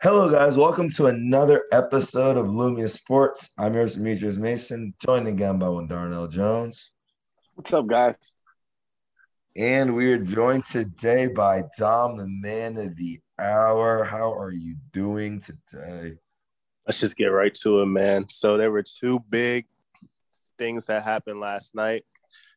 Hello, 0.00 0.30
guys. 0.30 0.56
Welcome 0.56 0.90
to 0.90 1.08
another 1.08 1.64
episode 1.72 2.36
of 2.36 2.46
Lumia 2.46 2.88
Sports. 2.88 3.50
I'm 3.58 3.74
yours, 3.74 3.96
Demetrius 3.96 4.36
Mason, 4.36 4.94
joined 5.04 5.26
again 5.26 5.58
by 5.58 5.68
one 5.68 5.88
Darnell 5.88 6.28
Jones. 6.28 6.92
What's 7.56 7.72
up, 7.72 7.88
guys? 7.88 8.14
And 9.56 9.96
we 9.96 10.12
are 10.12 10.18
joined 10.18 10.66
today 10.66 11.26
by 11.26 11.64
Dom, 11.76 12.16
the 12.16 12.28
man 12.28 12.76
of 12.76 12.94
the 12.94 13.18
hour. 13.40 14.04
How 14.04 14.32
are 14.32 14.52
you 14.52 14.76
doing 14.92 15.40
today? 15.40 16.14
Let's 16.86 17.00
just 17.00 17.16
get 17.16 17.26
right 17.26 17.54
to 17.56 17.80
it, 17.80 17.86
man. 17.86 18.28
So 18.28 18.56
there 18.56 18.70
were 18.70 18.84
two 18.84 19.18
big 19.28 19.66
things 20.58 20.86
that 20.86 21.02
happened 21.02 21.40
last 21.40 21.74
night. 21.74 22.04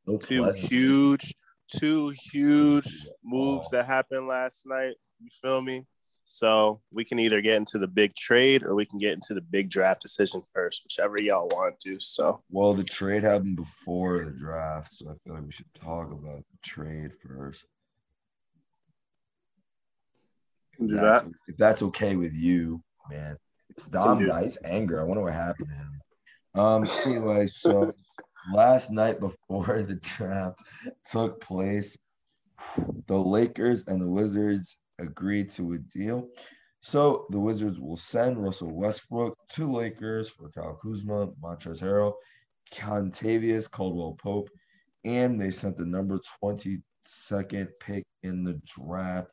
No 0.06 0.20
two 0.20 0.44
pleasure. 0.44 0.68
huge, 0.68 1.34
two 1.76 2.10
huge 2.10 3.08
moves 3.24 3.68
that 3.72 3.88
happened 3.88 4.28
last 4.28 4.68
night. 4.68 4.94
You 5.20 5.30
feel 5.42 5.60
me? 5.60 5.88
So 6.24 6.82
we 6.94 7.04
can 7.04 7.20
either 7.20 7.42
get 7.42 7.58
into 7.58 7.78
the 7.78 7.88
big 7.88 8.16
trade 8.16 8.64
or 8.64 8.74
we 8.76 8.86
can 8.86 9.00
get 9.00 9.14
into 9.14 9.34
the 9.34 9.42
big 9.42 9.70
draft 9.70 10.02
decision 10.02 10.42
first, 10.54 10.84
whichever 10.84 11.22
y'all 11.22 11.48
want 11.50 11.80
to. 11.82 12.00
So 12.00 12.42
Well, 12.50 12.74
the 12.74 12.84
trade 12.84 13.24
happened 13.24 13.58
before 13.58 14.24
the 14.24 14.32
draft, 14.32 14.94
so 14.94 15.10
I 15.10 15.14
feel 15.24 15.34
like 15.36 15.46
we 15.46 15.52
should 15.52 15.74
talk 15.74 16.12
about 16.12 16.38
the 16.52 16.58
trade 16.64 17.12
first. 17.26 17.66
can 20.76 20.88
do 20.88 20.96
If 20.96 21.02
that. 21.02 21.06
that's- 21.06 21.34
If 21.48 21.58
that's 21.58 21.82
okay 21.84 22.16
with 22.16 22.34
you, 22.34 22.82
man. 23.10 23.38
It's 23.70 23.88
Dom 23.88 24.20
do. 24.20 24.28
Dice 24.28 24.58
anger. 24.64 25.00
I 25.02 25.04
wonder 25.04 25.24
what 25.24 25.34
happened 25.34 25.70
to 25.70 25.76
him. 25.76 26.02
Um, 26.54 26.86
anyway, 27.06 27.48
so 27.48 27.94
last 28.54 28.92
night 28.92 29.20
before 29.20 29.82
the 29.84 29.96
draft 29.96 30.60
took 31.10 31.40
place, 31.42 31.98
the 33.08 33.18
Lakers 33.18 33.86
and 33.88 34.02
the 34.02 34.08
Wizards 34.08 34.78
agreed 35.02 35.52
to 35.52 35.74
a 35.74 35.78
deal. 35.78 36.30
So 36.82 37.28
the 37.30 37.40
Wizards 37.40 37.80
will 37.80 37.98
send 37.98 38.44
Russell 38.44 38.72
Westbrook 38.72 39.38
to 39.50 39.72
Lakers 39.72 40.30
for 40.30 40.50
Kyle 40.50 40.80
Kuzma, 40.82 41.28
Montrezl 41.42 41.84
Harrell, 41.84 42.14
Kentavious 42.74 43.70
Caldwell 43.70 44.18
Pope, 44.22 44.50
and 45.04 45.40
they 45.40 45.52
sent 45.52 45.78
the 45.78 45.86
number 45.86 46.20
22nd 46.44 47.68
pick 47.80 48.04
in 48.24 48.44
the 48.44 48.60
draft. 48.66 49.32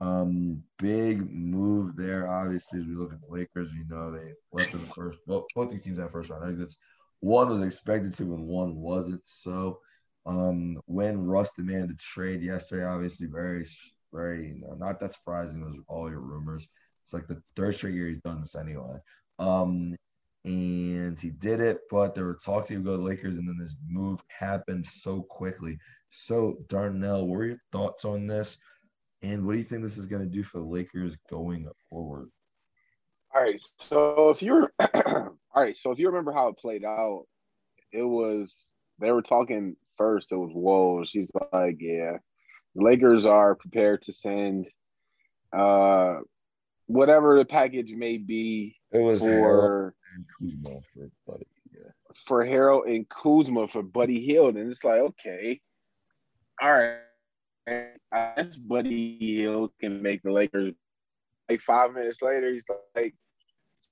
Um, 0.00 0.62
big 0.78 1.28
move 1.30 1.96
there. 1.96 2.30
Obviously, 2.30 2.80
as 2.80 2.86
we 2.86 2.94
look 2.94 3.12
at 3.12 3.20
the 3.20 3.32
Lakers, 3.32 3.72
we 3.72 3.84
know 3.88 4.10
they 4.10 4.32
left 4.52 4.74
in 4.74 4.82
the 4.82 4.94
first. 4.94 5.18
Well, 5.26 5.46
both 5.54 5.70
these 5.70 5.84
teams 5.84 5.98
had 5.98 6.12
first 6.12 6.30
round 6.30 6.50
exits. 6.50 6.76
One 7.20 7.48
was 7.48 7.62
expected 7.62 8.14
to, 8.14 8.34
and 8.34 8.46
one 8.46 8.76
wasn't. 8.76 9.26
So, 9.26 9.80
um, 10.24 10.80
when 10.86 11.26
Russ 11.26 11.50
demanded 11.56 11.90
a 11.90 11.94
trade 11.94 12.42
yesterday, 12.42 12.84
obviously 12.84 13.26
very, 13.26 13.66
very, 14.12 14.48
you 14.48 14.60
know, 14.60 14.74
not 14.74 15.00
that 15.00 15.14
surprising. 15.14 15.60
Those 15.60 15.82
all 15.88 16.10
your 16.10 16.20
rumors. 16.20 16.68
It's 17.04 17.14
like 17.14 17.26
the 17.26 17.40
third 17.56 17.74
straight 17.74 17.94
year 17.94 18.08
he's 18.08 18.20
done 18.20 18.40
this 18.40 18.54
anyway. 18.54 18.98
Um, 19.38 19.96
and 20.44 21.18
he 21.18 21.30
did 21.30 21.60
it, 21.60 21.80
but 21.90 22.14
there 22.14 22.24
were 22.24 22.38
talks 22.44 22.68
he 22.68 22.76
would 22.76 22.84
go 22.84 22.96
to 22.96 23.02
Lakers, 23.02 23.36
and 23.36 23.48
then 23.48 23.58
this 23.58 23.76
move 23.88 24.20
happened 24.28 24.86
so 24.86 25.22
quickly. 25.22 25.78
So, 26.10 26.58
Darnell, 26.68 27.26
what 27.26 27.36
were 27.36 27.44
your 27.44 27.58
thoughts 27.72 28.04
on 28.04 28.26
this? 28.26 28.56
And 29.22 29.44
what 29.44 29.52
do 29.52 29.58
you 29.58 29.64
think 29.64 29.82
this 29.82 29.98
is 29.98 30.06
going 30.06 30.22
to 30.22 30.28
do 30.28 30.42
for 30.42 30.58
the 30.58 30.64
Lakers 30.64 31.16
going 31.28 31.68
forward? 31.90 32.30
All 33.34 33.42
right. 33.42 33.60
So 33.78 34.30
if 34.30 34.42
you're 34.42 34.72
all 34.80 35.36
right, 35.56 35.76
so 35.76 35.90
if 35.90 35.98
you 35.98 36.06
remember 36.06 36.32
how 36.32 36.48
it 36.48 36.58
played 36.58 36.84
out, 36.84 37.24
it 37.92 38.02
was 38.02 38.68
they 38.98 39.10
were 39.10 39.22
talking 39.22 39.76
first. 39.96 40.32
It 40.32 40.36
was 40.36 40.52
whoa. 40.52 41.04
She's 41.04 41.30
like, 41.52 41.76
yeah, 41.80 42.18
Lakers 42.74 43.26
are 43.26 43.54
prepared 43.54 44.02
to 44.02 44.12
send 44.12 44.66
uh 45.56 46.16
whatever 46.86 47.38
the 47.38 47.44
package 47.44 47.92
may 47.92 48.16
be 48.18 48.76
It 48.92 49.00
was 49.00 49.20
for 49.20 49.94
Kuzma 50.38 50.80
for 50.94 51.10
Buddy. 51.26 51.46
Yeah. 51.72 51.90
for 52.26 52.44
Harrell 52.44 52.86
and 52.86 53.08
Kuzma 53.08 53.68
for 53.68 53.82
Buddy 53.82 54.20
Hield, 54.20 54.56
and 54.56 54.70
it's 54.70 54.84
like, 54.84 55.00
okay, 55.00 55.60
all 56.60 56.72
right, 56.72 56.98
I 58.12 58.32
guess 58.36 58.56
Buddy 58.56 59.16
Hield 59.18 59.70
can 59.80 60.02
make 60.02 60.22
the 60.22 60.32
Lakers. 60.32 60.74
Like 61.48 61.60
five 61.62 61.92
minutes 61.94 62.20
later, 62.20 62.52
he's 62.52 62.64
like, 62.94 63.14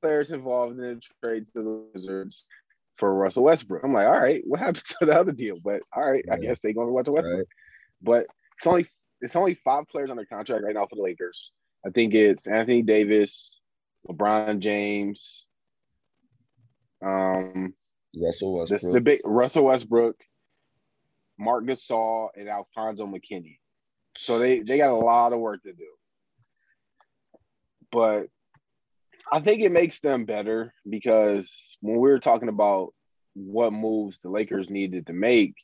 players 0.03 0.31
involved 0.31 0.79
in 0.79 0.79
the 0.79 1.01
trade 1.23 1.47
to 1.47 1.63
the 1.63 1.85
Wizards 1.95 2.47
for 2.99 3.15
Russell 3.15 3.45
Westbrook. 3.45 3.83
I'm 3.85 3.93
like, 3.93 4.07
all 4.07 4.21
right, 4.21 4.43
what 4.47 4.61
happened 4.61 4.83
to 5.01 5.07
the 5.07 5.15
other 5.19 5.33
deal? 5.33 5.57
But 5.63 5.81
all 5.95 6.11
right, 6.11 6.25
I 6.31 6.37
guess 6.37 6.61
they're 6.61 6.73
going 6.75 6.89
to 6.89 6.93
watch 6.93 7.07
the 7.07 7.13
Westbrook. 7.13 7.37
Right. 7.39 7.47
But 8.03 8.27
it's 8.59 8.67
only 8.67 8.89
it's 9.21 9.37
only 9.37 9.55
five 9.65 9.89
players 9.89 10.11
under 10.11 10.25
contract 10.25 10.65
right 10.65 10.75
now 10.75 10.87
for 10.87 10.97
the 10.97 11.03
Lakers. 11.03 11.53
I 11.87 11.91
think 11.91 12.15
it's 12.15 12.47
Anthony 12.47 12.83
Davis, 12.83 13.59
LeBron 14.09 14.59
James, 14.61 15.45
um, 17.05 17.75
Russell 18.17 18.61
this 18.61 18.71
Westbrook. 18.71 18.95
the 18.95 19.01
big 19.01 19.21
Russell 19.25 19.65
Westbrook, 19.65 20.17
Marc 21.39 21.65
Gasol, 21.65 22.29
and 22.37 22.49
Alfonzo 22.49 23.07
McKinnie. 23.07 23.59
So 24.17 24.39
they 24.39 24.61
they 24.61 24.79
got 24.79 24.91
a 24.91 24.97
lot 24.97 25.33
of 25.33 25.41
work 25.41 25.63
to 25.63 25.73
do. 25.73 25.87
But 27.93 28.27
I 29.31 29.41
think 29.41 29.63
it 29.63 29.73
makes 29.73 30.01
them 30.01 30.25
better 30.25 30.75
because 30.89 31.77
when 31.81 31.97
we 31.97 32.09
were 32.09 32.19
talking 32.19 32.49
about 32.49 32.95
what 33.35 33.73
moves 33.73 34.19
the 34.23 34.31
Lakers 34.31 34.71
needed 34.71 35.07
to 35.07 35.13
make, 35.13 35.55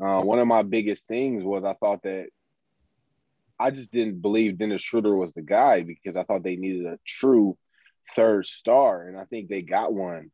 uh, 0.00 0.20
one 0.20 0.38
of 0.38 0.46
my 0.46 0.62
biggest 0.62 1.06
things 1.06 1.44
was 1.44 1.64
I 1.64 1.74
thought 1.74 2.02
that 2.02 2.26
I 3.58 3.70
just 3.70 3.92
didn't 3.92 4.22
believe 4.22 4.58
Dennis 4.58 4.82
Schroeder 4.82 5.14
was 5.14 5.32
the 5.34 5.42
guy 5.42 5.82
because 5.82 6.16
I 6.16 6.24
thought 6.24 6.42
they 6.42 6.56
needed 6.56 6.86
a 6.86 6.98
true 7.06 7.58
third 8.16 8.46
star, 8.46 9.06
and 9.06 9.18
I 9.18 9.24
think 9.24 9.48
they 9.48 9.62
got 9.62 9.92
one. 9.92 10.30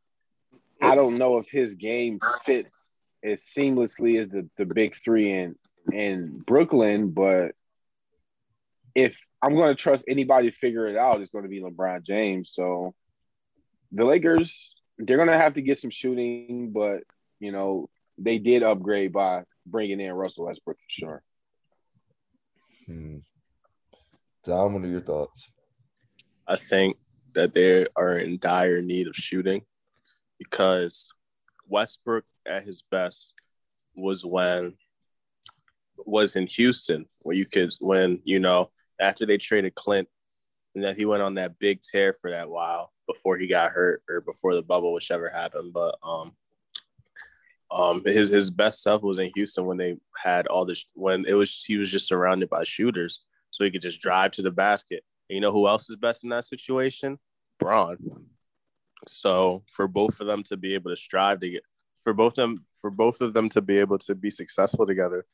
I 0.81 0.95
don't 0.95 1.15
know 1.15 1.37
if 1.37 1.47
his 1.49 1.75
game 1.75 2.19
fits 2.45 2.99
as 3.23 3.43
seamlessly 3.43 4.21
as 4.21 4.29
the, 4.29 4.47
the 4.57 4.65
big 4.65 4.95
three 5.03 5.31
in 5.31 5.55
in 5.91 6.39
Brooklyn, 6.39 7.11
but 7.11 7.51
if 8.95 9.17
I'm 9.41 9.55
going 9.55 9.75
to 9.75 9.81
trust 9.81 10.05
anybody 10.07 10.49
to 10.49 10.57
figure 10.57 10.87
it 10.87 10.97
out, 10.97 11.21
it's 11.21 11.31
going 11.31 11.43
to 11.43 11.49
be 11.49 11.61
LeBron 11.61 12.05
James. 12.05 12.51
So 12.53 12.93
the 13.91 14.05
Lakers, 14.05 14.75
they're 14.97 15.17
going 15.17 15.29
to 15.29 15.37
have 15.37 15.53
to 15.55 15.61
get 15.61 15.79
some 15.79 15.91
shooting, 15.91 16.71
but 16.71 17.03
you 17.39 17.51
know 17.51 17.89
they 18.17 18.39
did 18.39 18.63
upgrade 18.63 19.13
by 19.13 19.43
bringing 19.65 19.99
in 19.99 20.11
Russell 20.13 20.45
Westbrook 20.45 20.77
for 20.77 20.89
sure. 20.89 21.23
Hmm. 22.85 23.17
Dom, 24.43 24.73
what 24.73 24.83
are 24.83 24.87
your 24.87 25.01
thoughts? 25.01 25.49
I 26.47 26.55
think 26.55 26.97
that 27.35 27.53
they 27.53 27.85
are 27.95 28.17
in 28.17 28.39
dire 28.39 28.81
need 28.81 29.07
of 29.07 29.15
shooting 29.15 29.61
because 30.39 31.09
Westbrook 31.67 32.23
at 32.45 32.63
his 32.63 32.81
best 32.89 33.33
was 33.95 34.23
when 34.23 34.73
was 36.05 36.35
in 36.35 36.47
Houston 36.47 37.05
where 37.19 37.35
you 37.35 37.45
could 37.45 37.71
when 37.81 38.21
you 38.23 38.39
know 38.39 38.69
after 39.01 39.25
they 39.25 39.37
traded 39.37 39.75
Clint 39.75 40.07
and 40.75 40.83
that 40.83 40.95
he 40.95 41.05
went 41.05 41.23
on 41.23 41.33
that 41.35 41.59
big 41.59 41.81
tear 41.81 42.13
for 42.13 42.31
that 42.31 42.49
while 42.49 42.93
before 43.07 43.37
he 43.37 43.47
got 43.47 43.71
hurt 43.71 44.01
or 44.09 44.21
before 44.21 44.53
the 44.55 44.61
bubble 44.61 44.93
whichever 44.93 45.29
happened 45.29 45.73
but 45.73 45.97
um 46.03 46.35
um 47.71 48.01
his 48.05 48.29
his 48.29 48.49
best 48.49 48.79
stuff 48.79 49.01
was 49.01 49.19
in 49.19 49.31
Houston 49.35 49.65
when 49.65 49.77
they 49.77 49.97
had 50.17 50.47
all 50.47 50.65
this 50.65 50.85
when 50.93 51.25
it 51.27 51.33
was 51.33 51.63
he 51.65 51.77
was 51.77 51.91
just 51.91 52.07
surrounded 52.07 52.49
by 52.49 52.63
shooters 52.63 53.25
so 53.51 53.63
he 53.63 53.71
could 53.71 53.81
just 53.81 54.01
drive 54.01 54.31
to 54.31 54.41
the 54.41 54.51
basket 54.51 55.03
and 55.29 55.35
you 55.35 55.41
know 55.41 55.51
who 55.51 55.67
else 55.67 55.89
is 55.89 55.95
best 55.95 56.23
in 56.23 56.29
that 56.29 56.45
situation 56.45 57.19
Bron 57.59 57.97
so 59.07 59.63
for 59.67 59.87
both 59.87 60.19
of 60.19 60.27
them 60.27 60.43
to 60.43 60.57
be 60.57 60.73
able 60.73 60.91
to 60.91 60.97
strive 60.97 61.39
to 61.41 61.49
get 61.49 61.63
for 62.07 62.13
both 62.13 62.35
them 62.35 62.65
for 62.71 62.89
both 62.89 63.19
of 63.19 63.33
them 63.33 63.49
to 63.49 63.61
be 63.61 63.77
able 63.77 63.97
to 63.97 64.15
be 64.15 64.29
successful 64.29 64.87
together, 64.87 65.25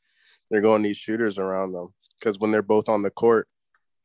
they're 0.50 0.60
going 0.60 0.82
to 0.82 0.88
need 0.88 0.96
shooters 0.96 1.38
around 1.38 1.70
them 1.70 1.94
because 2.18 2.40
when 2.40 2.50
they're 2.50 2.62
both 2.62 2.88
on 2.88 3.00
the 3.00 3.10
court 3.10 3.46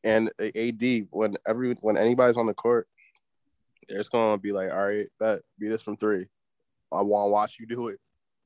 and 0.03 0.31
AD 0.39 1.07
when 1.09 1.35
every 1.47 1.75
when 1.81 1.97
anybody's 1.97 2.37
on 2.37 2.45
the 2.45 2.53
court, 2.53 2.87
there's 3.87 4.07
going 4.07 4.37
to 4.37 4.39
be 4.39 4.51
like, 4.51 4.69
all 4.71 4.85
right, 4.85 5.07
bet 5.19 5.39
be 5.57 5.67
this 5.67 5.81
from 5.81 5.97
three. 5.97 6.27
I 6.91 7.01
want 7.01 7.27
to 7.27 7.31
watch 7.31 7.57
you 7.59 7.65
do 7.65 7.87
it. 7.87 7.99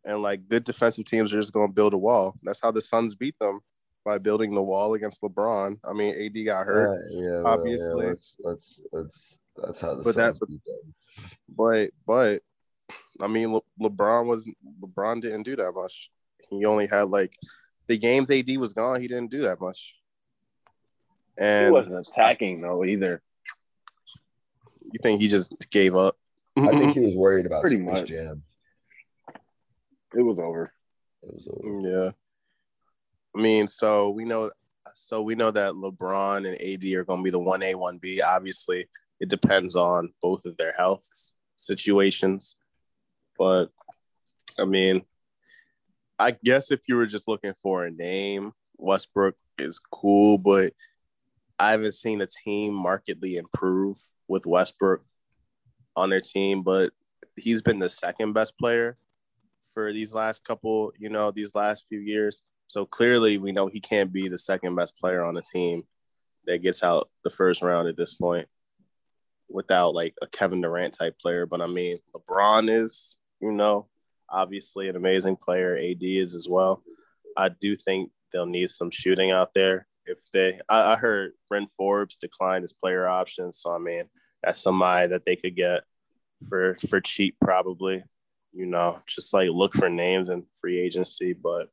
And 0.05 0.21
like 0.21 0.47
good 0.49 0.63
defensive 0.63 1.05
teams 1.05 1.33
are 1.33 1.39
just 1.39 1.53
going 1.53 1.67
to 1.69 1.73
build 1.73 1.93
a 1.93 1.97
wall. 1.97 2.35
That's 2.43 2.59
how 2.61 2.71
the 2.71 2.81
Suns 2.81 3.15
beat 3.15 3.37
them 3.39 3.61
by 4.05 4.17
building 4.17 4.53
the 4.53 4.61
wall 4.61 4.95
against 4.95 5.21
LeBron. 5.21 5.77
I 5.89 5.93
mean, 5.93 6.13
AD 6.15 6.45
got 6.45 6.65
hurt, 6.65 6.89
Uh, 6.89 7.09
yeah, 7.11 7.41
obviously. 7.45 8.03
Yeah, 8.05 8.09
that's, 8.09 8.37
that's 8.43 8.81
that's 8.91 9.39
that's 9.55 9.81
how 9.81 9.95
the 9.95 10.03
But 10.03 10.15
that- 10.15 10.35
Suns 10.37 10.49
beat 10.49 10.61
them. 10.65 10.93
but 11.55 11.89
but 12.05 12.41
I 13.21 13.27
mean, 13.27 13.53
Le- 13.53 13.61
LeBron 13.79 14.25
was 14.25 14.49
LeBron 14.81 15.21
didn't 15.21 15.43
do 15.43 15.55
that 15.55 15.71
much. 15.73 16.09
He 16.49 16.65
only 16.65 16.87
had 16.87 17.03
like 17.09 17.33
the 17.87 17.97
games 17.97 18.29
AD 18.29 18.57
was 18.57 18.73
gone. 18.73 18.99
He 19.01 19.07
didn't 19.07 19.31
do 19.31 19.41
that 19.43 19.61
much. 19.61 19.95
And 21.37 21.67
he 21.67 21.71
wasn't 21.71 22.05
attacking 22.07 22.59
though 22.61 22.83
either. 22.83 23.21
you 24.91 24.99
think 25.01 25.21
he 25.21 25.27
just 25.27 25.55
gave 25.71 25.95
up? 25.95 26.17
I 26.57 26.67
think 26.69 26.93
he 26.95 26.99
was 26.99 27.15
worried 27.15 27.45
about 27.45 27.61
Pretty 27.61 27.77
Space 27.77 27.85
much. 27.85 28.07
Jam. 28.09 28.43
It 30.15 30.21
was 30.21 30.39
over. 30.39 30.71
It 31.23 31.33
was 31.33 31.47
over. 31.47 31.67
Mm, 31.67 31.83
yeah. 31.83 32.11
I 33.35 33.41
mean, 33.41 33.67
so 33.67 34.11
we 34.11 34.25
know 34.25 34.51
so 34.93 35.21
we 35.21 35.35
know 35.35 35.49
that 35.51 35.73
LeBron 35.73 36.47
and 36.47 36.61
AD 36.61 36.93
are 36.93 37.05
going 37.05 37.19
to 37.19 37.23
be 37.23 37.29
the 37.29 37.39
1A, 37.39 37.73
1B. 37.73 38.19
Obviously, 38.23 38.87
it 39.19 39.29
depends 39.29 39.75
on 39.75 40.13
both 40.21 40.45
of 40.45 40.57
their 40.57 40.73
health 40.77 41.07
situations. 41.55 42.57
But 43.37 43.67
I 44.59 44.65
mean, 44.65 45.03
I 46.19 46.35
guess 46.43 46.71
if 46.71 46.81
you 46.87 46.95
were 46.95 47.05
just 47.05 47.27
looking 47.27 47.53
for 47.53 47.85
a 47.85 47.91
name, 47.91 48.53
Westbrook 48.77 49.35
is 49.57 49.79
cool, 49.79 50.37
but 50.37 50.73
I 51.57 51.71
haven't 51.71 51.93
seen 51.93 52.21
a 52.21 52.27
team 52.27 52.73
markedly 52.73 53.37
improve 53.37 53.97
with 54.27 54.45
Westbrook 54.45 55.03
on 55.95 56.09
their 56.09 56.21
team, 56.21 56.61
but 56.63 56.91
he's 57.35 57.61
been 57.61 57.79
the 57.79 57.89
second 57.89 58.33
best 58.33 58.57
player 58.57 58.97
for 59.73 59.91
these 59.91 60.13
last 60.13 60.45
couple, 60.45 60.93
you 60.97 61.09
know, 61.09 61.31
these 61.31 61.55
last 61.55 61.85
few 61.89 61.99
years. 61.99 62.43
So 62.67 62.85
clearly 62.85 63.37
we 63.37 63.51
know 63.51 63.67
he 63.67 63.79
can't 63.79 64.11
be 64.11 64.27
the 64.27 64.37
second 64.37 64.75
best 64.75 64.97
player 64.97 65.23
on 65.23 65.33
the 65.33 65.41
team 65.41 65.83
that 66.45 66.61
gets 66.61 66.83
out 66.83 67.09
the 67.23 67.29
first 67.29 67.61
round 67.61 67.87
at 67.87 67.97
this 67.97 68.13
point 68.13 68.47
without 69.49 69.93
like 69.93 70.15
a 70.21 70.27
Kevin 70.27 70.61
Durant 70.61 70.93
type 70.93 71.17
player. 71.19 71.45
But 71.45 71.61
I 71.61 71.67
mean, 71.67 71.99
LeBron 72.15 72.69
is, 72.69 73.17
you 73.39 73.51
know, 73.51 73.87
obviously 74.29 74.89
an 74.89 74.95
amazing 74.95 75.37
player. 75.37 75.77
AD 75.77 76.01
is 76.01 76.35
as 76.35 76.47
well. 76.49 76.83
I 77.37 77.49
do 77.49 77.75
think 77.75 78.11
they'll 78.31 78.45
need 78.45 78.69
some 78.69 78.91
shooting 78.91 79.31
out 79.31 79.53
there. 79.53 79.87
If 80.05 80.19
they, 80.33 80.59
I, 80.67 80.93
I 80.93 80.95
heard 80.95 81.33
Bryn 81.47 81.67
Forbes 81.67 82.17
declined 82.17 82.63
his 82.63 82.73
player 82.73 83.07
options, 83.07 83.59
so 83.59 83.73
I 83.73 83.77
mean 83.77 84.03
that's 84.43 84.59
somebody 84.59 85.07
that 85.07 85.25
they 85.25 85.37
could 85.37 85.55
get 85.55 85.83
for 86.49 86.75
for 86.89 86.99
cheap 86.99 87.37
probably. 87.39 88.03
You 88.53 88.67
know, 88.67 89.01
just 89.07 89.33
like 89.33 89.49
look 89.49 89.73
for 89.73 89.89
names 89.89 90.29
and 90.29 90.43
free 90.61 90.79
agency, 90.79 91.33
but 91.33 91.69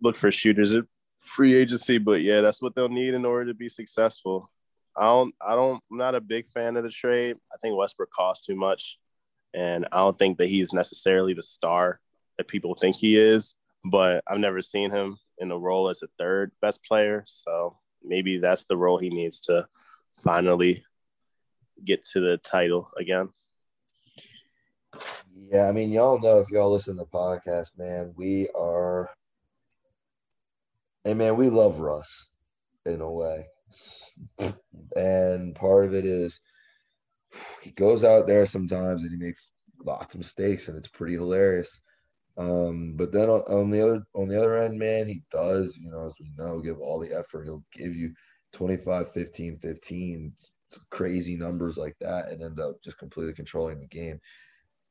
look 0.00 0.16
for 0.16 0.30
shooters 0.30 0.74
at 0.74 0.84
free 1.20 1.54
agency. 1.54 1.98
But 1.98 2.22
yeah, 2.22 2.40
that's 2.40 2.62
what 2.62 2.74
they'll 2.74 2.88
need 2.88 3.14
in 3.14 3.24
order 3.24 3.46
to 3.46 3.54
be 3.54 3.68
successful. 3.68 4.50
I 4.96 5.04
don't, 5.04 5.34
I 5.46 5.54
don't, 5.54 5.82
I'm 5.90 5.98
not 5.98 6.14
a 6.14 6.20
big 6.20 6.46
fan 6.46 6.76
of 6.76 6.82
the 6.82 6.90
trade. 6.90 7.36
I 7.52 7.56
think 7.60 7.76
Westbrook 7.76 8.10
costs 8.10 8.46
too 8.46 8.56
much, 8.56 8.98
and 9.54 9.86
I 9.92 9.98
don't 9.98 10.18
think 10.18 10.38
that 10.38 10.48
he's 10.48 10.72
necessarily 10.72 11.34
the 11.34 11.42
star 11.42 12.00
that 12.36 12.48
people 12.48 12.74
think 12.74 12.96
he 12.96 13.16
is. 13.16 13.54
But 13.84 14.24
I've 14.26 14.40
never 14.40 14.60
seen 14.60 14.90
him 14.90 15.18
in 15.38 15.52
a 15.52 15.58
role 15.58 15.88
as 15.88 16.02
a 16.02 16.08
third 16.18 16.50
best 16.60 16.82
player, 16.84 17.22
so 17.26 17.76
maybe 18.02 18.38
that's 18.38 18.64
the 18.64 18.76
role 18.76 18.98
he 18.98 19.10
needs 19.10 19.40
to 19.42 19.68
finally 20.14 20.84
get 21.84 22.04
to 22.12 22.20
the 22.20 22.38
title 22.38 22.90
again. 22.98 23.28
Yeah, 25.50 25.66
I 25.66 25.72
mean, 25.72 25.90
y'all 25.92 26.20
know 26.20 26.40
if 26.40 26.50
y'all 26.50 26.70
listen 26.70 26.96
to 26.98 27.04
the 27.04 27.18
podcast, 27.18 27.68
man, 27.78 28.12
we 28.16 28.48
are, 28.54 29.08
and 31.06 31.18
man, 31.18 31.36
we 31.36 31.48
love 31.48 31.80
Russ 31.80 32.26
in 32.84 33.00
a 33.00 33.10
way. 33.10 33.46
And 34.96 35.54
part 35.54 35.86
of 35.86 35.94
it 35.94 36.04
is 36.04 36.40
he 37.62 37.70
goes 37.70 38.04
out 38.04 38.26
there 38.26 38.44
sometimes 38.44 39.02
and 39.02 39.10
he 39.10 39.16
makes 39.16 39.52
lots 39.84 40.14
of 40.14 40.20
mistakes, 40.20 40.68
and 40.68 40.76
it's 40.76 40.88
pretty 40.88 41.14
hilarious. 41.14 41.80
Um, 42.36 42.94
but 42.96 43.10
then 43.12 43.30
on, 43.30 43.40
on, 43.42 43.70
the 43.70 43.80
other 43.82 44.02
on 44.14 44.28
the 44.28 44.38
other 44.38 44.56
end, 44.58 44.78
man, 44.78 45.06
he 45.08 45.22
does, 45.30 45.78
you 45.78 45.90
know, 45.90 46.04
as 46.06 46.14
we 46.20 46.30
know, 46.36 46.60
give 46.60 46.78
all 46.78 47.00
the 47.00 47.12
effort. 47.12 47.44
He'll 47.44 47.64
give 47.72 47.96
you 47.96 48.12
25, 48.52 49.12
15, 49.14 49.58
15, 49.62 50.32
crazy 50.90 51.36
numbers 51.36 51.78
like 51.78 51.96
that, 52.00 52.28
and 52.28 52.42
end 52.42 52.60
up 52.60 52.76
just 52.84 52.98
completely 52.98 53.32
controlling 53.32 53.80
the 53.80 53.86
game. 53.86 54.20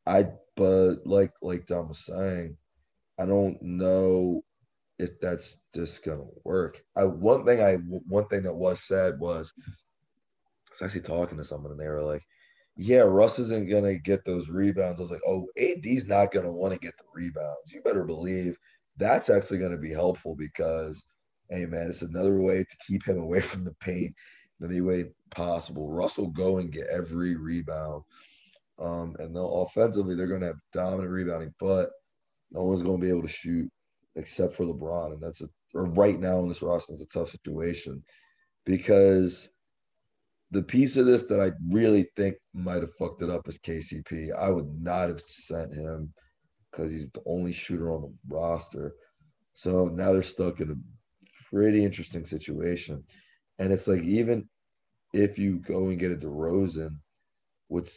I 0.07 0.27
but 0.55 1.05
like 1.05 1.31
like 1.41 1.67
Dom 1.67 1.89
was 1.89 2.05
saying, 2.05 2.57
I 3.19 3.25
don't 3.25 3.61
know 3.61 4.43
if 4.99 5.19
that's 5.19 5.59
just 5.75 6.03
gonna 6.03 6.25
work. 6.43 6.83
I 6.95 7.03
one 7.05 7.45
thing 7.45 7.61
I 7.61 7.75
one 7.75 8.27
thing 8.27 8.43
that 8.43 8.55
was 8.55 8.81
said 8.83 9.19
was 9.19 9.53
I 9.57 9.71
was 10.71 10.81
actually 10.81 11.01
talking 11.01 11.37
to 11.37 11.43
someone 11.43 11.71
and 11.71 11.79
they 11.79 11.87
were 11.87 12.03
like, 12.03 12.23
Yeah, 12.75 12.99
Russ 13.01 13.39
isn't 13.39 13.69
gonna 13.69 13.95
get 13.95 14.25
those 14.25 14.49
rebounds. 14.49 14.99
I 14.99 15.03
was 15.03 15.11
like, 15.11 15.21
Oh, 15.27 15.47
AD's 15.57 16.07
not 16.07 16.31
gonna 16.31 16.51
want 16.51 16.73
to 16.73 16.79
get 16.79 16.97
the 16.97 17.03
rebounds. 17.13 17.71
You 17.73 17.81
better 17.81 18.03
believe 18.05 18.57
that's 18.97 19.29
actually 19.29 19.59
gonna 19.59 19.77
be 19.77 19.93
helpful 19.93 20.35
because 20.35 21.03
hey 21.49 21.65
man, 21.65 21.87
it's 21.87 22.01
another 22.01 22.41
way 22.41 22.63
to 22.63 22.77
keep 22.85 23.05
him 23.05 23.19
away 23.19 23.41
from 23.41 23.63
the 23.63 23.73
paint 23.75 24.15
in 24.61 24.71
any 24.71 24.81
way 24.81 25.05
possible. 25.31 25.91
Russ 25.91 26.17
will 26.17 26.29
go 26.29 26.57
and 26.57 26.71
get 26.71 26.87
every 26.87 27.35
rebound. 27.35 28.03
Um, 28.79 29.15
and 29.19 29.35
they'll 29.35 29.63
offensively, 29.63 30.15
they're 30.15 30.27
gonna 30.27 30.47
have 30.47 30.59
dominant 30.73 31.09
rebounding, 31.09 31.53
but 31.59 31.89
no 32.51 32.63
one's 32.63 32.83
gonna 32.83 32.97
be 32.97 33.09
able 33.09 33.23
to 33.23 33.27
shoot 33.27 33.69
except 34.15 34.55
for 34.55 34.65
LeBron, 34.65 35.13
and 35.13 35.21
that's 35.21 35.41
a 35.41 35.49
or 35.73 35.85
right 35.85 36.19
now 36.19 36.39
in 36.39 36.47
this 36.47 36.61
roster 36.61 36.93
is 36.93 37.01
a 37.01 37.05
tough 37.05 37.29
situation 37.29 38.01
because 38.65 39.49
the 40.51 40.61
piece 40.61 40.97
of 40.97 41.05
this 41.05 41.23
that 41.23 41.41
I 41.41 41.51
really 41.69 42.09
think 42.15 42.35
might 42.53 42.81
have 42.81 42.95
fucked 42.97 43.21
it 43.21 43.29
up 43.29 43.47
is 43.47 43.59
KCP. 43.59 44.31
I 44.33 44.49
would 44.49 44.69
not 44.81 45.09
have 45.09 45.19
sent 45.19 45.73
him 45.73 46.13
because 46.71 46.91
he's 46.91 47.09
the 47.11 47.21
only 47.25 47.51
shooter 47.51 47.91
on 47.91 48.01
the 48.01 48.35
roster. 48.35 48.95
So 49.53 49.87
now 49.87 50.13
they're 50.13 50.23
stuck 50.23 50.61
in 50.61 50.71
a 50.71 51.53
pretty 51.53 51.83
interesting 51.83 52.25
situation. 52.25 53.03
And 53.59 53.73
it's 53.73 53.87
like 53.87 54.03
even 54.03 54.47
if 55.13 55.37
you 55.37 55.59
go 55.59 55.87
and 55.87 55.99
get 55.99 56.11
a 56.11 56.15
DeRozan, 56.15 56.97
which 57.67 57.91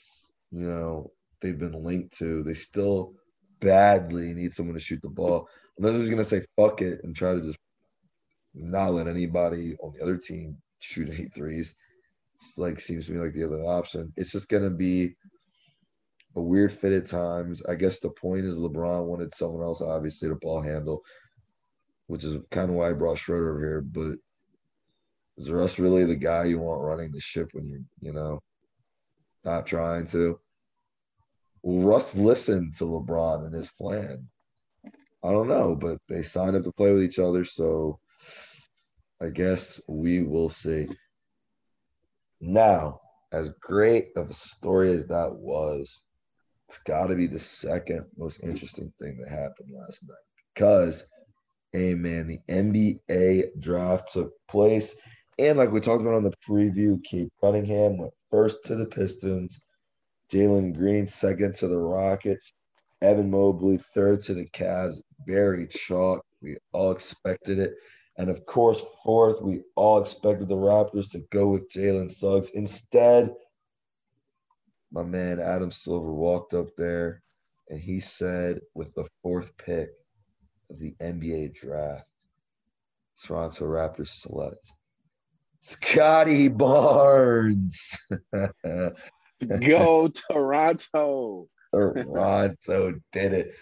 you 0.51 0.67
know 0.67 1.13
they've 1.41 1.59
been 1.59 1.85
linked 1.85 2.19
to, 2.19 2.43
they 2.43 2.55
still 2.55 3.15
badly 3.61 4.33
need 4.35 4.55
someone 4.55 4.75
to 4.75 4.81
shoot 4.81 5.01
the 5.03 5.09
ball. 5.09 5.49
Unless 5.79 6.01
he's 6.01 6.11
gonna 6.11 6.25
say 6.25 6.45
fuck 6.57 6.83
it 6.83 7.01
and 7.05 7.15
try 7.15 7.35
to 7.35 7.41
just 7.41 7.59
not 8.55 8.95
let 8.95 9.07
anybody 9.07 9.77
on 9.83 9.93
the 9.95 10.03
other 10.03 10.17
team 10.17 10.57
shoot 10.81 11.09
any 11.09 11.29
threes. 11.29 11.75
It's 12.37 12.59
like 12.59 12.81
seems 12.81 13.07
to 13.07 13.13
me 13.13 13.21
like 13.21 13.35
the 13.35 13.45
other 13.45 13.63
option. 13.63 14.13
It's 14.17 14.33
just 14.33 14.49
gonna 14.49 14.71
be 14.71 15.15
a 16.37 16.41
weird 16.41 16.73
fit 16.73 16.93
at 16.93 17.07
times. 17.07 17.63
I 17.67 17.75
guess 17.75 18.01
the 18.01 18.11
point 18.11 18.45
is 18.45 18.59
LeBron 18.59 19.05
wanted 19.05 19.35
someone 19.35 19.63
else, 19.63 19.81
obviously, 19.81 20.29
to 20.29 20.37
ball 20.37 20.63
handle, 20.63 21.03
which 22.07 22.25
is 22.25 22.39
kind 22.51 22.71
of 22.71 22.77
why 22.77 22.91
I 22.91 22.93
brought 22.93 23.19
Schroeder 23.19 23.59
here. 23.59 23.81
But 23.81 24.17
is 25.39 25.51
Russ 25.51 25.79
really 25.79 26.05
the 26.05 26.17
guy 26.17 26.45
you 26.45 26.59
want 26.59 26.83
running 26.83 27.13
the 27.13 27.21
ship 27.21 27.49
when 27.53 27.67
you're, 27.67 27.81
you 28.01 28.13
know, 28.13 28.41
not 29.45 29.67
trying 29.67 30.07
to? 30.09 30.39
Russ 31.63 32.15
listen 32.15 32.73
to 32.79 32.85
LeBron 32.85 33.47
and 33.47 33.55
his 33.55 33.71
plan? 33.71 34.29
I 35.23 35.31
don't 35.31 35.49
know, 35.49 35.77
but 35.77 35.99
they 36.09 36.23
signed 36.23 36.57
up 36.57 36.65
to 36.65 36.73
play 36.73 36.93
with 36.93 37.03
each 37.03 37.19
other, 37.19 37.45
so 37.45 37.99
I 39.23 39.29
guess 39.29 39.81
we 39.87 40.23
will 40.23 40.49
see. 40.49 40.89
Now, 42.41 43.01
as 43.33 43.51
great 43.61 44.09
of 44.17 44.31
a 44.31 44.35
story 44.35 44.93
as 44.93 45.07
that 45.07 45.35
was, 45.35 46.01
it's 46.69 46.79
got 46.79 47.09
to 47.09 47.15
be 47.15 47.27
the 47.27 47.39
second 47.39 48.07
most 48.17 48.41
interesting 48.43 48.93
thing 49.01 49.19
that 49.19 49.29
happened 49.29 49.71
last 49.73 50.09
night 50.09 50.17
because, 50.55 51.05
hey 51.73 51.95
man, 51.95 52.27
the 52.27 52.39
NBA 52.49 53.61
draft 53.61 54.13
took 54.13 54.33
place, 54.49 54.95
and 55.41 55.57
like 55.57 55.73
we 55.73 55.81
talked 55.81 56.03
about 56.03 56.15
on 56.15 56.23
the 56.23 56.35
preview, 56.47 57.03
Cade 57.03 57.31
Cunningham 57.41 57.97
went 57.97 58.13
first 58.31 58.63
to 58.67 58.75
the 58.75 58.85
Pistons, 58.85 59.59
Jalen 60.31 60.77
Green 60.77 61.07
second 61.07 61.55
to 61.55 61.67
the 61.67 61.79
Rockets, 61.79 62.53
Evan 63.01 63.31
Mobley 63.31 63.79
third 63.79 64.23
to 64.25 64.35
the 64.35 64.45
Cavs, 64.51 65.01
very 65.27 65.67
chalk. 65.67 66.23
We 66.43 66.59
all 66.73 66.93
expected 66.93 67.59
it. 67.59 67.75
And 68.19 68.29
of 68.29 68.45
course, 68.45 68.85
fourth, 69.03 69.41
we 69.41 69.63
all 69.77 70.03
expected 70.03 70.49
the 70.49 70.57
Raptors 70.57 71.11
to 71.13 71.25
go 71.31 71.49
with 71.49 71.73
Jalen 71.73 72.13
Suggs. 72.13 72.51
Instead, 72.51 73.35
my 74.93 75.03
man 75.03 75.41
Adam 75.41 75.73
Silver 75.73 76.13
walked 76.13 76.53
up 76.53 76.67
there 76.77 77.23
and 77.71 77.81
he 77.81 77.99
said, 77.99 78.61
with 78.75 78.95
the 78.95 79.07
fourth 79.23 79.57
pick 79.57 79.89
of 80.69 80.79
the 80.79 80.95
NBA 81.01 81.55
draft, 81.55 82.05
Toronto 83.25 83.65
Raptors 83.65 84.09
select 84.09 84.71
Scottie 85.61 86.49
Barnes. 86.49 87.97
go 89.61 90.09
Toronto. 90.09 91.49
Toronto 91.73 92.95
did 93.13 93.33
it 93.33 93.55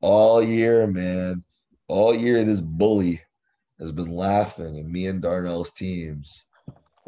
all 0.00 0.42
year, 0.42 0.86
man. 0.86 1.42
All 1.88 2.14
year, 2.14 2.44
this 2.44 2.60
bully 2.60 3.20
has 3.78 3.92
been 3.92 4.10
laughing 4.10 4.78
at 4.78 4.86
me 4.86 5.06
and 5.06 5.22
Darnell's 5.22 5.72
teams. 5.72 6.44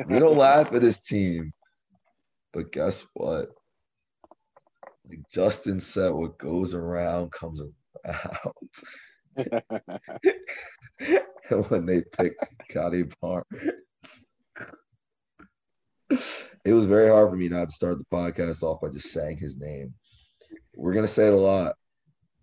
We 0.07 0.19
don't 0.19 0.37
laugh 0.39 0.73
at 0.73 0.83
his 0.83 1.03
team, 1.03 1.53
but 2.53 2.73
guess 2.73 3.05
what? 3.15 3.51
Like 5.09 5.21
Justin 5.33 5.81
said, 5.81 6.11
what 6.11 6.39
goes 6.39 6.75
around 6.75 7.33
comes 7.33 7.61
around. 7.61 8.45
and 11.51 11.65
when 11.69 11.87
they 11.87 12.03
picked 12.03 12.45
Scottie 12.69 13.07
Barnes, 13.21 13.45
it 16.11 16.73
was 16.73 16.87
very 16.87 17.09
hard 17.09 17.31
for 17.31 17.37
me 17.37 17.49
not 17.49 17.69
to 17.69 17.75
start 17.75 17.99
the 17.99 18.05
podcast 18.17 18.63
off 18.63 18.81
by 18.81 18.89
just 18.89 19.13
saying 19.13 19.39
his 19.39 19.59
name. 19.59 19.95
We're 20.77 20.95
gonna 20.95 21.09
say 21.09 21.29
it 21.29 21.35
a 21.35 21.37
lot. 21.37 21.75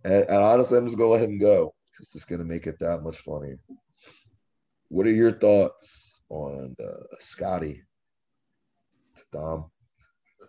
And, 0.04 0.14
and 0.14 0.38
honestly, 0.38 0.78
I'm 0.78 0.86
just 0.86 0.98
gonna 0.98 1.10
let 1.10 1.24
him 1.24 1.40
go 1.40 1.74
because 1.92 2.14
it's 2.14 2.26
gonna 2.26 2.44
make 2.44 2.68
it 2.68 2.80
that 2.80 3.04
much 3.04 3.18
funnier. 3.18 3.60
what 4.90 5.06
are 5.06 5.12
your 5.12 5.32
thoughts 5.32 6.22
on 6.30 6.76
uh, 6.84 7.04
Scottie? 7.20 7.84
Dom, 9.32 9.72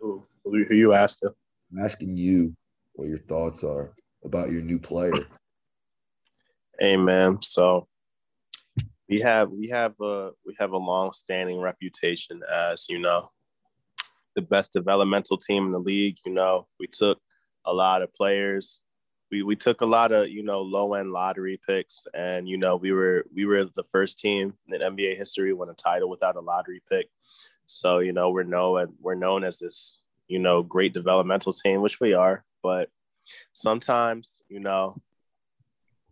Who, 0.01 0.25
who 0.45 0.75
you 0.75 0.93
asked 0.93 1.23
him? 1.23 1.31
I'm 1.73 1.85
asking 1.85 2.17
you 2.17 2.55
what 2.95 3.09
your 3.09 3.19
thoughts 3.19 3.65
are 3.65 3.95
about 4.25 4.51
your 4.51 4.63
new 4.63 4.79
player. 4.79 5.27
Hey 6.79 6.97
man, 6.97 7.39
so 7.43 7.89
we 9.09 9.21
have 9.21 9.51
we 9.51 9.69
have 9.69 9.95
a 10.01 10.31
we 10.45 10.55
have 10.59 10.73
a 10.73 10.79
long 10.79 11.13
standing 11.13 11.61
reputation 11.61 12.43
as 12.53 12.87
you 12.89 12.99
know 12.99 13.31
the 14.35 14.43
best 14.43 14.73
developmental 14.73 15.37
team 15.37 15.67
in 15.67 15.73
the 15.73 15.79
league. 15.79 16.19
You 16.25 16.33
know, 16.33 16.67
we 16.79 16.87
took 16.87 17.19
a 17.65 17.73
lot 17.73 18.03
of 18.03 18.15
players. 18.15 18.83
We 19.31 19.43
we 19.43 19.57
took 19.57 19.81
a 19.81 19.87
lot 19.87 20.13
of 20.13 20.29
you 20.29 20.43
know 20.43 20.61
low 20.63 20.95
end 20.95 21.11
lottery 21.11 21.61
picks, 21.67 22.07
and 22.15 22.49
you 22.49 22.57
know 22.57 22.77
we 22.77 22.93
were 22.93 23.25
we 23.35 23.45
were 23.45 23.65
the 23.65 23.83
first 23.83 24.19
team 24.19 24.55
in 24.69 24.81
NBA 24.81 25.17
history 25.17 25.53
win 25.53 25.71
a 25.71 25.75
title 25.75 26.09
without 26.09 26.37
a 26.37 26.41
lottery 26.41 26.83
pick. 26.89 27.09
So 27.67 27.99
you 27.99 28.13
know 28.13 28.31
we're 28.31 28.45
known 28.45 28.95
we're 29.01 29.15
known 29.15 29.43
as 29.43 29.59
this 29.59 29.99
you 30.29 30.39
know 30.39 30.63
great 30.63 30.95
developmental 30.95 31.53
team, 31.53 31.81
which 31.81 32.01
we 32.01 32.15
are. 32.15 32.45
But 32.63 32.89
sometimes 33.53 34.43
you 34.49 34.61
know 34.61 35.01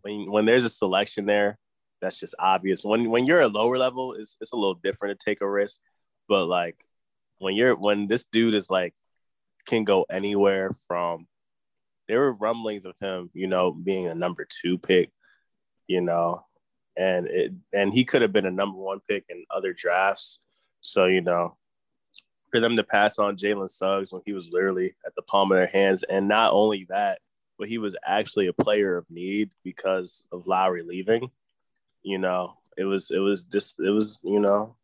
when 0.01 0.29
when 0.29 0.45
there's 0.45 0.65
a 0.65 0.69
selection 0.69 1.25
there, 1.25 1.57
that's 2.05 2.19
just 2.19 2.35
obvious. 2.39 2.83
When 2.83 3.09
when 3.09 3.25
you're 3.25 3.41
a 3.41 3.47
lower 3.47 3.77
level, 3.77 4.13
it's 4.13 4.37
it's 4.41 4.53
a 4.53 4.55
little 4.55 4.75
different 4.75 5.19
to 5.19 5.25
take 5.25 5.41
a 5.41 5.49
risk. 5.49 5.79
But 6.27 6.45
like 6.45 6.77
when 7.39 7.55
you're 7.55 7.75
when 7.75 8.07
this 8.07 8.25
dude 8.25 8.53
is 8.53 8.69
like 8.69 8.93
can 9.65 9.83
go 9.83 10.05
anywhere 10.09 10.71
from 10.87 11.27
there 12.07 12.19
were 12.19 12.33
rumblings 12.33 12.85
of 12.85 12.95
him, 12.99 13.29
you 13.33 13.47
know, 13.47 13.71
being 13.71 14.07
a 14.07 14.15
number 14.15 14.47
two 14.61 14.77
pick, 14.77 15.11
you 15.87 16.01
know, 16.01 16.45
and 16.97 17.27
it 17.27 17.53
and 17.73 17.93
he 17.93 18.05
could 18.05 18.21
have 18.21 18.33
been 18.33 18.45
a 18.45 18.51
number 18.51 18.77
one 18.77 18.99
pick 19.07 19.25
in 19.29 19.45
other 19.49 19.73
drafts. 19.73 20.39
So, 20.81 21.05
you 21.05 21.21
know, 21.21 21.57
for 22.49 22.59
them 22.59 22.75
to 22.77 22.83
pass 22.83 23.17
on 23.17 23.37
Jalen 23.37 23.69
Suggs 23.69 24.13
when 24.13 24.21
he 24.25 24.33
was 24.33 24.51
literally 24.51 24.95
at 25.05 25.15
the 25.15 25.23
palm 25.23 25.51
of 25.51 25.57
their 25.57 25.67
hands, 25.67 26.03
and 26.03 26.27
not 26.27 26.53
only 26.53 26.85
that, 26.89 27.19
but 27.57 27.67
he 27.67 27.77
was 27.77 27.95
actually 28.05 28.47
a 28.47 28.53
player 28.53 28.97
of 28.97 29.09
need 29.09 29.49
because 29.63 30.23
of 30.31 30.47
Lowry 30.47 30.83
leaving. 30.83 31.31
You 32.05 32.19
know, 32.19 32.53
it 32.77 32.85
was 32.85 33.09
it 33.09 33.17
was 33.17 33.43
just 33.45 33.79
it 33.79 33.89
was 33.89 34.19
you 34.23 34.39
know 34.39 34.75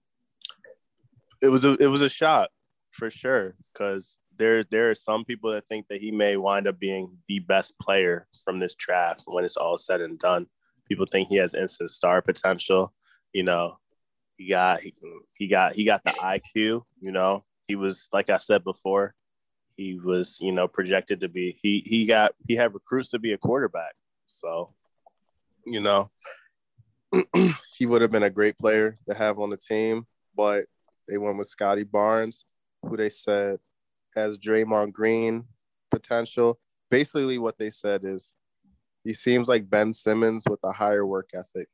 it 1.40 1.50
was 1.50 1.64
a 1.66 1.74
it 1.76 1.86
was 1.86 2.02
a 2.02 2.10
shot 2.10 2.50
for 2.90 3.12
sure 3.12 3.56
because 3.72 4.18
there 4.38 4.64
there 4.64 4.90
are 4.90 4.96
some 4.96 5.24
people 5.24 5.52
that 5.52 5.68
think 5.68 5.86
that 5.90 6.02
he 6.02 6.10
may 6.10 6.36
wind 6.36 6.68
up 6.68 6.80
being 6.80 7.16
the 7.28 7.38
best 7.38 7.78
player 7.80 8.28
from 8.44 8.58
this 8.58 8.74
draft 8.74 9.22
when 9.28 9.46
it's 9.46 9.56
all 9.56 9.78
said 9.78 10.02
and 10.02 10.18
done. 10.18 10.48
People 10.88 11.06
think 11.06 11.28
he 11.28 11.36
has 11.36 11.54
instant 11.54 11.92
star 11.92 12.24
potential. 12.24 12.92
You 13.34 13.44
know, 13.44 13.78
he 14.38 14.50
got 14.50 14.82
he, 14.82 14.96
he 15.36 15.48
got 15.48 15.74
he 15.74 15.86
got 15.86 16.02
the 16.02 16.10
IQ. 16.10 16.82
You 17.00 17.12
know, 17.12 17.46
he 17.68 17.76
was 17.76 18.10
like 18.12 18.32
I 18.32 18.38
said 18.38 18.64
before, 18.64 19.14
he 19.78 20.00
was 20.04 20.40
you 20.42 20.52
know 20.52 20.68
projected 20.68 21.22
to 21.22 21.30
be 21.30 21.60
he 21.62 21.84
he 21.86 22.08
got 22.08 22.34
he 22.48 22.56
had 22.56 22.74
recruits 22.74 23.10
to 23.10 23.20
be 23.20 23.34
a 23.34 23.38
quarterback. 23.38 23.94
So, 24.26 24.74
you 25.68 25.82
know, 25.82 26.10
he 27.78 27.86
would 27.86 28.02
have 28.02 28.12
been 28.12 28.24
a 28.24 28.30
great 28.30 28.58
player 28.58 28.98
to 29.08 29.16
have 29.16 29.40
on 29.40 29.50
the 29.50 29.58
team, 29.58 30.06
but 30.36 30.66
they 31.08 31.18
went 31.18 31.38
with 31.38 31.48
Scottie 31.48 31.84
Barnes, 31.84 32.46
who 32.84 32.96
they 32.96 33.10
said 33.10 33.60
has 34.16 34.38
Draymond 34.38 34.94
Green 34.94 35.46
potential. 35.90 36.60
Basically, 36.90 37.38
what 37.38 37.58
they 37.58 37.70
said 37.70 38.06
is 38.06 38.34
he 39.04 39.14
seems 39.14 39.48
like 39.48 39.70
Ben 39.70 39.94
Simmons 39.94 40.44
with 40.50 40.60
a 40.64 40.72
higher 40.72 41.06
work 41.06 41.30
ethic. 41.34 41.68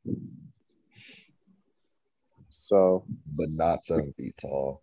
So, 2.49 3.03
but 3.35 3.49
not 3.49 3.85
seven 3.85 4.13
feet 4.13 4.35
tall. 4.39 4.81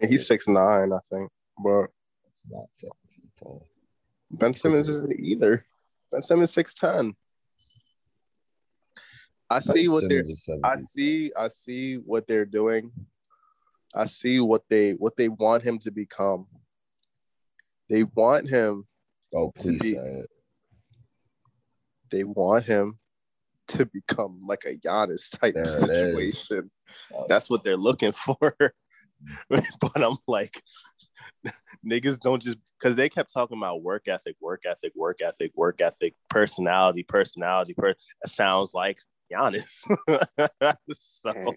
He's 0.00 0.26
six 0.26 0.48
nine, 0.48 0.92
I 0.92 0.98
think, 1.10 1.30
but 1.62 1.88
not 2.50 2.66
seven 2.72 2.96
feet 3.14 3.30
tall. 3.38 3.66
Ben 4.30 4.54
Simmons 4.54 4.88
isn't 4.88 5.18
either. 5.18 5.66
Ben 6.10 6.22
Simmons 6.22 6.52
six 6.52 6.74
ten. 6.74 7.14
I 9.52 9.58
see 9.58 9.88
what 9.88 10.08
they're. 10.08 10.24
I 10.64 10.76
see. 10.82 11.30
I 11.36 11.48
see 11.48 11.96
what 11.96 12.26
they're 12.26 12.46
doing. 12.46 12.90
I 13.94 14.06
see 14.06 14.40
what 14.40 14.62
they 14.70 14.92
what 14.92 15.16
they 15.16 15.28
want 15.28 15.62
him 15.62 15.78
to 15.80 15.90
become. 15.90 16.46
They 17.90 18.04
want 18.04 18.48
him. 18.48 18.86
Oh, 19.34 19.52
please 19.58 19.80
be, 19.80 19.94
say 19.94 20.20
it. 20.20 20.30
They 22.10 22.24
want 22.24 22.64
him 22.64 22.98
to 23.68 23.86
become 23.86 24.40
like 24.46 24.64
a 24.64 24.74
Giannis 24.76 25.38
type 25.38 25.54
there 25.54 25.78
situation. 25.78 26.70
That's 27.28 27.50
what 27.50 27.64
they're 27.64 27.76
looking 27.76 28.12
for. 28.12 28.36
but 29.48 29.96
I'm 29.96 30.16
like, 30.26 30.62
niggas 31.86 32.18
don't 32.18 32.42
just 32.42 32.58
because 32.78 32.96
they 32.96 33.08
kept 33.08 33.32
talking 33.32 33.58
about 33.58 33.82
work 33.82 34.08
ethic, 34.08 34.36
work 34.40 34.62
ethic, 34.66 34.92
work 34.96 35.20
ethic, 35.22 35.52
work 35.54 35.80
ethic, 35.80 36.14
personality, 36.28 37.02
personality. 37.02 37.74
Per- 37.74 37.90
it 37.90 37.98
sounds 38.26 38.72
like 38.74 38.98
Giannis. 39.32 39.84
so 40.94 41.54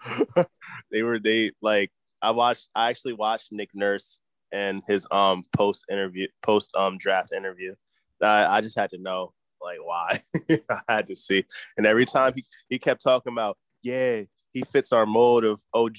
they 0.90 1.02
were 1.02 1.18
they 1.18 1.50
like 1.62 1.90
I 2.22 2.30
watched 2.30 2.68
I 2.74 2.90
actually 2.90 3.14
watched 3.14 3.52
Nick 3.52 3.70
Nurse 3.74 4.20
and 4.52 4.82
his 4.86 5.06
um 5.10 5.44
post 5.56 5.84
interview 5.90 6.28
post 6.42 6.74
um 6.74 6.98
draft 6.98 7.32
interview. 7.32 7.74
I, 8.22 8.46
I 8.46 8.60
just 8.60 8.78
had 8.78 8.90
to 8.90 8.98
know 8.98 9.32
like 9.62 9.78
why 9.82 10.20
I 10.70 10.80
had 10.88 11.06
to 11.08 11.14
see. 11.14 11.44
And 11.76 11.86
every 11.86 12.06
time 12.06 12.32
he, 12.34 12.44
he 12.68 12.78
kept 12.78 13.02
talking 13.02 13.32
about, 13.32 13.58
yeah, 13.82 14.22
he 14.52 14.62
fits 14.62 14.92
our 14.92 15.06
mold 15.06 15.44
of 15.44 15.60
OG 15.74 15.98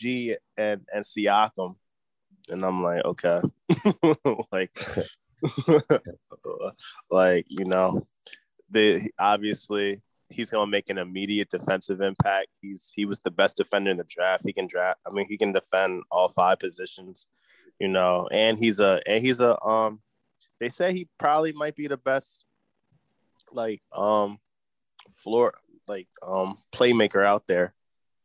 and 0.57 0.81
and 0.93 1.05
Siakam. 1.05 1.75
And 2.50 2.63
I'm 2.63 2.81
like, 2.81 3.03
okay. 3.05 3.39
like 4.51 4.77
like, 7.12 7.46
you 7.50 7.65
know, 7.65 8.07
they 8.69 9.10
obviously 9.19 10.01
he's 10.29 10.51
going 10.51 10.67
to 10.67 10.72
make 10.72 10.89
an 10.89 10.98
immediate 10.98 11.50
defensive 11.50 12.01
impact. 12.01 12.48
He's 12.62 12.91
he 12.96 13.05
was 13.05 13.19
the 13.19 13.31
best 13.31 13.57
defender 13.57 13.91
in 13.91 13.98
the 13.98 14.03
draft. 14.03 14.43
He 14.46 14.53
can 14.53 14.67
draft. 14.67 15.00
I 15.05 15.12
mean, 15.12 15.27
he 15.27 15.38
can 15.38 15.51
defend 15.51 16.03
all 16.12 16.29
five 16.29 16.60
positions, 16.60 17.27
you 17.79 17.88
know. 17.88 18.27
And 18.31 18.57
he's 18.57 18.79
a 18.79 19.01
and 19.05 19.24
he's 19.24 19.41
a 19.41 19.62
um. 19.63 20.01
They 20.60 20.69
say 20.69 20.91
he 20.91 21.07
probably 21.19 21.53
might 21.53 21.75
be 21.75 21.88
the 21.88 21.98
best, 21.98 22.43
like 23.51 23.81
um, 23.93 24.39
floor 25.10 25.53
like 25.88 26.07
um 26.25 26.57
playmaker 26.72 27.24
out 27.24 27.48
there. 27.48 27.74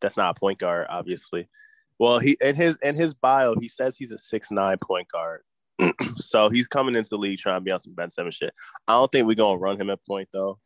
That's 0.01 0.17
not 0.17 0.37
a 0.37 0.41
point 0.41 0.59
guard, 0.59 0.87
obviously. 0.91 1.49
Well, 1.99 2.19
he 2.19 2.37
in 2.41 2.55
his 2.55 2.77
in 2.83 2.95
his 2.95 3.15
bio 3.15 3.55
he 3.59 3.69
says 3.69 3.97
he's 3.97 4.13
a 4.13 4.19
six 4.19 4.51
nine 4.51 4.79
point 4.79 5.09
guard. 5.09 5.43
so 6.17 6.49
he's 6.49 6.69
coming 6.69 6.95
into 6.95 7.11
the 7.11 7.19
league 7.19 7.39
trying 7.39 7.61
to 7.61 7.65
be 7.65 7.73
on 7.73 7.79
some 7.79 7.95
Ben 7.95 8.11
Simmons 8.11 8.35
shit. 8.35 8.53
I 8.89 8.95
don't 8.95 9.11
think 9.11 9.27
we're 9.27 9.35
gonna 9.35 9.59
run 9.59 9.81
him 9.81 9.91
at 9.91 10.05
point 10.05 10.29
though 10.33 10.59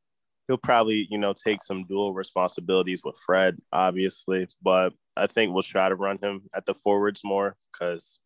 he'll 0.46 0.58
probably 0.58 1.06
you 1.10 1.18
know 1.18 1.32
take 1.32 1.62
some 1.62 1.84
dual 1.84 2.12
responsibilities 2.14 3.02
with 3.04 3.18
Fred, 3.18 3.58
obviously, 3.72 4.48
but 4.62 4.92
I 5.16 5.26
think 5.26 5.52
we'll 5.52 5.62
try 5.62 5.88
to 5.88 5.94
run 5.94 6.18
him 6.18 6.42
at 6.54 6.66
the 6.66 6.74
forwards 6.74 7.22
more 7.24 7.56
because 7.72 8.18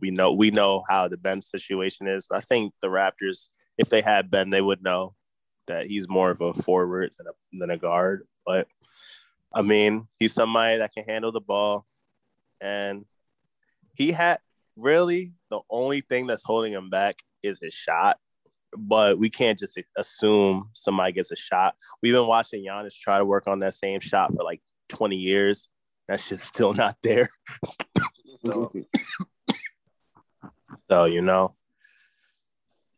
we 0.00 0.10
know 0.10 0.32
we 0.32 0.50
know 0.50 0.82
how 0.88 1.08
the 1.08 1.16
Ben 1.16 1.40
situation 1.40 2.08
is. 2.08 2.26
I 2.30 2.40
think 2.40 2.74
the 2.80 2.88
Raptors, 2.88 3.48
if 3.78 3.88
they 3.88 4.00
had 4.00 4.30
Ben, 4.30 4.50
they 4.50 4.60
would 4.60 4.82
know 4.82 5.14
that 5.66 5.86
he's 5.86 6.08
more 6.08 6.30
of 6.30 6.40
a 6.40 6.52
forward 6.52 7.12
than 7.16 7.26
a, 7.26 7.58
than 7.58 7.70
a 7.70 7.78
guard. 7.78 8.26
But 8.44 8.66
I 9.54 9.62
mean, 9.62 10.08
he's 10.18 10.34
somebody 10.34 10.78
that 10.78 10.92
can 10.92 11.04
handle 11.04 11.32
the 11.32 11.40
ball, 11.40 11.86
and 12.60 13.04
he 13.94 14.12
had 14.12 14.38
really 14.76 15.32
the 15.50 15.60
only 15.70 16.00
thing 16.00 16.26
that's 16.26 16.42
holding 16.44 16.72
him 16.72 16.90
back 16.90 17.16
is 17.42 17.60
his 17.60 17.72
shot 17.72 18.18
but 18.76 19.18
we 19.18 19.30
can't 19.30 19.58
just 19.58 19.78
assume 19.96 20.70
somebody 20.72 21.12
gets 21.12 21.30
a 21.30 21.36
shot. 21.36 21.76
We've 22.02 22.14
been 22.14 22.26
watching 22.26 22.64
Giannis 22.64 22.94
try 22.94 23.18
to 23.18 23.24
work 23.24 23.46
on 23.46 23.60
that 23.60 23.74
same 23.74 24.00
shot 24.00 24.34
for 24.34 24.44
like 24.44 24.60
20 24.88 25.16
years. 25.16 25.68
That's 26.08 26.28
just 26.28 26.46
still 26.46 26.74
not 26.74 26.96
there. 27.02 27.28
so, 28.24 28.72
so, 30.88 31.04
you 31.04 31.22
know, 31.22 31.54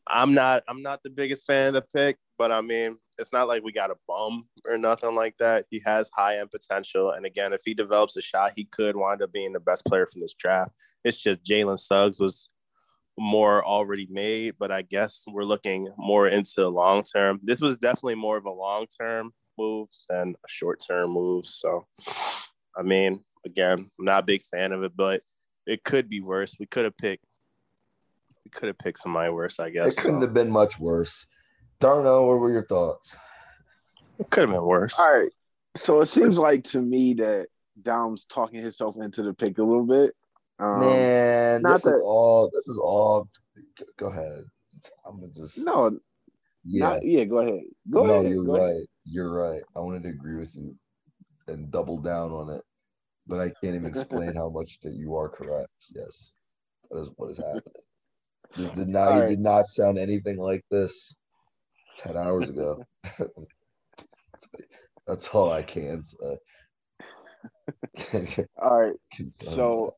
I'm 0.08 0.34
not 0.34 0.62
I'm 0.68 0.82
not 0.82 1.02
the 1.02 1.10
biggest 1.10 1.46
fan 1.46 1.68
of 1.68 1.74
the 1.74 1.84
pick, 1.94 2.18
but 2.38 2.52
I 2.52 2.60
mean, 2.60 2.98
it's 3.18 3.32
not 3.32 3.48
like 3.48 3.64
we 3.64 3.72
got 3.72 3.90
a 3.90 3.96
bum 4.06 4.46
or 4.64 4.78
nothing 4.78 5.14
like 5.14 5.36
that. 5.38 5.66
He 5.70 5.82
has 5.84 6.10
high 6.14 6.38
end 6.38 6.50
potential, 6.50 7.10
and 7.10 7.26
again, 7.26 7.52
if 7.52 7.62
he 7.64 7.74
develops 7.74 8.16
a 8.16 8.22
shot, 8.22 8.52
he 8.54 8.64
could 8.64 8.96
wind 8.96 9.22
up 9.22 9.32
being 9.32 9.52
the 9.52 9.60
best 9.60 9.84
player 9.84 10.06
from 10.06 10.20
this 10.20 10.34
draft. 10.34 10.72
It's 11.02 11.20
just 11.20 11.42
Jalen 11.42 11.78
Suggs 11.78 12.20
was 12.20 12.48
more 13.18 13.64
already 13.64 14.06
made, 14.10 14.54
but 14.58 14.70
I 14.70 14.82
guess 14.82 15.22
we're 15.26 15.44
looking 15.44 15.88
more 15.96 16.28
into 16.28 16.54
the 16.56 16.70
long 16.70 17.02
term. 17.02 17.40
This 17.42 17.60
was 17.60 17.76
definitely 17.76 18.16
more 18.16 18.36
of 18.36 18.44
a 18.44 18.50
long 18.50 18.86
term 19.00 19.32
move 19.58 19.88
than 20.08 20.34
a 20.44 20.48
short 20.48 20.82
term 20.86 21.10
move. 21.10 21.46
So, 21.46 21.86
I 22.76 22.82
mean, 22.82 23.24
again, 23.44 23.90
I'm 23.98 24.04
not 24.04 24.24
a 24.24 24.26
big 24.26 24.42
fan 24.42 24.72
of 24.72 24.82
it, 24.82 24.92
but 24.94 25.22
it 25.66 25.82
could 25.84 26.08
be 26.08 26.20
worse. 26.20 26.54
We 26.58 26.66
could 26.66 26.84
have 26.84 26.96
picked. 26.96 27.24
We 28.44 28.50
could 28.50 28.68
have 28.68 28.78
picked 28.78 29.00
somebody 29.00 29.30
worse, 29.30 29.58
I 29.58 29.70
guess. 29.70 29.96
It 29.96 30.00
couldn't 30.00 30.20
so. 30.20 30.26
have 30.26 30.34
been 30.34 30.50
much 30.50 30.78
worse. 30.78 31.26
Darnell, 31.80 32.26
what 32.26 32.38
were 32.38 32.52
your 32.52 32.66
thoughts? 32.66 33.16
It 34.18 34.30
could 34.30 34.42
have 34.42 34.50
been 34.50 34.64
worse. 34.64 34.98
All 34.98 35.12
right. 35.12 35.32
So 35.76 36.00
it 36.00 36.06
seems 36.06 36.38
like 36.38 36.64
to 36.64 36.80
me 36.80 37.14
that 37.14 37.48
Dom's 37.82 38.24
talking 38.24 38.62
himself 38.62 38.96
into 39.00 39.22
the 39.22 39.34
pick 39.34 39.58
a 39.58 39.62
little 39.62 39.84
bit. 39.84 40.14
Um, 40.58 40.80
Man, 40.80 41.62
not 41.62 41.74
this 41.74 41.86
is 41.86 42.00
all. 42.02 42.50
This 42.52 42.68
is 42.68 42.78
all. 42.78 43.28
Go 43.98 44.06
ahead. 44.06 44.44
I'm 45.06 45.20
gonna 45.20 45.32
just. 45.34 45.58
no, 45.58 45.98
Yeah. 46.64 46.88
not, 46.88 47.04
yeah. 47.04 47.24
Go 47.24 47.38
ahead. 47.38 47.62
Go 47.90 48.04
no, 48.04 48.20
ahead. 48.20 48.32
you're 48.32 48.44
go 48.44 48.56
ahead. 48.56 48.68
right. 48.68 48.86
You're 49.04 49.30
right. 49.32 49.62
I 49.76 49.80
wanted 49.80 50.02
to 50.04 50.08
agree 50.10 50.36
with 50.36 50.54
you 50.54 50.74
and 51.48 51.70
double 51.70 51.98
down 52.00 52.32
on 52.32 52.50
it, 52.50 52.62
but 53.26 53.38
I 53.40 53.50
can't 53.62 53.74
even 53.76 53.86
explain 53.86 54.34
how 54.36 54.48
much 54.48 54.78
that 54.82 54.94
you 54.94 55.14
are 55.16 55.28
correct. 55.28 55.70
Yes, 55.94 56.32
that 56.90 57.00
is 57.02 57.10
what 57.16 57.30
is 57.30 57.38
happening. 57.38 57.62
This 58.56 58.70
did 58.70 58.88
not. 58.88 59.12
All 59.12 59.16
You 59.16 59.20
right. 59.22 59.28
did 59.30 59.40
not 59.40 59.66
sound 59.66 59.98
anything 59.98 60.38
like 60.38 60.64
this 60.70 61.14
ten 61.98 62.16
hours 62.16 62.48
ago. 62.48 62.82
That's 65.06 65.28
all 65.28 65.52
I 65.52 65.62
can 65.62 66.02
say. 66.02 66.38
All 68.60 68.80
right. 68.80 68.94
So 69.40 69.94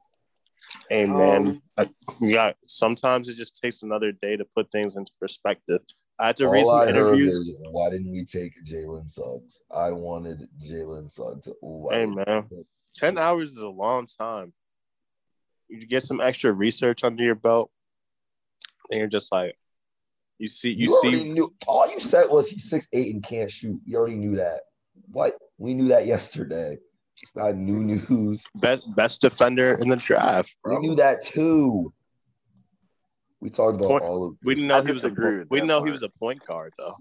Hey 0.90 1.06
man, 1.06 1.48
Um, 1.48 1.62
I- 1.76 2.32
got 2.32 2.56
sometimes 2.66 3.28
it 3.28 3.34
just 3.36 3.60
takes 3.60 3.82
another 3.82 4.12
day 4.12 4.36
to 4.36 4.44
put 4.44 4.70
things 4.72 4.96
into 4.96 5.12
perspective. 5.20 5.82
I 6.18 6.28
had 6.28 6.36
to 6.38 6.48
read 6.48 6.66
some 6.66 6.88
interviews. 6.88 7.48
why 7.70 7.90
didn't 7.90 8.10
we 8.10 8.24
take 8.24 8.52
Jalen 8.64 9.08
Suggs? 9.08 9.60
I 9.70 9.92
wanted 9.92 10.48
Jalen 10.62 11.10
Suggs. 11.10 11.48
Why 11.60 11.94
Hey 11.94 12.06
man, 12.06 12.48
ten 12.94 13.18
hours 13.18 13.50
is 13.50 13.62
a 13.62 13.68
long 13.68 14.06
time. 14.06 14.52
You 15.68 15.86
get 15.86 16.02
some 16.02 16.20
extra 16.20 16.52
research 16.52 17.04
under 17.04 17.22
your 17.22 17.34
belt, 17.34 17.70
and 18.90 18.98
you're 18.98 19.06
just 19.06 19.30
like, 19.30 19.56
you 20.38 20.46
see, 20.46 20.72
you, 20.72 20.90
You, 20.90 21.00
see, 21.00 21.32
knew. 21.32 21.54
All 21.66 21.90
you 21.90 22.00
said 22.00 22.30
was 22.30 22.50
he's 22.50 22.68
six 22.68 22.88
eight 22.92 23.12
and 23.14 23.22
can't 23.22 23.50
shoot. 23.50 23.80
You 23.84 23.98
already 23.98 24.16
knew 24.16 24.36
that. 24.36 24.60
What? 25.10 25.36
We 25.58 25.74
knew 25.74 25.88
that 25.88 26.06
yesterday. 26.06 26.78
It's 27.22 27.34
not 27.36 27.56
new 27.56 27.80
news. 27.84 28.44
best 28.56 28.94
best 28.96 29.20
defender 29.20 29.76
in 29.80 29.88
the 29.88 29.96
draft. 29.96 30.56
We 30.64 30.78
knew 30.78 30.94
that 30.96 31.24
too. 31.24 31.92
We 33.40 33.50
talked 33.50 33.76
about 33.76 33.88
Point- 33.88 34.04
all 34.04 34.26
of. 34.28 34.36
We 34.42 34.54
didn't 34.54 34.68
know 34.68 34.78
I 34.78 34.82
he 34.82 34.88
was 34.88 35.04
a 35.04 35.08
disagree 35.10 35.44
we 35.50 35.58
didn't 35.58 35.68
that 35.68 35.80
know 35.80 35.84
he 35.84 35.92
was 35.92 36.02
a 36.02 36.08
point 36.08 36.44
guard 36.44 36.72
though. 36.78 36.94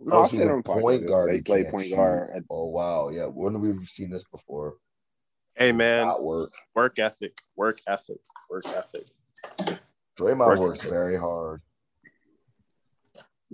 no, 0.00 0.16
Oh, 0.16 0.22
I've 0.24 0.30
he's 0.30 0.40
seen 0.40 0.50
a 0.50 0.62
point 0.62 1.06
guard. 1.06 1.30
They 1.30 1.36
who 1.38 1.42
play 1.42 1.64
point 1.64 1.88
shoot. 1.88 1.96
guard. 1.96 2.30
At, 2.34 2.42
Oh 2.50 2.66
wow, 2.66 3.08
yeah. 3.10 3.24
When 3.26 3.54
have 3.54 3.62
we 3.62 3.86
seen 3.86 4.10
this 4.10 4.24
before? 4.24 4.74
Hey 5.56 5.72
man, 5.72 6.12
work. 6.20 6.50
work 6.74 6.98
ethic, 6.98 7.38
work 7.56 7.80
ethic, 7.86 8.18
work 8.50 8.66
ethic. 8.68 9.06
Draymond 10.18 10.46
Work 10.46 10.58
works 10.60 10.80
ethic. 10.80 10.90
very 10.90 11.16
hard. 11.18 11.62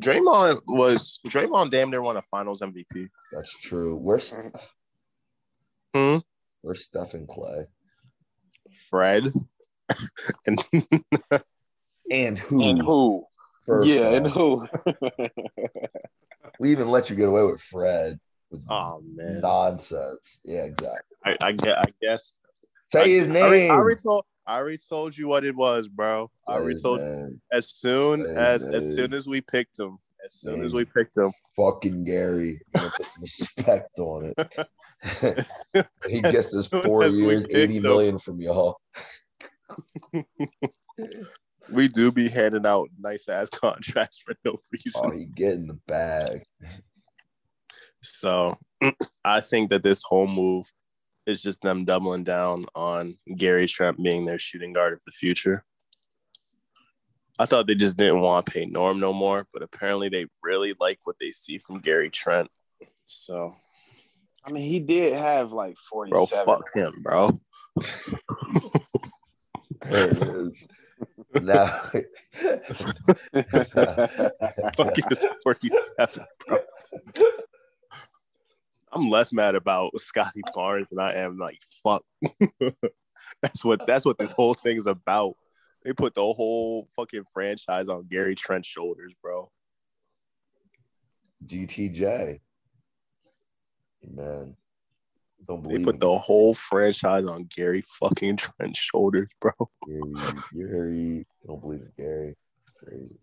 Draymond 0.00 0.61
was 0.66 1.21
Draymond 1.28 1.71
damn 1.71 1.90
near 1.90 2.02
won 2.02 2.16
a 2.16 2.23
Finals 2.23 2.61
MVP. 2.61 3.09
That's 3.33 3.52
true. 3.61 3.97
Where's 3.97 4.35
Hmm? 5.95 6.19
where's 6.62 6.85
Steph 6.85 7.14
and 7.14 7.26
Klay? 7.28 7.66
Fred 8.88 9.33
and 10.47 10.66
And 12.11 12.38
who? 12.38 12.62
and 12.62 12.80
who? 12.83 13.25
First 13.66 13.88
yeah, 13.88 14.11
and 14.11 14.26
who? 14.26 14.66
We 16.59 16.73
even 16.73 16.90
let 16.90 17.09
you 17.09 17.16
get 17.16 17.28
away 17.28 17.42
with 17.45 17.61
Fred. 17.62 18.21
With 18.50 18.62
oh 18.69 19.02
man, 19.14 19.40
nonsense. 19.40 20.40
Yeah, 20.45 20.64
exactly. 20.64 21.16
I, 21.25 21.37
I 21.42 21.52
guess 21.52 21.75
I 21.78 21.85
guess 22.02 22.35
Say 22.92 23.02
I, 23.02 23.09
his 23.09 23.28
I 23.28 23.30
already, 23.40 23.59
name. 23.61 23.71
I 23.71 23.75
already 23.75 24.00
told 24.02 24.25
I 24.50 24.57
already 24.57 24.78
told 24.78 25.16
you 25.16 25.28
what 25.28 25.45
it 25.45 25.54
was, 25.54 25.87
bro. 25.87 26.28
I 26.49 26.54
already 26.54 26.80
told 26.80 27.00
name. 27.00 27.40
as 27.52 27.71
soon 27.71 28.25
Say 28.25 28.35
as 28.35 28.66
as 28.66 28.97
soon 28.97 29.14
as 29.14 29.28
we 29.28 29.40
picked 29.40 29.78
him, 29.78 29.99
as 30.25 30.35
soon 30.35 30.64
as 30.64 30.75
we 30.75 30.85
picked 30.85 31.16
him, 31.16 31.30
Fucking 31.54 32.02
Gary. 32.02 32.61
You 32.75 32.80
gotta 32.80 32.90
put 32.90 33.07
some 33.07 33.23
respect 33.23 33.97
on 34.00 34.35
it. 34.37 35.87
he 36.09 36.21
gets 36.21 36.50
this 36.50 36.66
four 36.66 37.07
years, 37.07 37.47
eighty 37.50 37.78
million 37.78 38.16
him. 38.16 38.19
from 38.19 38.40
y'all. 38.40 38.80
we 41.70 41.87
do 41.87 42.11
be 42.11 42.29
handing 42.29 42.66
out 42.66 42.88
nice 42.98 43.29
ass 43.29 43.51
contracts 43.51 44.18
for 44.18 44.35
no 44.44 44.57
reason. 44.72 45.01
Oh, 45.05 45.11
he 45.11 45.27
getting 45.27 45.68
the 45.68 45.79
bag. 45.87 46.42
So 48.03 48.59
I 49.24 49.42
think 49.42 49.70
that 49.70 49.85
this 49.85 50.03
whole 50.03 50.27
move 50.27 50.72
is 51.31 51.43
just 51.43 51.62
them 51.62 51.85
doubling 51.85 52.25
down 52.25 52.66
on 52.75 53.16
Gary 53.37 53.66
Trent 53.66 54.03
being 54.03 54.27
their 54.27 54.38
shooting 54.38 54.73
guard 54.73 54.93
of 54.93 55.01
the 55.07 55.12
future. 55.12 55.64
I 57.38 57.47
thought 57.47 57.66
they 57.66 57.75
just 57.75 57.97
didn't 57.97 58.21
want 58.21 58.45
to 58.45 58.53
pay 58.53 58.66
Norm 58.66 59.01
no 59.01 59.14
more, 59.14 59.47
but 59.53 59.62
apparently 59.62 60.11
they 60.11 60.27
really 60.43 60.75
like 60.79 60.99
what 61.05 61.16
they 61.19 61.31
see 61.31 61.57
from 61.57 61.81
Gary 61.81 62.11
Trent. 62.11 62.51
So, 63.07 63.55
I 64.47 64.53
mean, 64.53 64.71
he 64.71 64.79
did 64.79 65.14
have 65.14 65.51
like 65.53 65.77
bro, 66.11 66.27
fuck 66.27 66.64
him, 66.75 67.01
bro. 67.03 67.40
There 69.88 70.11
it 70.11 70.23
is. 70.23 70.69
now, 71.43 71.90
Fuck 74.77 74.99
is 75.11 75.25
47, 75.43 76.25
bro. 76.47 76.59
I'm 78.92 79.09
less 79.09 79.33
mad 79.33 79.55
about 79.55 79.92
Scottie 80.00 80.42
Barnes 80.55 80.88
than 80.90 80.98
I 80.98 81.14
am 81.14 81.38
like 81.38 81.59
fuck. 81.85 82.05
that's 83.42 83.64
what 83.64 83.87
that's 83.87 84.05
what 84.05 84.18
this 84.18 84.33
whole 84.33 84.55
thing 84.55 84.76
is 84.76 84.87
about. 84.87 85.37
They 85.85 85.92
put 85.92 86.14
the 86.14 86.20
whole 86.20 86.88
fucking 86.94 87.24
franchise 87.33 87.88
on 87.88 88.07
Gary 88.11 88.35
Trent's 88.35 88.68
shoulders, 88.68 89.14
bro. 89.22 89.50
GTJ. 91.46 92.40
Man, 94.14 94.57
don't 95.46 95.62
believe 95.62 95.79
They 95.79 95.85
put 95.85 96.00
the 96.00 96.18
whole 96.18 96.55
franchise 96.55 97.26
on 97.26 97.44
Gary 97.44 97.83
fucking 97.83 98.37
Trent's 98.37 98.79
shoulders, 98.79 99.29
bro. 99.40 99.53
Gary. 99.87 100.12
Gary. 100.55 101.26
Don't 101.46 101.61
believe 101.61 101.81
it, 101.81 101.96
Gary. 101.96 102.37
Crazy. 102.76 103.18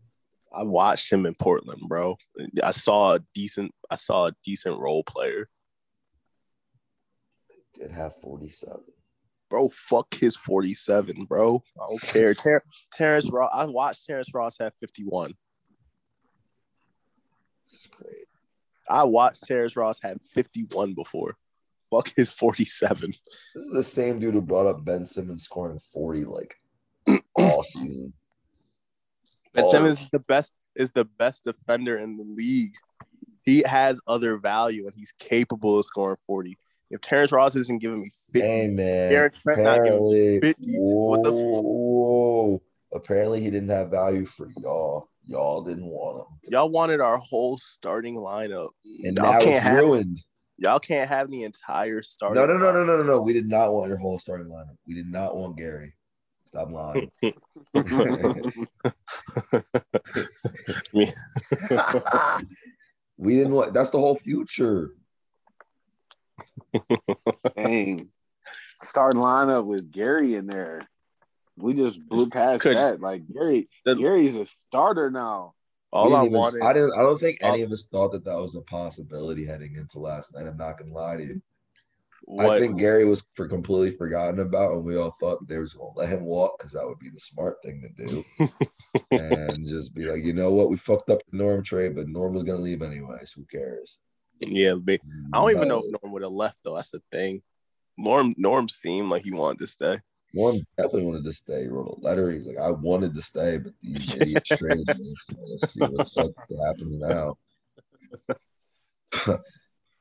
I 0.53 0.63
watched 0.63 1.11
him 1.11 1.25
in 1.25 1.35
Portland, 1.35 1.81
bro. 1.87 2.17
I 2.63 2.71
saw 2.71 3.15
a 3.15 3.19
decent 3.33 3.71
I 3.91 3.95
saw 3.95 4.27
a 4.27 4.35
decent 4.43 4.79
role 4.79 5.03
player. 5.03 5.49
Did 7.79 7.91
have 7.91 8.13
47. 8.21 8.77
Bro, 9.49 9.69
fuck 9.69 10.13
his 10.13 10.35
47, 10.35 11.25
bro. 11.25 11.63
I 11.81 11.85
don't 11.87 12.01
care. 12.01 12.33
Ter- 12.35 12.63
Terrence 12.91 13.29
Ross, 13.31 13.49
I 13.53 13.65
watched 13.65 14.05
Terrence 14.05 14.33
Ross 14.33 14.57
have 14.59 14.73
51. 14.79 15.33
This 17.69 17.79
is 17.81 17.87
great. 17.87 18.25
I 18.89 19.03
watched 19.03 19.43
Terrence 19.45 19.75
Ross 19.75 19.99
have 20.01 20.21
51 20.33 20.93
before. 20.93 21.35
Fuck 21.89 22.11
his 22.15 22.29
47. 22.31 23.13
This 23.55 23.63
is 23.63 23.71
the 23.71 23.83
same 23.83 24.19
dude 24.19 24.33
who 24.33 24.41
brought 24.41 24.67
up 24.67 24.83
Ben 24.83 25.05
Simmons 25.05 25.43
scoring 25.43 25.79
40 25.93 26.25
like 26.25 26.55
all 27.35 27.63
season. 27.63 28.13
Ben 29.53 29.63
Oh. 29.65 29.71
Simmons 29.71 30.01
is 30.01 30.09
the 30.11 30.19
best 30.19 30.53
is 30.75 30.91
the 30.91 31.05
best 31.05 31.45
defender 31.45 31.97
in 31.97 32.17
the 32.17 32.23
league. 32.23 32.73
He 33.43 33.63
has 33.65 33.99
other 34.05 34.37
value 34.37 34.85
and 34.87 34.95
he's 34.95 35.13
capable 35.17 35.79
of 35.79 35.85
scoring 35.85 36.17
40. 36.27 36.57
If 36.89 37.01
Terrence 37.01 37.31
Ross 37.31 37.55
isn't 37.55 37.81
giving 37.81 38.01
me 38.01 38.11
50, 38.31 38.47
Hey 38.47 38.67
man, 38.67 39.11
Aaron 39.11 39.31
Trent 39.31 39.63
not 39.63 39.83
giving 39.83 39.99
apparently, 39.99 40.39
50. 40.39 40.77
What 40.79 41.23
the 41.23 41.31
f- 41.31 41.35
whoa, 41.37 42.61
apparently 42.93 43.41
he 43.41 43.49
didn't 43.49 43.69
have 43.69 43.89
value 43.89 44.25
for 44.25 44.49
y'all. 44.57 45.09
Y'all 45.27 45.63
didn't 45.63 45.87
want 45.87 46.19
him, 46.19 46.25
y'all 46.49 46.69
wanted 46.69 47.01
our 47.01 47.17
whole 47.17 47.57
starting 47.57 48.15
lineup. 48.15 48.69
and 49.03 49.17
y'all 49.17 49.33
now 49.33 49.41
can't 49.41 49.55
it's 49.55 49.65
have 49.65 49.83
ruined. 49.83 50.19
y'all 50.57 50.79
can't 50.79 51.09
have 51.09 51.29
the 51.29 51.43
entire 51.43 52.01
starting. 52.01 52.41
No, 52.41 52.47
no, 52.47 52.57
no, 52.57 52.71
no, 52.71 52.85
no, 52.85 52.97
no, 52.97 53.03
no. 53.03 53.21
We 53.21 53.33
did 53.33 53.47
not 53.47 53.73
want 53.73 53.89
your 53.89 53.97
whole 53.97 54.19
starting 54.19 54.47
lineup. 54.47 54.77
We 54.87 54.93
did 54.93 55.11
not 55.11 55.35
want 55.35 55.57
Gary. 55.57 55.93
Stop 56.47 56.71
lying. 56.71 57.11
We 63.17 63.35
didn't 63.35 63.53
want. 63.53 63.73
That's 63.73 63.89
the 63.89 63.97
whole 63.97 64.15
future. 64.15 64.91
Dang. 67.55 68.09
Starting 68.81 69.21
lineup 69.21 69.65
with 69.65 69.91
Gary 69.91 70.35
in 70.35 70.47
there. 70.47 70.87
We 71.57 71.73
just 71.73 71.99
blew 72.07 72.29
past 72.29 72.61
Could- 72.61 72.77
that. 72.77 73.01
Like 73.01 73.23
Gary, 73.31 73.69
The- 73.85 73.95
Gary's 73.95 74.35
a 74.35 74.45
starter 74.45 75.09
now. 75.09 75.53
All 75.91 76.07
I 76.13 76.19
didn't 76.21 76.25
even- 76.27 76.39
wanted, 76.39 76.61
I 76.61 76.73
didn't. 76.73 76.93
I 76.93 77.01
don't 77.01 77.19
think 77.19 77.37
any 77.41 77.63
uh, 77.63 77.65
of 77.65 77.71
us 77.71 77.87
thought 77.89 78.11
that 78.11 78.25
that 78.25 78.37
was 78.37 78.55
a 78.55 78.61
possibility 78.61 79.45
heading 79.45 79.75
into 79.75 79.99
last 79.99 80.35
night. 80.35 80.45
I'm 80.45 80.57
not 80.57 80.77
gonna 80.77 80.93
lie 80.93 81.15
to 81.17 81.23
you. 81.23 81.41
I 82.39 82.59
think 82.59 82.77
Gary 82.77 83.05
was 83.05 83.25
for 83.35 83.47
completely 83.47 83.95
forgotten 83.95 84.41
about, 84.41 84.73
and 84.73 84.83
we 84.83 84.97
all 84.97 85.15
thought 85.19 85.47
they 85.47 85.57
was 85.59 85.73
gonna 85.73 85.91
let 85.95 86.09
him 86.09 86.25
walk 86.25 86.57
because 86.57 86.73
that 86.73 86.85
would 86.85 86.99
be 86.99 87.09
the 87.09 87.21
smart 87.21 87.57
thing 87.63 87.81
to 87.97 88.05
do, 88.05 88.25
and 89.11 89.65
just 89.65 89.93
be 89.93 90.11
like, 90.11 90.25
you 90.25 90.33
know 90.33 90.51
what, 90.51 90.69
we 90.69 90.75
fucked 90.75 91.09
up 91.09 91.21
the 91.31 91.37
Norm 91.37 91.63
trade, 91.63 91.95
but 91.95 92.09
Norm 92.09 92.33
was 92.33 92.43
gonna 92.43 92.59
leave 92.59 92.81
anyways. 92.81 93.31
Who 93.31 93.45
cares? 93.45 93.97
Yeah, 94.41 94.75
ba- 94.79 94.99
I 95.33 95.37
don't 95.39 95.51
even 95.51 95.67
know 95.67 95.79
if 95.79 95.85
Norm 95.89 96.13
would 96.13 96.21
have 96.21 96.31
left 96.31 96.59
though. 96.63 96.75
That's 96.75 96.91
the 96.91 97.01
thing. 97.11 97.41
Norm 97.97 98.35
Norm 98.37 98.69
seemed 98.69 99.09
like 99.09 99.23
he 99.23 99.31
wanted 99.31 99.59
to 99.59 99.67
stay. 99.67 99.97
Norm 100.33 100.59
definitely 100.77 101.05
wanted 101.05 101.23
to 101.23 101.33
stay. 101.33 101.63
He 101.63 101.67
wrote 101.67 101.97
a 101.97 102.05
letter. 102.05 102.31
He's 102.31 102.45
like, 102.45 102.57
I 102.57 102.69
wanted 102.69 103.15
to 103.15 103.21
stay, 103.21 103.57
but 103.57 103.73
these 103.81 104.13
idiots 104.21 104.49
traded 104.49 104.87
me. 104.99 105.15
So 105.21 105.35
let's 105.47 105.73
see 105.73 105.79
what 105.79 106.65
happens 106.65 106.99
now. 106.99 107.37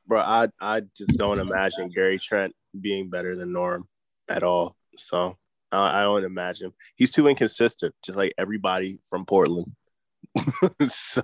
Bro, 0.07 0.21
I 0.21 0.47
I 0.61 0.81
just 0.95 1.17
don't 1.17 1.39
imagine 1.39 1.89
Gary 1.89 2.19
Trent 2.19 2.53
being 2.79 3.09
better 3.09 3.35
than 3.35 3.51
Norm 3.51 3.87
at 4.29 4.43
all. 4.43 4.75
So 4.97 5.37
I, 5.71 5.99
I 5.99 6.03
don't 6.03 6.23
imagine 6.23 6.71
he's 6.95 7.11
too 7.11 7.27
inconsistent, 7.27 7.93
just 8.05 8.17
like 8.17 8.33
everybody 8.37 8.99
from 9.09 9.25
Portland. 9.25 9.73
so 10.87 11.23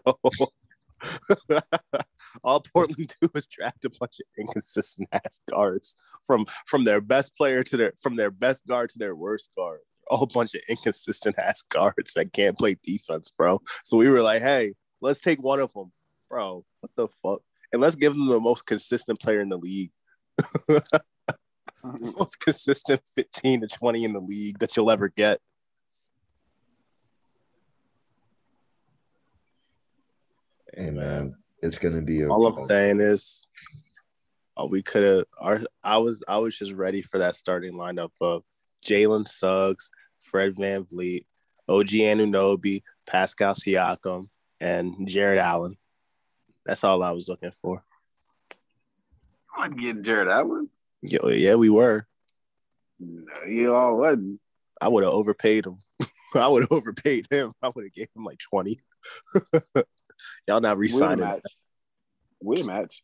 all 2.43 2.61
Portland 2.61 3.13
do 3.21 3.29
is 3.35 3.45
draft 3.45 3.85
a 3.85 3.89
bunch 3.89 4.19
of 4.19 4.25
inconsistent 4.37 5.07
ass 5.11 5.41
guards 5.49 5.95
from 6.25 6.45
from 6.65 6.83
their 6.83 7.01
best 7.01 7.35
player 7.35 7.63
to 7.63 7.77
their 7.77 7.93
from 8.01 8.15
their 8.15 8.31
best 8.31 8.65
guard 8.67 8.89
to 8.91 8.99
their 8.99 9.15
worst 9.15 9.49
guard. 9.57 9.79
A 10.11 10.17
whole 10.17 10.27
bunch 10.27 10.53
of 10.53 10.61
inconsistent 10.67 11.37
ass 11.39 11.61
guards 11.69 12.13
that 12.15 12.33
can't 12.33 12.57
play 12.57 12.75
defense, 12.83 13.31
bro. 13.35 13.61
So 13.83 13.97
we 13.97 14.09
were 14.09 14.21
like, 14.21 14.41
hey, 14.41 14.73
let's 15.01 15.19
take 15.19 15.41
one 15.41 15.59
of 15.59 15.73
them, 15.73 15.91
bro. 16.29 16.65
What 16.81 16.91
the 16.95 17.07
fuck? 17.07 17.41
And 17.71 17.81
let's 17.81 17.95
give 17.95 18.13
them 18.13 18.27
the 18.27 18.39
most 18.39 18.65
consistent 18.65 19.19
player 19.19 19.41
in 19.41 19.49
the 19.49 19.57
league. 19.57 19.91
Mm-hmm. 21.85 22.11
most 22.17 22.39
consistent 22.39 23.01
15 23.13 23.61
to 23.61 23.67
20 23.67 24.05
in 24.05 24.13
the 24.13 24.21
league 24.21 24.59
that 24.59 24.77
you'll 24.77 24.89
ever 24.89 25.09
get. 25.09 25.39
Hey 30.75 30.89
man, 30.89 31.35
it's 31.61 31.77
gonna 31.77 32.01
be. 32.01 32.25
All 32.25 32.47
I'm 32.47 32.55
saying 32.55 32.99
is, 32.99 33.47
oh, 34.57 34.65
we 34.65 34.81
could 34.81 35.03
have. 35.03 35.25
Our 35.39 35.61
I 35.83 35.97
was 35.99 36.23
I 36.27 36.39
was 36.39 36.57
just 36.57 36.73
ready 36.73 37.03
for 37.03 37.19
that 37.19 37.35
starting 37.35 37.73
lineup 37.73 38.09
of 38.19 38.43
Jalen 38.83 39.27
Suggs, 39.27 39.91
Fred 40.17 40.55
Van 40.55 40.83
VanVleet, 40.83 41.25
OG 41.69 41.89
Anunoby, 41.89 42.81
Pascal 43.05 43.53
Siakam, 43.53 44.29
and 44.59 45.07
Jarrett 45.07 45.37
Allen. 45.37 45.77
That's 46.65 46.83
all 46.83 47.03
I 47.03 47.11
was 47.11 47.29
looking 47.29 47.51
for. 47.61 47.83
I'm 49.55 49.75
getting 49.75 50.01
Jarrett 50.01 50.27
Allen. 50.27 50.69
Yeah, 51.03 51.27
yeah, 51.27 51.55
we 51.55 51.69
were. 51.69 52.07
No, 52.99 53.43
you 53.47 53.75
all 53.75 53.97
wasn't. 53.97 54.39
I 54.81 54.87
would 54.87 55.03
have 55.03 55.13
overpaid 55.13 55.67
him. 55.67 55.77
I 56.33 56.47
would 56.47 56.63
have 56.63 56.71
overpaid 56.71 57.27
him. 57.29 57.53
I 57.61 57.69
would 57.69 57.83
have 57.83 57.93
gave 57.93 58.07
him 58.15 58.23
like 58.23 58.39
20. 58.39 58.79
Y'all 60.47 60.61
not 60.61 60.77
re-signing. 60.77 61.19
Win 61.19 61.27
a 61.27 61.31
match. 61.31 61.41
Win 62.41 62.61
a 62.61 62.63
match. 62.65 63.03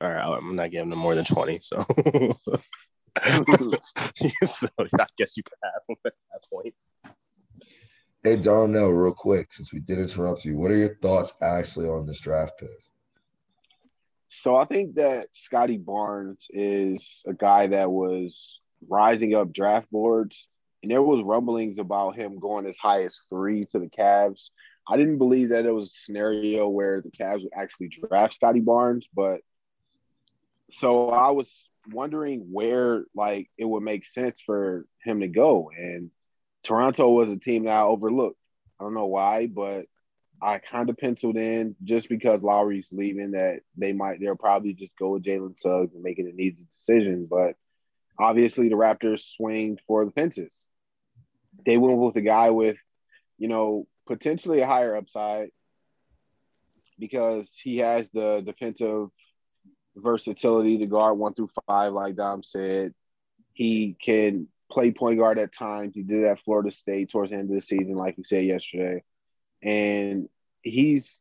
All 0.00 0.10
right, 0.10 0.22
I'm 0.22 0.56
not 0.56 0.70
giving 0.70 0.90
them 0.90 0.98
more 0.98 1.14
than 1.14 1.24
20. 1.24 1.58
So, 1.58 1.76
so 1.86 1.86
I 4.78 5.06
guess 5.16 5.36
you 5.36 5.42
could 5.42 5.58
have 5.62 5.82
him 5.88 5.96
at 6.04 6.12
that 6.32 6.44
point. 6.52 6.74
Hey 8.22 8.36
Darnell, 8.36 8.90
real 8.90 9.14
quick, 9.14 9.52
since 9.52 9.72
we 9.72 9.78
did 9.78 9.98
interrupt 9.98 10.44
you, 10.44 10.56
what 10.56 10.70
are 10.70 10.76
your 10.76 10.96
thoughts 10.96 11.34
actually 11.40 11.88
on 11.88 12.06
this 12.06 12.18
draft 12.20 12.58
pick? 12.58 12.68
So 14.26 14.56
I 14.56 14.64
think 14.64 14.96
that 14.96 15.28
Scottie 15.32 15.78
Barnes 15.78 16.48
is 16.50 17.22
a 17.26 17.32
guy 17.32 17.68
that 17.68 17.90
was 17.90 18.60
rising 18.88 19.34
up 19.34 19.52
draft 19.52 19.90
boards, 19.90 20.48
and 20.82 20.90
there 20.90 21.02
was 21.02 21.22
rumblings 21.22 21.78
about 21.78 22.16
him 22.16 22.38
going 22.38 22.66
as 22.66 22.76
high 22.76 23.02
as 23.02 23.20
three 23.30 23.64
to 23.66 23.78
the 23.78 23.88
Cavs. 23.88 24.50
I 24.88 24.96
didn't 24.96 25.18
believe 25.18 25.48
that 25.48 25.66
it 25.66 25.74
was 25.74 25.90
a 25.90 26.04
scenario 26.04 26.68
where 26.68 27.00
the 27.00 27.10
Cavs 27.10 27.42
would 27.42 27.52
actually 27.56 27.88
draft 27.88 28.34
Scottie 28.34 28.60
Barnes, 28.60 29.08
but 29.12 29.40
so 30.70 31.08
I 31.10 31.30
was 31.30 31.68
wondering 31.92 32.48
where 32.52 33.04
like 33.14 33.50
it 33.58 33.64
would 33.64 33.82
make 33.82 34.04
sense 34.04 34.40
for 34.40 34.86
him 35.02 35.20
to 35.20 35.28
go. 35.28 35.70
And 35.76 36.10
Toronto 36.62 37.08
was 37.10 37.30
a 37.30 37.38
team 37.38 37.64
that 37.64 37.76
I 37.76 37.82
overlooked. 37.82 38.38
I 38.78 38.84
don't 38.84 38.94
know 38.94 39.06
why, 39.06 39.46
but 39.46 39.86
I 40.40 40.58
kind 40.58 40.90
of 40.90 40.98
penciled 40.98 41.36
in 41.36 41.76
just 41.82 42.08
because 42.08 42.42
Lowry's 42.42 42.88
leaving 42.92 43.32
that 43.32 43.60
they 43.76 43.92
might 43.92 44.20
they'll 44.20 44.36
probably 44.36 44.74
just 44.74 44.96
go 44.98 45.10
with 45.10 45.24
Jalen 45.24 45.58
Suggs 45.58 45.94
and 45.94 46.02
making 46.02 46.26
an 46.26 46.40
easy 46.40 46.58
decision. 46.72 47.26
But 47.28 47.54
obviously 48.18 48.68
the 48.68 48.76
Raptors 48.76 49.20
swing 49.20 49.78
for 49.86 50.04
the 50.04 50.10
fences. 50.12 50.66
They 51.64 51.78
went 51.78 51.98
with 51.98 52.16
a 52.16 52.20
guy 52.20 52.50
with, 52.50 52.76
you 53.38 53.48
know, 53.48 53.86
potentially 54.06 54.60
a 54.60 54.66
higher 54.66 54.96
upside 54.96 55.50
because 56.98 57.48
he 57.62 57.78
has 57.78 58.08
the 58.10 58.42
defensive 58.44 59.08
versatility 59.96 60.78
to 60.78 60.86
guard 60.86 61.18
one 61.18 61.34
through 61.34 61.50
five, 61.66 61.92
like 61.92 62.16
Dom 62.16 62.42
said. 62.42 62.94
He 63.52 63.96
can 64.02 64.48
play 64.70 64.92
point 64.92 65.18
guard 65.18 65.38
at 65.38 65.52
times. 65.52 65.94
He 65.94 66.02
did 66.02 66.24
at 66.24 66.40
Florida 66.40 66.70
State 66.70 67.10
towards 67.10 67.30
the 67.30 67.38
end 67.38 67.50
of 67.50 67.54
the 67.54 67.62
season, 67.62 67.94
like 67.94 68.16
you 68.18 68.24
said 68.24 68.44
yesterday. 68.44 69.02
And 69.62 70.28
he's 70.62 71.18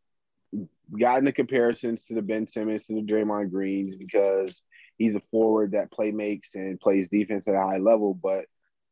gotten 1.00 1.26
the 1.26 1.32
comparisons 1.32 2.06
to 2.06 2.14
the 2.14 2.22
Ben 2.22 2.48
Simmons, 2.48 2.86
to 2.86 2.94
the 2.96 3.02
Draymond 3.02 3.52
Greens, 3.52 3.96
because 3.96 4.62
he's 4.98 5.16
a 5.16 5.20
forward 5.20 5.72
that 5.72 5.92
play 5.92 6.12
makes 6.12 6.56
and 6.56 6.80
plays 6.80 7.08
defense 7.08 7.48
at 7.48 7.56
a 7.56 7.62
high 7.62 7.78
level. 7.78 8.14
But 8.14 8.46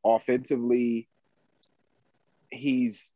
offensively, 0.06 1.08
he's 2.50 3.12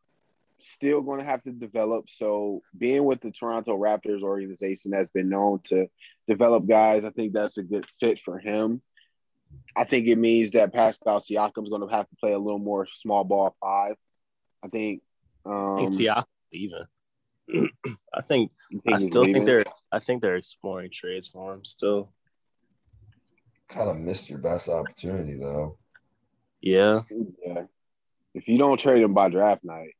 still 0.59 1.01
going 1.01 1.19
to 1.19 1.25
have 1.25 1.43
to 1.43 1.51
develop. 1.51 2.09
So 2.09 2.61
being 2.77 3.03
with 3.03 3.21
the 3.21 3.31
Toronto 3.31 3.77
Raptors 3.77 4.21
organization 4.21 4.91
that's 4.91 5.09
been 5.09 5.29
known 5.29 5.59
to 5.65 5.87
develop 6.27 6.67
guys, 6.67 7.03
I 7.03 7.11
think 7.11 7.33
that's 7.33 7.57
a 7.57 7.63
good 7.63 7.85
fit 7.99 8.19
for 8.19 8.37
him. 8.39 8.81
I 9.75 9.83
think 9.83 10.07
it 10.07 10.17
means 10.17 10.51
that 10.51 10.73
Pascal 10.73 11.19
Siakam's 11.19 11.69
going 11.69 11.87
to 11.87 11.95
have 11.95 12.09
to 12.09 12.15
play 12.17 12.33
a 12.33 12.39
little 12.39 12.59
more 12.59 12.87
small 12.91 13.23
ball 13.23 13.55
five. 13.61 13.95
I 14.63 14.67
think. 14.67 15.01
Um, 15.45 15.87
Siakam 15.87 16.25
even. 16.51 16.85
I 18.13 18.21
think, 18.21 18.51
think 18.69 18.83
I 18.93 18.97
still 18.97 19.23
think 19.23 19.45
they're 19.45 19.63
I 19.91 19.99
think 19.99 20.21
they're 20.21 20.35
exploring 20.35 20.89
trades 20.91 21.27
for 21.27 21.53
him 21.53 21.63
still. 21.63 22.11
Kind 23.69 23.89
of 23.89 23.97
missed 23.97 24.29
your 24.29 24.39
best 24.39 24.67
opportunity 24.67 25.37
though. 25.37 25.77
Yeah. 26.61 27.01
Yeah. 27.45 27.63
If 28.33 28.47
you 28.47 28.57
don't 28.57 28.79
trade 28.79 29.01
him 29.01 29.13
by 29.13 29.29
draft 29.29 29.63
night, 29.63 29.95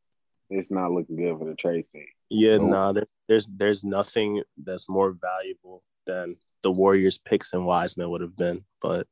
it's 0.50 0.72
not 0.72 0.92
looking 0.92 1.16
good 1.16 1.38
for 1.38 1.46
the 1.46 1.56
trade 1.56 1.86
scene. 1.92 2.08
Yeah, 2.30 2.58
no. 2.58 2.68
nah, 2.68 2.92
there, 2.92 3.08
there's 3.28 3.48
there's 3.48 3.84
nothing 3.84 4.44
that's 4.58 4.90
more 4.90 5.12
valuable 5.12 5.84
than 6.06 6.38
the 6.64 6.72
Warriors 6.72 7.18
picks 7.18 7.54
and 7.54 7.66
Wiseman 7.66 8.10
would 8.10 8.22
have 8.22 8.36
been, 8.36 8.64
but 8.82 9.08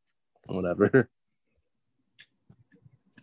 whatever. 0.47 1.09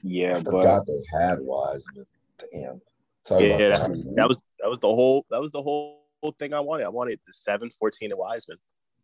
Yeah, 0.03 0.39
I 0.39 0.41
but 0.41 0.85
they 0.87 1.01
had 1.13 1.39
Wiseman. 1.41 2.07
Damn. 2.53 2.81
Sorry 3.25 3.49
yeah, 3.49 3.57
that. 3.69 4.15
that 4.17 4.29
was 4.29 4.39
that 4.59 4.69
was 4.69 4.81
the 4.81 4.89
whole 4.89 5.25
that 5.31 5.41
was 5.41 5.53
the 5.53 5.63
whole, 5.63 6.05
whole 6.23 6.33
thing 6.33 6.53
I 6.53 6.61
wanted. 6.61 6.85
I 6.85 6.89
wanted 6.89 7.21
the 7.27 7.33
7, 7.33 7.71
14, 7.71 8.11
and 8.11 8.19
Wiseman. 8.19 8.59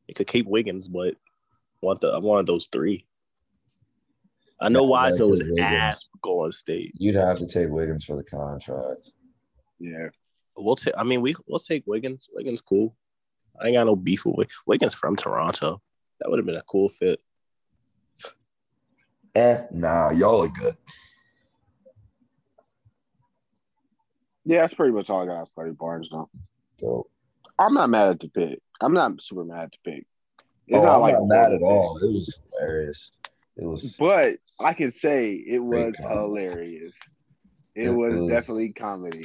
It 0.08 0.16
could 0.16 0.26
keep 0.26 0.46
Wiggins, 0.46 0.88
but 0.88 1.14
I 1.14 1.86
want 1.86 2.00
the 2.00 2.08
I 2.08 2.18
wanted 2.18 2.46
those 2.46 2.66
three. 2.66 3.06
I 4.60 4.68
know 4.68 4.82
yeah, 4.84 4.90
Wiseman 4.90 5.30
was 5.30 5.58
ass 5.60 6.08
going 6.22 6.52
state. 6.52 6.92
You'd 6.98 7.14
have 7.14 7.38
to 7.38 7.46
take 7.46 7.68
Wiggins 7.68 8.04
for 8.04 8.16
the 8.16 8.24
contract. 8.24 9.10
Yeah. 9.78 10.08
We'll 10.56 10.76
take 10.76 10.94
I 10.96 11.04
mean 11.04 11.20
we 11.20 11.34
we'll 11.46 11.60
take 11.60 11.84
Wiggins. 11.86 12.28
Wiggins 12.32 12.60
cool. 12.60 12.96
I 13.60 13.68
ain't 13.68 13.76
got 13.76 13.86
no 13.86 13.96
beef 13.96 14.24
with 14.24 14.48
Wiggins 14.66 14.94
from 14.94 15.16
Toronto. 15.16 15.80
That 16.20 16.30
would 16.30 16.38
have 16.38 16.46
been 16.46 16.56
a 16.56 16.62
cool 16.62 16.88
fit. 16.88 17.20
Eh, 19.34 19.62
nah, 19.70 20.10
y'all 20.10 20.42
are 20.42 20.48
good. 20.48 20.76
Yeah, 24.44 24.62
that's 24.62 24.74
pretty 24.74 24.92
much 24.92 25.10
all 25.10 25.22
I 25.22 25.26
got 25.26 25.36
on 25.36 25.46
Scottie 25.46 25.70
Barnes 25.72 26.08
though. 26.10 26.30
Dope. 26.78 27.10
I'm 27.58 27.74
not 27.74 27.90
mad 27.90 28.10
at 28.10 28.20
the 28.20 28.28
pick. 28.28 28.60
I'm 28.80 28.94
not 28.94 29.22
super 29.22 29.44
mad 29.44 29.64
at 29.64 29.72
the 29.72 29.90
pick. 29.90 30.06
It's 30.66 30.78
oh, 30.78 30.84
not 30.84 30.96
I'm 30.96 31.00
like 31.02 31.14
not 31.14 31.26
mad 31.26 31.52
at 31.52 31.62
all. 31.62 31.98
It 31.98 32.12
was 32.12 32.40
hilarious. 32.50 33.12
It 33.58 33.64
was 33.64 33.96
But 33.98 34.38
I 34.60 34.72
can 34.72 34.90
say 34.92 35.32
it 35.32 35.58
was 35.58 35.96
hilarious. 35.98 36.92
It, 37.74 37.86
it 37.86 37.90
was, 37.90 38.20
was, 38.20 38.30
definitely 38.30 38.72
comedy. 38.72 39.22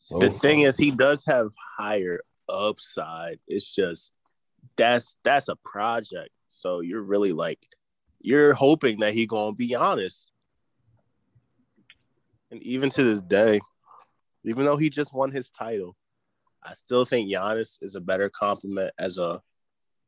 So 0.00 0.18
the 0.18 0.30
thing 0.30 0.60
is 0.60 0.76
he 0.76 0.90
does 0.90 1.24
have 1.26 1.50
higher 1.78 2.20
upside. 2.48 3.38
It's 3.46 3.74
just 3.74 4.12
that's 4.76 5.16
that's 5.22 5.48
a 5.48 5.56
project. 5.56 6.30
So 6.48 6.80
you're 6.80 7.02
really 7.02 7.32
like 7.32 7.58
you're 8.20 8.54
hoping 8.54 9.00
that 9.00 9.12
he 9.12 9.26
gonna 9.26 9.54
be 9.54 9.74
honest. 9.74 10.30
And 12.50 12.62
even 12.62 12.88
to 12.90 13.02
this 13.02 13.20
day, 13.20 13.60
even 14.44 14.64
though 14.64 14.76
he 14.76 14.88
just 14.88 15.12
won 15.12 15.30
his 15.30 15.50
title, 15.50 15.96
I 16.62 16.72
still 16.72 17.04
think 17.04 17.30
Giannis 17.30 17.78
is 17.82 17.94
a 17.94 18.00
better 18.00 18.30
compliment 18.30 18.92
as 18.98 19.18
a 19.18 19.42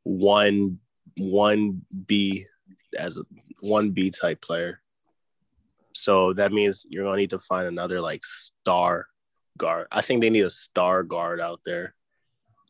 one 0.03 0.79
one 1.15 1.81
B 2.07 2.45
as 2.97 3.17
a 3.17 3.23
one 3.61 3.91
B 3.91 4.09
type 4.09 4.41
player. 4.41 4.81
So 5.93 6.33
that 6.33 6.51
means 6.51 6.85
you're 6.89 7.03
gonna 7.03 7.17
need 7.17 7.31
to 7.31 7.39
find 7.39 7.67
another 7.67 8.01
like 8.01 8.23
star 8.23 9.07
guard. 9.57 9.87
I 9.91 10.01
think 10.01 10.21
they 10.21 10.29
need 10.29 10.45
a 10.45 10.49
star 10.49 11.03
guard 11.03 11.41
out 11.41 11.61
there. 11.65 11.95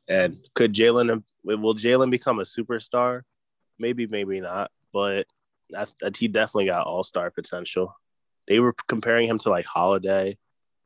And 0.07 0.37
could 0.53 0.73
Jalen 0.73 1.23
will 1.43 1.75
Jalen 1.75 2.11
become 2.11 2.39
a 2.39 2.43
superstar? 2.43 3.23
Maybe, 3.77 4.07
maybe 4.07 4.39
not. 4.39 4.71
But 4.93 5.27
that's 5.69 5.93
that 5.99 6.15
he 6.15 6.27
definitely 6.27 6.67
got 6.67 6.87
all 6.87 7.03
star 7.03 7.29
potential. 7.29 7.93
They 8.47 8.59
were 8.59 8.73
comparing 8.87 9.27
him 9.27 9.37
to 9.39 9.49
like 9.49 9.65
Holiday 9.65 10.37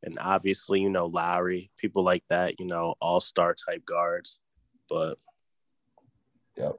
and 0.03 0.17
obviously, 0.19 0.81
you 0.81 0.89
know, 0.89 1.05
Lowry, 1.05 1.69
people 1.77 2.03
like 2.03 2.23
that, 2.29 2.59
you 2.59 2.65
know, 2.65 2.95
all 2.99 3.21
star 3.21 3.53
type 3.53 3.85
guards. 3.85 4.39
But 4.89 5.17
Yep. 6.57 6.77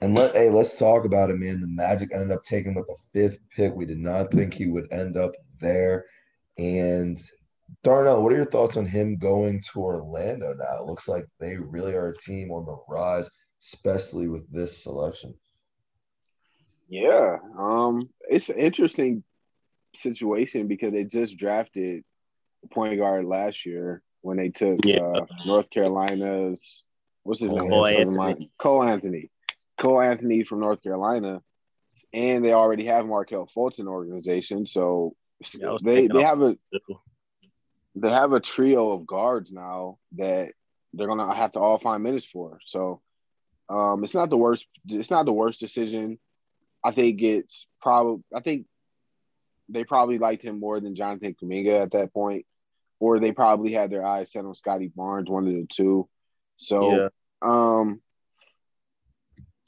And 0.00 0.14
let 0.14 0.34
hey, 0.34 0.50
let's 0.50 0.76
talk 0.76 1.04
about 1.04 1.30
it, 1.30 1.38
man. 1.38 1.60
The 1.60 1.66
Magic 1.66 2.10
ended 2.12 2.32
up 2.32 2.42
taking 2.42 2.74
with 2.74 2.86
the 2.86 2.96
fifth 3.12 3.38
pick. 3.54 3.74
We 3.74 3.86
did 3.86 3.98
not 3.98 4.30
think 4.32 4.54
he 4.54 4.66
would 4.66 4.90
end 4.92 5.16
up 5.16 5.32
there. 5.60 6.06
And 6.58 7.20
Darnell, 7.82 8.22
what 8.22 8.32
are 8.32 8.36
your 8.36 8.50
thoughts 8.50 8.76
on 8.76 8.86
him 8.86 9.16
going 9.16 9.62
to 9.72 9.80
Orlando 9.80 10.54
now? 10.54 10.82
It 10.82 10.86
looks 10.86 11.08
like 11.08 11.26
they 11.38 11.56
really 11.56 11.94
are 11.94 12.08
a 12.08 12.18
team 12.18 12.50
on 12.50 12.66
the 12.66 12.76
rise, 12.88 13.30
especially 13.62 14.28
with 14.28 14.50
this 14.52 14.82
selection. 14.82 15.34
Yeah, 16.88 17.36
um, 17.58 18.10
it's 18.28 18.48
an 18.48 18.58
interesting 18.58 19.22
situation 19.94 20.66
because 20.66 20.92
they 20.92 21.04
just 21.04 21.36
drafted 21.36 22.02
point 22.70 22.98
guard 22.98 23.24
last 23.24 23.64
year 23.64 24.02
when 24.22 24.36
they 24.36 24.50
took 24.50 24.84
yeah. 24.84 25.00
uh, 25.00 25.24
North 25.46 25.70
Carolina's 25.70 26.84
what's 27.22 27.40
his 27.40 27.52
Cole 27.52 27.86
name? 27.86 28.18
Anthony. 28.18 28.50
Cole 28.58 28.82
Anthony. 28.82 29.30
Cole 29.80 30.00
Anthony 30.00 30.44
from 30.44 30.60
North 30.60 30.82
Carolina, 30.82 31.42
and 32.12 32.44
they 32.44 32.52
already 32.52 32.84
have 32.84 33.06
in 33.78 33.86
the 33.86 33.90
organization, 33.90 34.66
so 34.66 35.14
yeah, 35.58 35.76
they 35.82 36.06
they 36.06 36.22
have 36.22 36.42
a 36.42 36.56
they 37.96 38.10
have 38.10 38.32
a 38.32 38.40
trio 38.40 38.90
of 38.90 39.06
guards 39.06 39.50
now 39.50 39.98
that 40.12 40.52
they're 40.92 41.06
gonna 41.06 41.34
have 41.34 41.52
to 41.52 41.60
all 41.60 41.78
find 41.78 42.02
minutes 42.02 42.26
for. 42.26 42.58
So 42.64 43.00
um, 43.68 44.04
it's 44.04 44.14
not 44.14 44.30
the 44.30 44.36
worst. 44.36 44.66
It's 44.88 45.10
not 45.10 45.24
the 45.24 45.32
worst 45.32 45.60
decision. 45.60 46.18
I 46.84 46.90
think 46.90 47.22
it's 47.22 47.66
probably. 47.80 48.22
I 48.34 48.40
think 48.40 48.66
they 49.68 49.84
probably 49.84 50.18
liked 50.18 50.42
him 50.42 50.60
more 50.60 50.80
than 50.80 50.96
Jonathan 50.96 51.34
Kuminga 51.40 51.82
at 51.82 51.92
that 51.92 52.12
point, 52.12 52.44
or 52.98 53.18
they 53.18 53.32
probably 53.32 53.72
had 53.72 53.90
their 53.90 54.04
eyes 54.04 54.32
set 54.32 54.44
on 54.44 54.54
Scottie 54.54 54.92
Barnes, 54.94 55.30
one 55.30 55.46
of 55.46 55.54
the 55.54 55.66
two. 55.70 56.08
So, 56.56 56.96
yeah. 56.96 57.08
um, 57.40 58.00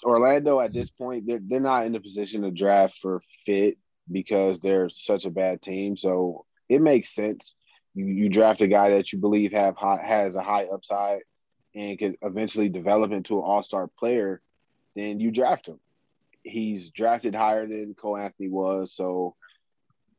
Orlando 0.04 0.60
at 0.60 0.72
this 0.72 0.90
point, 0.90 1.26
they're 1.26 1.40
they're 1.42 1.60
not 1.60 1.86
in 1.86 1.92
the 1.92 2.00
position 2.00 2.42
to 2.42 2.50
draft 2.50 2.94
for 3.00 3.22
fit 3.46 3.78
because 4.10 4.60
they're 4.60 4.88
such 4.90 5.26
a 5.26 5.30
bad 5.30 5.62
team. 5.62 5.96
So 5.96 6.44
it 6.68 6.82
makes 6.82 7.14
sense. 7.14 7.54
You, 7.94 8.06
you 8.06 8.28
draft 8.28 8.62
a 8.62 8.68
guy 8.68 8.90
that 8.90 9.12
you 9.12 9.18
believe 9.18 9.52
have 9.52 9.76
high, 9.76 10.02
has 10.04 10.36
a 10.36 10.42
high 10.42 10.64
upside 10.64 11.20
and 11.74 11.98
could 11.98 12.16
eventually 12.22 12.68
develop 12.68 13.12
into 13.12 13.38
an 13.38 13.44
all 13.44 13.62
star 13.62 13.88
player, 13.98 14.42
then 14.94 15.20
you 15.20 15.30
draft 15.30 15.68
him. 15.68 15.78
He's 16.42 16.90
drafted 16.90 17.34
higher 17.34 17.66
than 17.66 17.94
Cole 17.94 18.16
Anthony 18.16 18.48
was, 18.48 18.94
so 18.94 19.36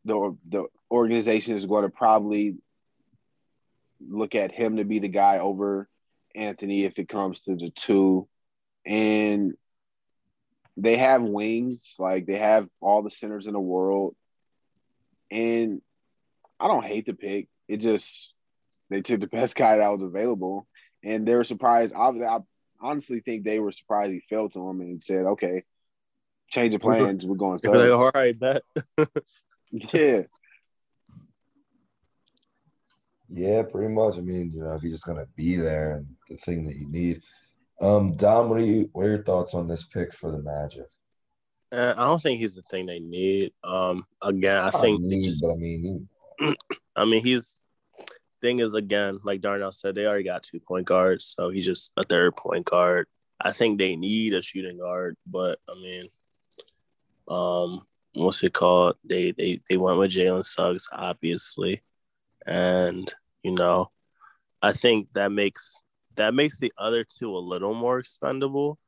the 0.05 0.35
the 0.49 0.65
organization 0.89 1.55
is 1.55 1.65
going 1.65 1.83
to 1.83 1.89
probably 1.89 2.57
look 3.99 4.35
at 4.35 4.51
him 4.51 4.77
to 4.77 4.85
be 4.85 4.99
the 4.99 5.09
guy 5.09 5.39
over 5.39 5.89
Anthony 6.35 6.83
if 6.85 6.97
it 6.97 7.09
comes 7.09 7.41
to 7.41 7.55
the 7.55 7.69
two. 7.69 8.27
And 8.85 9.53
they 10.77 10.97
have 10.97 11.21
wings, 11.21 11.95
like 11.99 12.25
they 12.25 12.37
have 12.37 12.67
all 12.81 13.03
the 13.03 13.11
centers 13.11 13.47
in 13.47 13.53
the 13.53 13.59
world. 13.59 14.15
And 15.31 15.81
I 16.59 16.67
don't 16.67 16.85
hate 16.85 17.05
the 17.05 17.13
pick. 17.13 17.47
It 17.67 17.77
just 17.77 18.33
they 18.89 19.01
took 19.01 19.19
the 19.19 19.27
best 19.39 19.55
guy 19.55 19.77
that 19.77 19.89
was 19.89 20.01
available. 20.01 20.67
And 21.03 21.27
they 21.27 21.35
were 21.35 21.43
surprised. 21.43 21.93
Obviously, 21.95 22.27
I 22.27 22.39
honestly 22.81 23.19
think 23.19 23.43
they 23.43 23.59
were 23.59 23.71
surprised 23.71 24.13
he 24.13 24.21
fell 24.29 24.49
to 24.49 24.69
him 24.69 24.81
and 24.81 25.03
said, 25.03 25.25
Okay, 25.25 25.63
change 26.49 26.75
of 26.75 26.81
plans. 26.81 27.25
We're 27.25 27.35
going 27.35 27.59
Like, 27.89 27.99
all 27.99 28.11
right, 28.13 28.39
bet. 28.39 28.61
yeah. 29.93 30.21
Yeah, 33.29 33.63
pretty 33.63 33.91
much. 33.91 34.17
I 34.17 34.21
mean, 34.21 34.51
you 34.53 34.63
know, 34.63 34.75
if 34.75 34.81
he's 34.81 34.93
just 34.93 35.05
gonna 35.05 35.27
be 35.35 35.55
there 35.55 35.97
and 35.97 36.07
the 36.29 36.37
thing 36.37 36.65
that 36.65 36.75
you 36.75 36.89
need. 36.89 37.21
Um, 37.81 38.15
Dom, 38.15 38.49
what 38.49 38.59
are 38.59 38.65
you 38.65 38.89
what 38.93 39.05
are 39.05 39.09
your 39.09 39.23
thoughts 39.23 39.53
on 39.53 39.67
this 39.67 39.83
pick 39.83 40.13
for 40.13 40.31
the 40.31 40.41
Magic? 40.41 40.87
Uh, 41.71 41.93
I 41.97 42.05
don't 42.05 42.21
think 42.21 42.39
he's 42.39 42.53
the 42.53 42.61
thing 42.63 42.85
they 42.85 42.99
need. 42.99 43.51
Um, 43.63 44.05
again, 44.21 44.57
I, 44.57 44.67
I 44.67 44.71
think 44.71 45.01
need, 45.01 45.23
just, 45.23 45.41
but 45.41 45.51
I 45.51 45.55
mean, 45.55 46.07
I 46.95 47.05
mean, 47.05 47.23
he's 47.23 47.59
thing 48.41 48.59
is 48.59 48.73
again, 48.73 49.19
like 49.23 49.41
Darnell 49.41 49.71
said, 49.71 49.95
they 49.95 50.05
already 50.05 50.25
got 50.25 50.43
two 50.43 50.59
point 50.59 50.85
guards, 50.85 51.33
so 51.35 51.49
he's 51.49 51.65
just 51.65 51.91
a 51.97 52.03
third 52.03 52.35
point 52.35 52.65
guard. 52.65 53.07
I 53.41 53.51
think 53.51 53.79
they 53.79 53.95
need 53.95 54.33
a 54.33 54.41
shooting 54.41 54.77
guard, 54.77 55.17
but 55.25 55.59
I 55.67 55.73
mean, 55.75 56.05
um, 57.27 57.81
what's 58.13 58.43
it 58.43 58.53
called? 58.53 58.97
They 59.03 59.31
they 59.31 59.61
they 59.67 59.77
went 59.77 59.97
with 59.97 60.11
Jalen 60.11 60.45
Suggs, 60.45 60.87
obviously, 60.91 61.81
and 62.45 63.11
you 63.41 63.51
know, 63.51 63.91
I 64.61 64.73
think 64.73 65.11
that 65.13 65.31
makes 65.31 65.81
that 66.15 66.33
makes 66.33 66.59
the 66.59 66.71
other 66.77 67.03
two 67.03 67.35
a 67.35 67.39
little 67.39 67.73
more 67.73 67.99
expendable. 67.99 68.79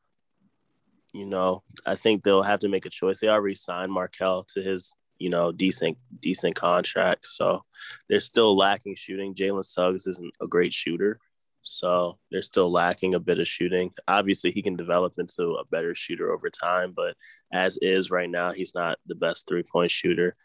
You 1.14 1.26
know, 1.26 1.64
I 1.86 1.96
think 1.96 2.24
they'll 2.24 2.44
have 2.44 2.60
to 2.60 2.70
make 2.70 2.86
a 2.86 2.90
choice. 2.90 3.20
They 3.20 3.30
already 3.30 3.56
signed 3.56 3.92
Markelle 3.92 4.44
to 4.54 4.62
his, 4.62 4.94
you 5.18 5.30
know, 5.30 5.52
decent 5.52 5.98
decent 6.20 6.56
contract, 6.56 7.26
so 7.26 7.64
they're 8.10 8.20
still 8.20 8.56
lacking 8.56 8.96
shooting. 8.96 9.34
Jalen 9.34 9.64
Suggs 9.64 10.08
isn't 10.08 10.34
a 10.42 10.48
great 10.48 10.74
shooter, 10.74 11.20
so 11.62 12.18
they're 12.32 12.42
still 12.42 12.72
lacking 12.72 13.16
a 13.16 13.20
bit 13.20 13.40
of 13.40 13.48
shooting. 13.48 13.92
Obviously, 14.08 14.52
he 14.52 14.62
can 14.62 14.76
develop 14.76 15.14
into 15.18 15.56
a 15.56 15.66
better 15.66 15.96
shooter 15.96 16.32
over 16.32 16.50
time, 16.50 16.92
but 16.94 17.16
as 17.52 17.78
is 17.82 18.12
right 18.12 18.30
now, 18.30 18.52
he's 18.52 18.76
not 18.76 18.98
the 19.06 19.16
best 19.16 19.48
three 19.48 19.64
point 19.64 19.92
shooter. 19.92 20.36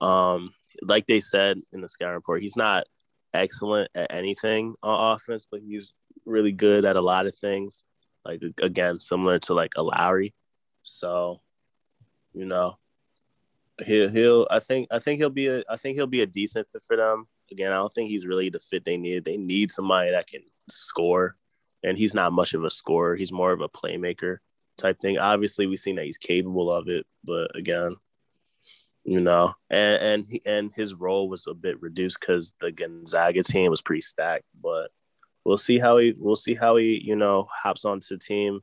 Um, 0.00 0.54
like 0.82 1.06
they 1.06 1.20
said 1.20 1.60
in 1.72 1.80
the 1.80 1.88
scouting 1.88 2.14
report, 2.14 2.40
he's 2.40 2.56
not 2.56 2.86
excellent 3.34 3.90
at 3.94 4.12
anything 4.12 4.74
on 4.82 5.14
offense, 5.14 5.46
but 5.50 5.60
he's 5.60 5.94
really 6.24 6.52
good 6.52 6.84
at 6.84 6.96
a 6.96 7.00
lot 7.00 7.26
of 7.26 7.34
things. 7.34 7.84
Like 8.24 8.42
again, 8.62 9.00
similar 9.00 9.38
to 9.40 9.54
like 9.54 9.72
a 9.76 9.82
Lowry. 9.82 10.34
So, 10.82 11.40
you 12.32 12.44
know, 12.44 12.78
he'll 13.84 14.08
he'll 14.08 14.46
I 14.50 14.58
think 14.58 14.88
I 14.90 14.98
think 14.98 15.18
he'll 15.18 15.30
be 15.30 15.48
a 15.48 15.62
I 15.68 15.76
think 15.76 15.96
he'll 15.96 16.06
be 16.06 16.22
a 16.22 16.26
decent 16.26 16.68
fit 16.70 16.82
for 16.82 16.96
them. 16.96 17.26
Again, 17.50 17.72
I 17.72 17.76
don't 17.76 17.92
think 17.92 18.10
he's 18.10 18.26
really 18.26 18.50
the 18.50 18.60
fit 18.60 18.84
they 18.84 18.96
need. 18.96 19.24
They 19.24 19.36
need 19.36 19.70
somebody 19.70 20.10
that 20.10 20.28
can 20.28 20.42
score, 20.68 21.36
and 21.82 21.98
he's 21.98 22.14
not 22.14 22.32
much 22.32 22.54
of 22.54 22.64
a 22.64 22.70
scorer. 22.70 23.16
He's 23.16 23.32
more 23.32 23.52
of 23.52 23.60
a 23.60 23.68
playmaker 23.68 24.38
type 24.76 25.00
thing. 25.00 25.18
Obviously, 25.18 25.66
we've 25.66 25.78
seen 25.78 25.96
that 25.96 26.04
he's 26.04 26.18
capable 26.18 26.70
of 26.70 26.88
it, 26.88 27.06
but 27.24 27.56
again, 27.56 27.96
you 29.04 29.20
know, 29.20 29.54
and 29.70 30.02
and 30.02 30.26
he, 30.28 30.42
and 30.44 30.72
his 30.72 30.94
role 30.94 31.28
was 31.28 31.46
a 31.46 31.54
bit 31.54 31.80
reduced 31.80 32.20
because 32.20 32.52
the 32.60 32.70
Gonzaga 32.70 33.42
team 33.42 33.70
was 33.70 33.82
pretty 33.82 34.02
stacked. 34.02 34.50
But 34.60 34.90
we'll 35.44 35.56
see 35.56 35.78
how 35.78 35.98
he 35.98 36.14
we'll 36.16 36.36
see 36.36 36.54
how 36.54 36.76
he 36.76 37.00
you 37.02 37.16
know 37.16 37.48
hops 37.50 37.84
onto 37.84 38.16
the 38.16 38.18
team. 38.18 38.60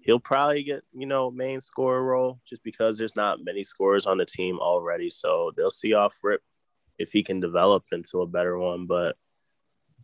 He'll 0.00 0.20
probably 0.20 0.62
get 0.62 0.82
you 0.92 1.06
know 1.06 1.30
main 1.30 1.60
scorer 1.60 2.02
role 2.02 2.40
just 2.46 2.62
because 2.62 2.96
there's 2.96 3.16
not 3.16 3.44
many 3.44 3.64
scorers 3.64 4.06
on 4.06 4.18
the 4.18 4.24
team 4.26 4.58
already. 4.58 5.10
So 5.10 5.52
they'll 5.56 5.70
see 5.70 5.92
off 5.92 6.18
rip 6.22 6.42
if 6.98 7.12
he 7.12 7.22
can 7.22 7.40
develop 7.40 7.84
into 7.92 8.22
a 8.22 8.26
better 8.26 8.58
one. 8.58 8.86
But 8.86 9.16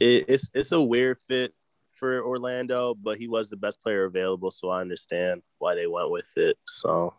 it, 0.01 0.27
it's 0.29 0.51
it's 0.55 0.73
a 0.73 0.81
weird 0.81 1.17
fit 1.29 1.55
for 1.97 2.23
Orlando, 2.23 2.95
but 2.95 3.17
he 3.17 3.27
was 3.27 3.49
the 3.49 3.57
best 3.57 3.83
player 3.83 4.05
available, 4.05 4.51
so 4.51 4.69
I 4.69 4.83
understand 4.83 5.43
why 5.59 5.75
they 5.75 5.87
went 5.87 6.11
with 6.11 6.31
it. 6.37 6.59
So 6.67 7.15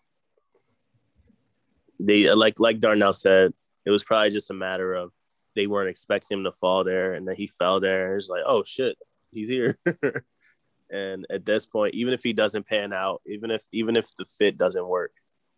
they 1.99 2.33
like 2.33 2.59
like 2.59 2.79
Darnell 2.79 3.13
said, 3.13 3.53
it 3.85 3.91
was 3.91 4.03
probably 4.03 4.31
just 4.31 4.49
a 4.49 4.53
matter 4.53 4.93
of 4.93 5.13
they 5.55 5.67
weren't 5.67 5.89
expecting 5.89 6.37
him 6.37 6.43
to 6.43 6.51
fall 6.51 6.83
there, 6.83 7.13
and 7.13 7.27
then 7.27 7.35
he 7.35 7.47
fell 7.47 7.79
there. 7.79 8.15
It's 8.15 8.29
like, 8.29 8.43
oh 8.45 8.63
shit, 8.63 8.97
he's 9.31 9.47
here. 9.47 9.77
and 10.91 11.25
at 11.29 11.45
this 11.45 11.65
point, 11.65 11.95
even 11.95 12.13
if 12.13 12.23
he 12.23 12.33
doesn't 12.33 12.67
pan 12.67 12.93
out, 12.93 13.21
even 13.25 13.51
if 13.51 13.63
even 13.71 13.95
if 13.95 14.15
the 14.17 14.25
fit 14.25 14.57
doesn't 14.57 14.87
work, 14.87 15.11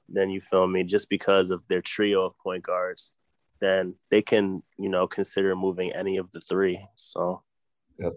then 0.08 0.30
you 0.30 0.42
feel 0.42 0.68
me, 0.68 0.84
just 0.84 1.10
because 1.10 1.52
of 1.52 1.68
their 1.68 1.82
trio 1.82 2.24
of 2.24 2.38
point 2.38 2.64
guards, 2.64 3.12
then 3.60 3.96
they 4.10 4.22
can, 4.22 4.64
you 4.78 4.90
know, 4.90 5.08
consider 5.08 5.56
moving 5.56 5.92
any 5.94 6.18
of 6.18 6.32
the 6.32 6.40
three. 6.40 6.80
So 6.96 7.44
Yep. 8.00 8.14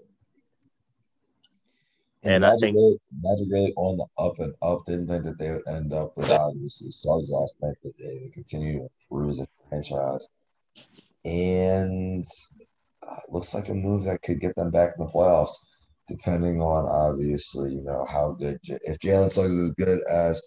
And, 2.24 2.34
and 2.34 2.46
I 2.46 2.56
think 2.56 2.76
really, 2.76 2.98
Magic 3.20 3.46
really 3.50 3.72
on 3.76 3.96
the 3.96 4.06
up 4.22 4.38
and 4.38 4.54
up. 4.62 4.86
Didn't 4.86 5.08
think 5.08 5.24
that 5.24 5.38
they 5.38 5.50
would 5.50 5.66
end 5.66 5.92
up 5.92 6.16
with 6.16 6.30
obviously 6.30 6.90
Suggs 6.90 7.30
last 7.30 7.56
night, 7.60 7.74
they, 7.82 8.30
continue 8.32 8.78
to 8.78 8.88
improve 9.10 9.30
as 9.30 9.40
a 9.40 9.48
franchise. 9.68 10.28
And 11.24 12.26
uh, 13.08 13.16
looks 13.28 13.54
like 13.54 13.68
a 13.68 13.74
move 13.74 14.04
that 14.04 14.22
could 14.22 14.40
get 14.40 14.54
them 14.54 14.70
back 14.70 14.94
in 14.96 15.04
the 15.04 15.10
playoffs, 15.10 15.54
depending 16.06 16.60
on 16.60 16.86
obviously, 16.86 17.72
you 17.72 17.82
know, 17.82 18.06
how 18.08 18.36
good 18.38 18.58
if 18.62 18.98
Jalen 18.98 19.32
Suggs 19.32 19.50
is 19.50 19.70
as 19.70 19.74
good 19.74 20.02
as 20.08 20.40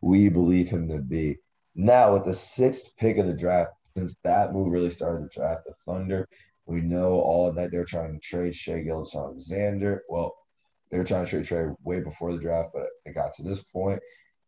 we 0.00 0.28
believe 0.28 0.68
him 0.68 0.88
to 0.88 0.98
be. 0.98 1.36
Now, 1.74 2.14
with 2.14 2.24
the 2.24 2.34
sixth 2.34 2.90
pick 2.98 3.18
of 3.18 3.26
the 3.26 3.34
draft, 3.34 3.72
since 3.96 4.16
that 4.22 4.52
move 4.52 4.70
really 4.70 4.90
started 4.90 5.24
the 5.24 5.28
draft, 5.34 5.64
the 5.66 5.74
Thunder 5.84 6.28
we 6.66 6.80
know 6.80 7.12
all 7.20 7.52
that 7.52 7.70
they're 7.70 7.84
trying 7.84 8.12
to 8.12 8.18
trade 8.18 8.54
Shai 8.54 8.80
Gilgeous-Alexander. 8.80 10.02
Well, 10.08 10.34
they 10.90 10.98
were 10.98 11.04
trying 11.04 11.24
to 11.24 11.30
trade 11.30 11.46
Trey 11.46 11.66
way 11.82 12.00
before 12.00 12.32
the 12.32 12.38
draft, 12.38 12.70
but 12.72 12.86
it 13.04 13.14
got 13.14 13.34
to 13.34 13.42
this 13.42 13.62
point, 13.72 14.00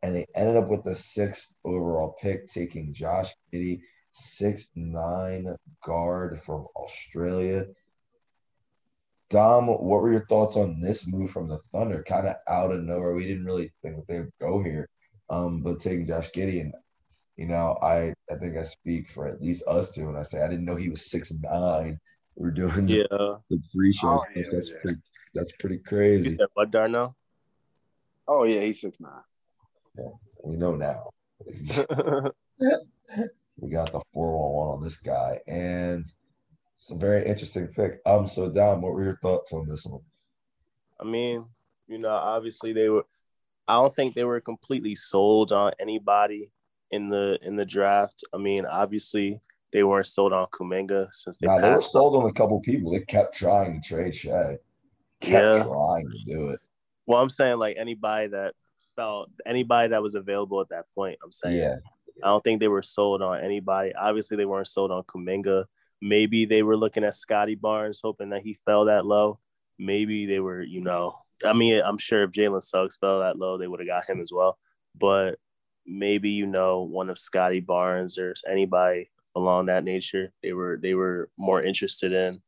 and 0.02 0.14
they 0.14 0.26
ended 0.34 0.56
up 0.56 0.68
with 0.68 0.84
the 0.84 0.94
sixth 0.94 1.54
overall 1.64 2.16
pick, 2.20 2.46
taking 2.46 2.94
Josh 2.94 3.32
Giddey, 3.52 3.80
six 4.12 4.70
nine 4.74 5.56
guard 5.84 6.40
from 6.42 6.66
Australia. 6.76 7.66
Dom, 9.30 9.66
what 9.66 9.80
were 9.80 10.12
your 10.12 10.26
thoughts 10.26 10.56
on 10.56 10.80
this 10.80 11.06
move 11.06 11.30
from 11.30 11.48
the 11.48 11.58
Thunder? 11.70 12.02
Kind 12.08 12.28
of 12.28 12.36
out 12.48 12.72
of 12.72 12.82
nowhere. 12.82 13.14
We 13.14 13.26
didn't 13.26 13.44
really 13.44 13.72
think 13.82 13.96
that 13.96 14.06
they 14.08 14.20
would 14.20 14.32
go 14.40 14.62
here. 14.62 14.88
Um, 15.28 15.60
but 15.60 15.80
taking 15.80 16.06
Josh 16.06 16.30
Giddey 16.30 16.62
and 16.62 16.72
you 17.36 17.46
know, 17.46 17.78
I 17.80 18.12
I 18.30 18.34
think 18.34 18.56
I 18.56 18.64
speak 18.64 19.10
for 19.10 19.28
at 19.28 19.40
least 19.40 19.66
us 19.68 19.92
two 19.92 20.06
when 20.06 20.16
I 20.16 20.22
say 20.22 20.42
I 20.42 20.48
didn't 20.48 20.64
know 20.64 20.76
he 20.76 20.90
was 20.90 21.10
six 21.10 21.32
nine. 21.32 21.98
We're 22.38 22.52
doing 22.52 22.86
the, 22.86 22.92
Yeah. 23.10 23.36
the 23.50 23.60
free 23.74 23.92
shows. 23.92 24.20
Oh, 24.22 24.24
yeah, 24.36 24.42
that's 24.52 24.70
yeah. 24.70 24.76
pretty 24.82 25.00
that's 25.34 25.52
pretty 25.58 25.74
You 25.76 25.82
crazy. 25.82 26.36
said 26.36 26.46
what, 26.54 26.70
Darnell? 26.70 27.16
Oh 28.28 28.44
yeah, 28.44 28.60
he's 28.60 28.80
six 28.80 29.00
nine. 29.00 29.10
Yeah, 29.98 30.04
We 30.44 30.56
know 30.56 30.76
now. 30.76 31.10
we 33.56 33.70
got 33.70 33.90
the 33.90 34.00
411 34.12 34.74
on 34.74 34.82
this 34.82 34.98
guy. 34.98 35.40
And 35.48 36.04
it's 36.78 36.90
a 36.92 36.94
very 36.94 37.26
interesting 37.26 37.66
pick. 37.68 38.00
Um, 38.06 38.28
so 38.28 38.48
Dom, 38.48 38.82
what 38.82 38.92
were 38.94 39.02
your 39.04 39.18
thoughts 39.20 39.52
on 39.52 39.66
this 39.68 39.84
one? 39.84 40.02
I 41.00 41.04
mean, 41.04 41.44
you 41.88 41.98
know, 41.98 42.10
obviously 42.10 42.72
they 42.72 42.88
were. 42.88 43.04
I 43.66 43.74
don't 43.74 43.94
think 43.94 44.14
they 44.14 44.24
were 44.24 44.40
completely 44.40 44.94
sold 44.94 45.52
on 45.52 45.72
anybody 45.80 46.50
in 46.90 47.08
the 47.10 47.38
in 47.42 47.56
the 47.56 47.66
draft. 47.66 48.22
I 48.32 48.38
mean, 48.38 48.64
obviously 48.64 49.40
they 49.72 49.82
weren't 49.84 50.06
sold 50.06 50.32
on 50.32 50.46
Kuminga 50.46 51.08
since 51.12 51.38
they 51.38 51.46
Nah, 51.46 51.58
they 51.58 51.70
were 51.70 51.80
sold 51.80 52.22
on 52.22 52.28
a 52.28 52.32
couple 52.32 52.58
people. 52.60 52.92
They 52.92 53.00
kept 53.00 53.34
trying 53.34 53.80
to 53.80 53.86
trade 53.88 54.14
Shai. 54.14 54.58
Kept 55.20 55.56
Yeah. 55.56 55.64
trying 55.64 56.08
to 56.10 56.18
do 56.26 56.48
it. 56.50 56.60
Well, 57.06 57.20
I'm 57.20 57.30
saying 57.30 57.58
like 57.58 57.76
anybody 57.78 58.28
that 58.28 58.54
felt 58.96 59.30
anybody 59.46 59.88
that 59.88 60.02
was 60.02 60.14
available 60.14 60.60
at 60.60 60.68
that 60.70 60.86
point. 60.94 61.18
I'm 61.22 61.32
saying 61.32 61.56
Yeah. 61.56 61.76
I 62.22 62.26
don't 62.28 62.42
think 62.42 62.60
they 62.60 62.68
were 62.68 62.82
sold 62.82 63.22
on 63.22 63.40
anybody. 63.40 63.94
Obviously, 63.94 64.36
they 64.36 64.44
weren't 64.44 64.66
sold 64.66 64.90
on 64.90 65.04
Kuminga. 65.04 65.66
Maybe 66.00 66.44
they 66.46 66.62
were 66.62 66.76
looking 66.76 67.04
at 67.04 67.14
Scottie 67.14 67.54
Barnes, 67.54 68.00
hoping 68.02 68.30
that 68.30 68.42
he 68.42 68.54
fell 68.54 68.86
that 68.86 69.06
low. 69.06 69.38
Maybe 69.78 70.26
they 70.26 70.40
were, 70.40 70.60
you 70.62 70.80
know, 70.80 71.16
I 71.44 71.52
mean, 71.52 71.80
I'm 71.84 71.98
sure 71.98 72.24
if 72.24 72.32
Jalen 72.32 72.64
Suggs 72.64 72.96
fell 72.96 73.20
that 73.20 73.38
low, 73.38 73.58
they 73.58 73.68
would 73.68 73.78
have 73.78 73.86
got 73.86 74.08
him 74.08 74.20
as 74.20 74.32
well. 74.32 74.58
But 74.96 75.38
maybe 75.86 76.30
you 76.30 76.46
know 76.46 76.82
one 76.82 77.08
of 77.08 77.18
Scottie 77.18 77.60
Barnes 77.60 78.18
or 78.18 78.34
anybody 78.48 79.10
along 79.34 79.66
that 79.66 79.84
nature. 79.84 80.32
They 80.42 80.52
were 80.52 80.78
they 80.80 80.94
were 80.94 81.30
more 81.36 81.60
interested 81.60 82.12
in. 82.12 82.40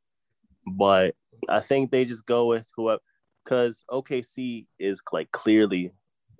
But 0.67 1.15
I 1.49 1.61
think 1.61 1.91
they 1.91 2.05
just 2.05 2.27
go 2.27 2.47
with 2.47 2.69
whoever 2.77 3.01
because 3.45 3.85
OKC 3.91 4.67
is 4.79 5.03
like 5.13 5.31
clearly 5.33 5.93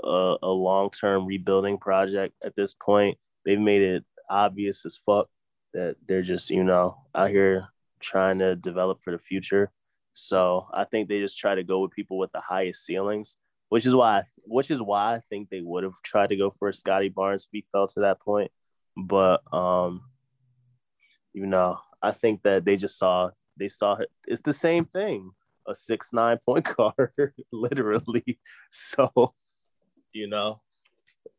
a, 0.03 0.37
a 0.43 0.49
long 0.49 0.91
term 0.91 1.27
rebuilding 1.27 1.79
project 1.79 2.35
at 2.45 2.57
this 2.57 2.75
point. 2.75 3.19
They've 3.45 3.61
made 3.61 3.83
it 3.83 4.05
obvious 4.29 4.85
as 4.87 4.97
fuck 4.97 5.29
that 5.73 5.97
they're 6.07 6.23
just, 6.23 6.51
you 6.51 6.65
know, 6.65 6.97
out 7.15 7.31
here 7.31 7.69
trying 8.01 8.39
to 8.39 8.57
develop 8.57 9.01
for 9.03 9.13
the 9.13 9.19
future. 9.19 9.71
So 10.13 10.67
I 10.73 10.85
think 10.85 11.09
they 11.09 11.21
just 11.21 11.39
try 11.39 11.55
to 11.55 11.63
go 11.63 11.81
with 11.81 11.93
people 11.93 12.19
with 12.19 12.33
the 12.33 12.41
highest 12.41 12.85
ceilings, 12.85 13.37
which 13.69 13.87
is 13.87 13.95
why 13.95 14.25
which 14.45 14.71
is 14.71 14.83
why 14.83 15.15
I 15.15 15.21
think 15.31 15.49
they 15.49 15.61
would 15.61 15.85
have 15.85 15.95
tried 16.05 16.31
to 16.31 16.37
go 16.37 16.51
for 16.51 16.69
a 16.69 16.75
Scottie 16.75 17.09
Barnes 17.09 17.45
if 17.45 17.51
he 17.53 17.65
fell 17.73 17.87
to 17.89 18.01
that 18.01 18.21
point. 18.21 18.51
But 18.97 19.43
um, 19.53 20.03
you 21.33 21.47
know, 21.47 21.79
I 22.03 22.13
think 22.13 22.43
that 22.43 22.65
they 22.65 22.77
just 22.77 22.99
saw 22.99 23.31
they 23.57 23.69
saw 23.69 23.97
it. 23.97 24.11
It's 24.27 24.41
the 24.41 24.53
same 24.53 24.85
thing. 24.85 25.31
A 25.67 25.75
six 25.75 26.13
nine 26.13 26.39
point 26.45 26.69
guard, 26.77 27.33
literally. 27.53 28.39
So, 28.71 29.35
you 30.13 30.29
know, 30.29 30.61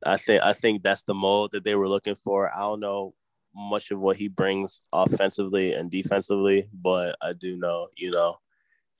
I 0.05 0.17
think 0.17 0.43
I 0.43 0.53
think 0.53 0.83
that's 0.83 1.03
the 1.03 1.13
mold 1.13 1.51
that 1.53 1.63
they 1.63 1.75
were 1.75 1.89
looking 1.89 2.15
for. 2.15 2.51
I 2.55 2.59
don't 2.61 2.79
know 2.79 3.13
much 3.53 3.91
of 3.91 3.99
what 3.99 4.17
he 4.17 4.27
brings 4.27 4.81
offensively 4.93 5.73
and 5.73 5.91
defensively, 5.91 6.69
but 6.73 7.17
I 7.21 7.33
do 7.33 7.57
know, 7.57 7.87
you 7.97 8.11
know, 8.11 8.37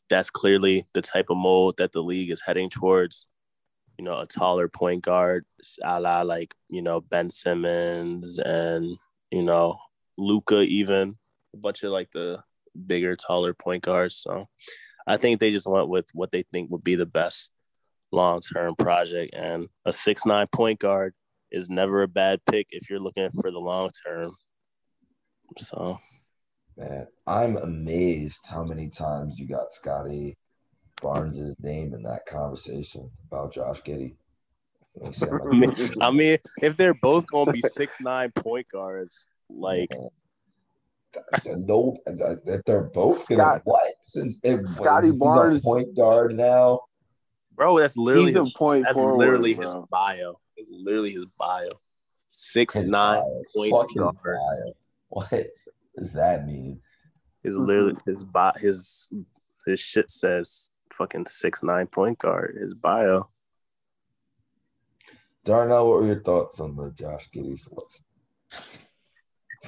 that's 0.09 0.29
clearly 0.29 0.85
the 0.93 1.01
type 1.01 1.27
of 1.29 1.37
mold 1.37 1.75
that 1.77 1.93
the 1.93 2.03
league 2.03 2.31
is 2.31 2.41
heading 2.45 2.69
towards. 2.69 3.27
You 3.97 4.05
know, 4.05 4.19
a 4.19 4.25
taller 4.25 4.67
point 4.67 5.03
guard, 5.03 5.45
a 5.83 5.99
la 5.99 6.21
like, 6.21 6.55
you 6.69 6.81
know, 6.81 7.01
Ben 7.01 7.29
Simmons 7.29 8.39
and, 8.39 8.97
you 9.29 9.43
know, 9.43 9.79
Luka, 10.17 10.61
even 10.61 11.17
a 11.53 11.57
bunch 11.57 11.83
of 11.83 11.91
like 11.91 12.11
the 12.11 12.41
bigger, 12.87 13.15
taller 13.15 13.53
point 13.53 13.83
guards. 13.83 14.15
So 14.15 14.47
I 15.07 15.17
think 15.17 15.39
they 15.39 15.51
just 15.51 15.67
went 15.67 15.89
with 15.89 16.09
what 16.13 16.31
they 16.31 16.43
think 16.51 16.71
would 16.71 16.83
be 16.83 16.95
the 16.95 17.05
best 17.05 17.51
long 18.11 18.41
term 18.41 18.75
project. 18.75 19.33
And 19.33 19.69
a 19.85 19.93
six 19.93 20.25
nine 20.25 20.47
point 20.51 20.79
guard 20.79 21.13
is 21.51 21.69
never 21.69 22.03
a 22.03 22.07
bad 22.07 22.39
pick 22.49 22.67
if 22.71 22.89
you're 22.89 22.99
looking 22.99 23.29
for 23.29 23.51
the 23.51 23.59
long 23.59 23.89
term. 24.05 24.35
So 25.57 25.99
Man, 26.77 27.07
I'm 27.27 27.57
amazed 27.57 28.45
how 28.47 28.63
many 28.63 28.89
times 28.89 29.37
you 29.37 29.47
got 29.47 29.73
Scottie 29.73 30.37
Barnes' 31.01 31.55
name 31.59 31.93
in 31.93 32.03
that 32.03 32.25
conversation 32.25 33.11
about 33.27 33.53
Josh 33.53 33.81
Giddey. 33.81 34.15
You 34.95 35.01
know, 35.03 35.07
he 35.09 35.13
said, 35.13 35.29
I 35.41 35.55
mean, 35.55 35.75
I 36.01 36.11
mean, 36.11 36.37
if 36.61 36.77
they're 36.77 36.93
both 36.93 37.27
gonna 37.27 37.51
be 37.51 37.61
six 37.61 37.97
nine 37.99 38.31
point 38.31 38.67
guards, 38.71 39.27
like 39.55 39.91
no, 41.45 41.97
if 42.07 42.63
they're 42.65 42.83
both 42.83 43.27
gonna 43.27 43.61
what? 43.65 43.93
Since 44.03 44.37
if 44.43 44.67
Scottie 44.69 45.07
he's 45.07 45.15
a 45.15 45.19
Barnes- 45.19 45.59
point 45.61 45.95
guard 45.95 46.35
now, 46.35 46.81
bro, 47.55 47.77
that's 47.79 47.97
literally 47.97 48.27
He's 48.27 48.37
a 48.37 48.45
his, 48.45 48.53
point 48.53 48.85
that's 48.85 48.97
forward. 48.97 49.17
literally 49.17 49.53
his 49.53 49.73
bio. 49.89 50.39
It's 50.55 50.69
literally 50.71 51.11
his 51.11 51.25
bio. 51.37 51.69
Six 52.31 52.75
his 52.75 52.85
nine 52.85 53.21
bio. 53.21 53.41
point 53.55 53.71
Fuck 53.71 53.95
guard. 53.95 54.15
bio. 54.23 54.73
What 55.09 55.29
does 55.97 56.13
that 56.13 56.47
mean? 56.47 56.79
Is 57.43 57.57
Mhm. 57.57 57.67
literally 57.67 57.95
his 58.05 58.23
bio. 58.23 58.53
His 58.57 59.11
his 59.65 59.79
shit 59.79 60.09
says 60.09 60.69
fucking 60.93 61.25
six 61.25 61.61
nine 61.63 61.87
point 61.87 62.19
guard. 62.19 62.57
His 62.61 62.73
bio. 62.73 63.29
Darnell, 65.43 65.89
what 65.89 66.01
were 66.01 66.07
your 66.07 66.21
thoughts 66.21 66.59
on 66.59 66.75
the 66.75 66.91
Josh 66.91 67.29
Giddey 67.31 67.59
selection? 67.59 68.05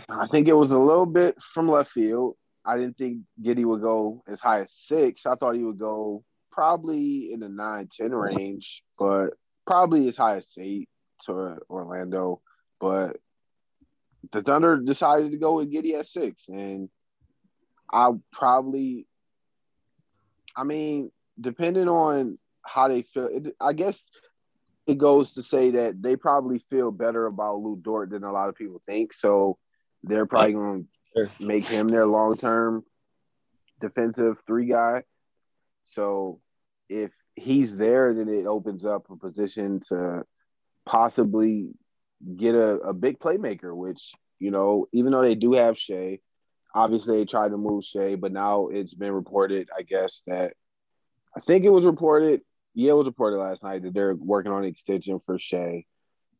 I 0.09 0.25
think 0.27 0.47
it 0.47 0.53
was 0.53 0.71
a 0.71 0.77
little 0.77 1.05
bit 1.05 1.41
from 1.53 1.69
left 1.69 1.91
field. 1.91 2.35
I 2.65 2.77
didn't 2.77 2.97
think 2.97 3.19
Giddey 3.41 3.65
would 3.65 3.81
go 3.81 4.23
as 4.27 4.39
high 4.39 4.61
as 4.61 4.71
six. 4.71 5.25
I 5.25 5.35
thought 5.35 5.55
he 5.55 5.63
would 5.63 5.79
go 5.79 6.23
probably 6.51 7.31
in 7.31 7.41
the 7.41 7.49
nine, 7.49 7.89
10 7.91 8.11
range, 8.11 8.83
but 8.97 9.31
probably 9.65 10.07
as 10.07 10.17
high 10.17 10.37
as 10.37 10.49
eight 10.57 10.89
to 11.25 11.57
Orlando. 11.69 12.41
But 12.79 13.17
the 14.31 14.41
Thunder 14.41 14.77
decided 14.77 15.31
to 15.31 15.37
go 15.37 15.55
with 15.55 15.71
Giddey 15.71 15.99
at 15.99 16.07
six. 16.07 16.47
And 16.47 16.89
I 17.91 18.11
probably, 18.31 19.07
I 20.55 20.63
mean, 20.63 21.11
depending 21.39 21.87
on 21.87 22.37
how 22.61 22.87
they 22.87 23.01
feel, 23.01 23.27
it, 23.27 23.55
I 23.59 23.73
guess 23.73 24.03
it 24.87 24.97
goes 24.97 25.33
to 25.33 25.43
say 25.43 25.71
that 25.71 26.01
they 26.01 26.15
probably 26.15 26.59
feel 26.59 26.91
better 26.91 27.25
about 27.25 27.59
Lu 27.59 27.75
Dort 27.75 28.09
than 28.09 28.23
a 28.23 28.31
lot 28.31 28.49
of 28.49 28.55
people 28.55 28.81
think. 28.85 29.13
So 29.13 29.57
they're 30.03 30.25
probably 30.25 30.53
going 30.53 30.87
to 31.15 31.29
make 31.41 31.65
him 31.65 31.87
their 31.87 32.05
long 32.05 32.37
term 32.37 32.83
defensive 33.79 34.37
three 34.45 34.65
guy. 34.65 35.03
So 35.83 36.39
if 36.89 37.11
he's 37.35 37.75
there, 37.75 38.13
then 38.13 38.29
it 38.29 38.45
opens 38.45 38.85
up 38.85 39.09
a 39.09 39.15
position 39.15 39.81
to 39.89 40.23
possibly 40.85 41.69
get 42.35 42.55
a, 42.55 42.77
a 42.79 42.93
big 42.93 43.19
playmaker, 43.19 43.75
which, 43.75 44.13
you 44.39 44.51
know, 44.51 44.87
even 44.93 45.11
though 45.11 45.21
they 45.21 45.35
do 45.35 45.53
have 45.53 45.77
Shai, 45.77 46.19
obviously 46.73 47.17
they 47.17 47.25
tried 47.25 47.49
to 47.49 47.57
move 47.57 47.83
Shai, 47.83 48.15
but 48.15 48.31
now 48.31 48.67
it's 48.67 48.93
been 48.93 49.11
reported, 49.11 49.69
I 49.77 49.83
guess, 49.83 50.23
that 50.27 50.53
I 51.35 51.39
think 51.41 51.65
it 51.65 51.69
was 51.69 51.85
reported. 51.85 52.41
Yeah, 52.73 52.91
it 52.91 52.95
was 52.95 53.07
reported 53.07 53.37
last 53.37 53.63
night 53.63 53.83
that 53.83 53.93
they're 53.93 54.15
working 54.15 54.51
on 54.51 54.63
an 54.63 54.69
extension 54.69 55.19
for 55.25 55.37
Shai. 55.37 55.85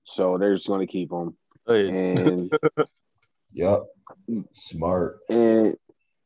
So 0.05 0.37
they're 0.37 0.55
just 0.55 0.67
going 0.67 0.85
to 0.85 0.91
keep 0.91 1.11
him. 1.11 1.35
Oh, 1.65 1.73
and 1.73 2.53
Yep. 3.53 3.83
Smart. 4.53 5.19
And 5.29 5.75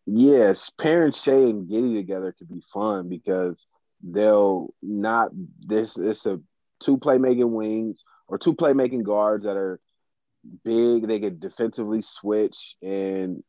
yes, 0.06 0.70
parents 0.70 1.22
Shai 1.22 1.34
and 1.34 1.70
Giddey 1.70 1.96
together 1.96 2.34
could 2.38 2.50
be 2.50 2.62
fun 2.74 3.10
because 3.10 3.68
they'll 4.04 4.74
not 4.82 5.32
this 5.66 5.98
it's 5.98 6.26
a 6.26 6.40
two 6.80 6.98
playmaking 6.98 7.50
wings 7.50 8.04
or 8.28 8.38
two 8.38 8.54
playmaking 8.54 9.04
guards 9.04 9.46
that 9.46 9.58
are 9.58 9.80
big. 10.64 11.08
They 11.08 11.20
could 11.20 11.40
defensively 11.40 12.02
switch 12.02 12.76
and 12.82 13.44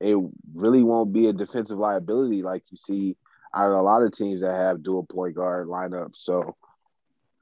it 0.00 0.16
really 0.54 0.82
won't 0.82 1.12
be 1.12 1.28
a 1.28 1.32
defensive 1.32 1.78
liability 1.78 2.42
like 2.42 2.64
you 2.70 2.76
see 2.76 3.16
out 3.54 3.70
of 3.70 3.76
a 3.76 3.82
lot 3.82 4.02
of 4.02 4.12
teams 4.12 4.40
that 4.40 4.56
have 4.56 4.82
dual 4.82 5.04
point 5.04 5.36
guard 5.36 5.68
lineups. 5.68 6.16
So 6.16 6.56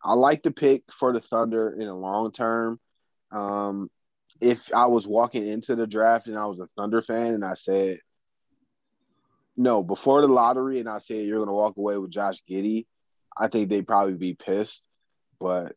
I 0.05 0.15
like 0.15 0.43
the 0.43 0.51
pick 0.51 0.83
for 0.99 1.13
the 1.13 1.21
Thunder 1.21 1.71
in 1.73 1.87
the 1.87 1.95
long 1.95 2.33
term. 2.33 2.81
Um, 3.33 3.91
if 4.41 4.61
I 4.75 4.87
was 4.87 5.07
walking 5.07 5.47
into 5.47 5.77
the 5.77 5.87
draft 5.87 6.27
and 6.27 6.39
I 6.39 6.47
was 6.47 6.59
a 6.59 6.69
Thunder 6.77 7.03
fan 7.03 7.35
and 7.35 7.45
I 7.45 7.55
said, 7.55 8.01
no, 9.57 9.83
before 9.83 10.23
the 10.23 10.29
lottery, 10.29 10.81
and 10.81 10.89
I 10.89 10.99
said 10.99 11.27
you're 11.27 11.39
going 11.39 11.49
to 11.49 11.53
walk 11.55 11.77
away 11.77 11.97
with 11.99 12.11
Josh 12.11 12.43
Giddey, 12.49 12.87
I 13.37 13.49
think 13.49 13.69
they'd 13.69 13.87
probably 13.87 14.15
be 14.15 14.35
pissed. 14.35 14.87
But 15.39 15.75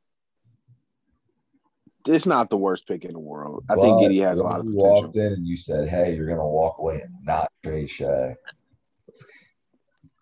it's 2.07 2.25
not 2.25 2.49
the 2.49 2.57
worst 2.57 2.87
pick 2.87 3.03
in 3.05 3.13
the 3.13 3.19
world. 3.19 3.65
I 3.69 3.75
think 3.75 3.95
But 3.95 3.99
Giddy 4.01 4.19
has 4.19 4.39
a 4.39 4.43
lot 4.43 4.59
of 4.59 4.65
you 4.65 4.75
potential. 4.75 5.01
walked 5.03 5.17
in 5.17 5.33
and 5.33 5.47
you 5.47 5.55
said, 5.57 5.87
"Hey, 5.87 6.15
you're 6.15 6.27
gonna 6.27 6.47
walk 6.47 6.77
away 6.79 7.01
and 7.01 7.13
not 7.23 7.51
trade 7.63 7.89
Shai." 7.89 8.35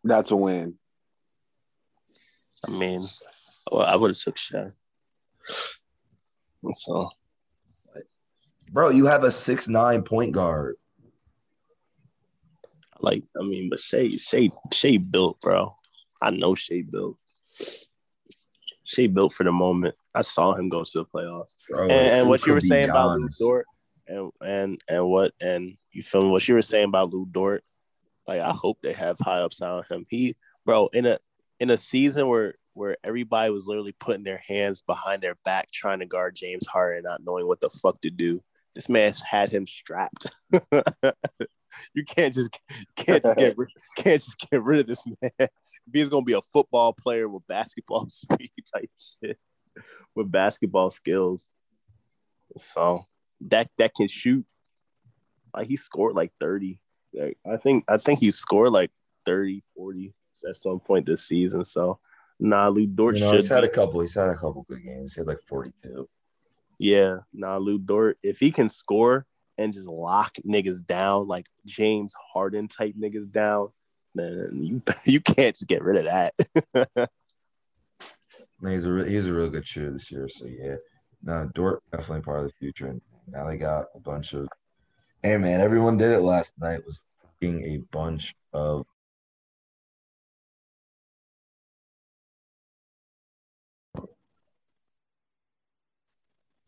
That's 0.04 0.32
a 0.32 0.36
win. 0.36 0.78
I 2.68 2.72
mean, 2.72 3.02
well, 3.72 3.82
I 3.86 3.96
would 3.96 4.12
have 4.12 4.18
took 4.18 4.38
Shai. 4.38 4.68
So, 6.72 7.10
Bro, 8.72 8.92
you 8.92 9.06
have 9.06 9.26
a 9.26 9.32
six 9.32 9.68
nine 9.68 10.02
point 10.02 10.32
guard. 10.32 10.78
like, 13.02 13.24
I 13.38 13.44
mean, 13.44 13.70
but 13.70 13.80
Shai, 13.80 14.10
Shai, 14.10 14.50
Shai 14.72 14.98
built, 14.98 15.42
bro. 15.42 15.76
I 16.22 16.30
know 16.30 16.56
Shai 16.56 16.84
built. 16.90 17.18
Shai 18.86 19.08
built 19.08 19.34
for 19.34 19.44
the 19.44 19.52
moment. 19.52 19.96
I 20.16 20.22
saw 20.22 20.54
him 20.54 20.70
go 20.70 20.84
to 20.84 20.92
the 20.94 21.06
playoffs. 21.06 21.56
Bro, 21.70 21.90
and, 21.90 21.92
and 21.92 22.30
what 22.30 22.46
you 22.46 22.54
were 22.54 22.62
saying 22.62 22.90
about 22.90 23.18
Lu 23.18 23.24
honest. 23.24 23.40
Dort, 23.40 23.66
and 24.08 24.32
and 24.42 24.82
and 24.88 25.06
what 25.08 25.34
and 25.42 25.78
you 25.92 26.04
feel? 26.04 26.30
What 26.30 26.48
you 26.48 26.56
were 26.56 26.62
saying 26.62 26.86
about 26.86 27.14
Lu 27.14 27.26
Dort, 27.30 27.64
like 28.28 28.42
I 28.42 28.52
hope 28.52 28.78
they 28.82 28.94
have 28.94 29.18
high 29.20 29.40
upside 29.40 29.70
on 29.70 29.84
him. 29.90 30.06
He, 30.10 30.36
bro, 30.66 30.88
in 30.94 31.06
a 31.06 31.18
in 31.60 31.70
a 31.70 31.78
season 31.78 32.28
where 32.28 32.56
where 32.74 32.98
everybody 33.04 33.52
was 33.52 33.68
literally 33.68 33.96
putting 34.00 34.24
their 34.24 34.42
hands 34.48 34.82
behind 34.82 35.22
their 35.22 35.36
back 35.44 35.72
trying 35.72 36.00
to 36.00 36.06
guard 36.06 36.36
James 36.36 36.66
Harden, 36.66 37.04
not 37.04 37.22
knowing 37.24 37.48
what 37.48 37.60
the 37.60 37.70
fuck 37.70 38.00
to 38.02 38.10
do. 38.10 38.42
This 38.76 38.90
man's 38.90 39.22
had 39.22 39.50
him 39.50 39.68
strapped. 39.68 40.28
you 41.94 42.06
can't 42.06 42.34
just 42.34 42.50
can't 42.96 43.24
just 43.24 43.38
get 43.38 43.56
rid, 43.58 43.70
can't 43.98 44.22
just 44.22 44.46
get 44.50 44.64
rid 44.64 44.80
of 44.80 44.88
this 44.88 45.04
man. 45.06 45.50
He's 45.92 46.10
gonna 46.10 46.24
be 46.24 46.34
a 46.34 46.42
football 46.54 46.94
player 46.94 47.28
with 47.28 47.48
basketball 47.48 48.08
speed 48.10 48.52
type 48.74 48.90
shit, 49.00 49.38
with 50.16 50.32
basketball 50.32 50.92
skills. 50.92 51.50
So 52.58 53.06
that 53.42 53.70
that 53.78 53.94
can 53.94 54.08
shoot. 54.08 54.46
Like 55.54 55.68
he 55.68 55.78
scored 55.78 56.16
like 56.16 56.32
30. 56.40 56.80
Like 57.14 57.38
I 57.46 57.58
think 57.58 57.86
I 57.90 57.98
think 57.98 58.20
he 58.20 58.32
scored 58.32 58.72
like 58.72 58.92
30, 59.26 59.64
40 59.76 60.14
at 60.48 60.56
some 60.56 60.80
point 60.80 61.06
this 61.06 61.24
season. 61.24 61.66
So 61.66 62.00
nah, 62.40 62.70
Lu 62.70 62.86
Dort 62.86 63.16
You 63.16 63.22
know, 63.22 63.32
should 63.32 63.42
he's 63.42 63.50
had 63.50 63.64
a 63.64 63.70
couple. 63.70 64.02
He's 64.02 64.16
had 64.16 64.30
a 64.30 64.36
couple 64.36 64.66
good 64.68 64.84
games. 64.84 65.14
He 65.14 65.22
had 65.22 65.28
like 65.28 65.42
forty 65.48 65.72
two. 65.84 66.08
Yeah, 66.82 67.18
nah, 67.32 67.58
Lu 67.58 67.78
Dort. 67.78 68.18
If 68.24 68.40
he 68.40 68.52
can 68.52 68.68
score 68.68 69.28
and 69.56 69.72
just 69.72 69.86
lock 69.86 70.34
niggas 70.44 70.84
down 70.84 71.28
like 71.28 71.46
James 71.64 72.16
Harden 72.34 72.68
type 72.68 72.96
niggas 73.00 73.32
down, 73.32 73.68
then 74.16 74.60
you 74.64 74.82
you 75.06 75.22
can't 75.22 75.56
just 75.56 75.68
get 75.68 75.84
rid 75.84 75.98
of 75.98 76.06
that. 76.06 76.34
He's 78.64 78.86
a 78.86 79.06
he's 79.06 79.28
a 79.28 79.34
real 79.34 79.50
good 79.50 79.68
shooter 79.68 79.92
this 79.92 80.12
year. 80.12 80.28
So 80.30 80.46
yeah, 80.48 80.76
no, 81.24 81.50
Dort 81.56 81.82
definitely 81.92 82.22
part 82.22 82.42
of 82.42 82.46
the 82.46 82.54
future. 82.60 82.88
And 82.88 83.02
now 83.28 83.48
they 83.48 83.58
got 83.58 83.86
a 83.96 84.00
bunch 84.00 84.34
of. 84.34 84.48
Hey 85.24 85.38
man, 85.38 85.62
everyone 85.62 85.98
did 85.98 86.12
it 86.12 86.22
last 86.22 86.54
night. 86.60 86.86
Was 86.86 87.02
a 87.44 87.78
bunch 87.92 88.36
of. 88.54 88.86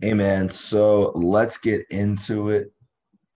Hey 0.04 0.14
man, 0.14 0.50
so 0.50 1.14
let's 1.16 1.58
get 1.58 1.86
into 1.90 2.50
it. 2.50 2.74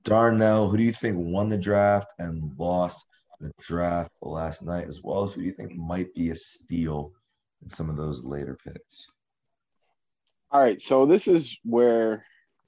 Darnell, 0.04 0.68
who 0.68 0.76
do 0.76 0.84
you 0.84 0.92
think 0.92 1.16
won 1.18 1.48
the 1.48 1.58
draft 1.58 2.12
and 2.20 2.52
lost 2.58 3.08
the 3.40 3.54
draft 3.62 4.12
last 4.22 4.66
night, 4.66 4.90
as 4.90 5.02
well 5.02 5.24
as 5.24 5.32
who 5.32 5.40
do 5.40 5.48
you 5.48 5.54
think 5.54 5.78
might 5.78 6.14
be 6.14 6.32
a 6.32 6.36
steal 6.36 7.14
in 7.64 7.70
some 7.70 7.90
of 7.90 7.96
those 7.96 8.26
later 8.26 8.58
picks? 8.66 9.08
All 10.52 10.60
right, 10.60 10.82
so 10.82 11.06
this 11.06 11.30
is 11.30 11.56
where 11.64 12.26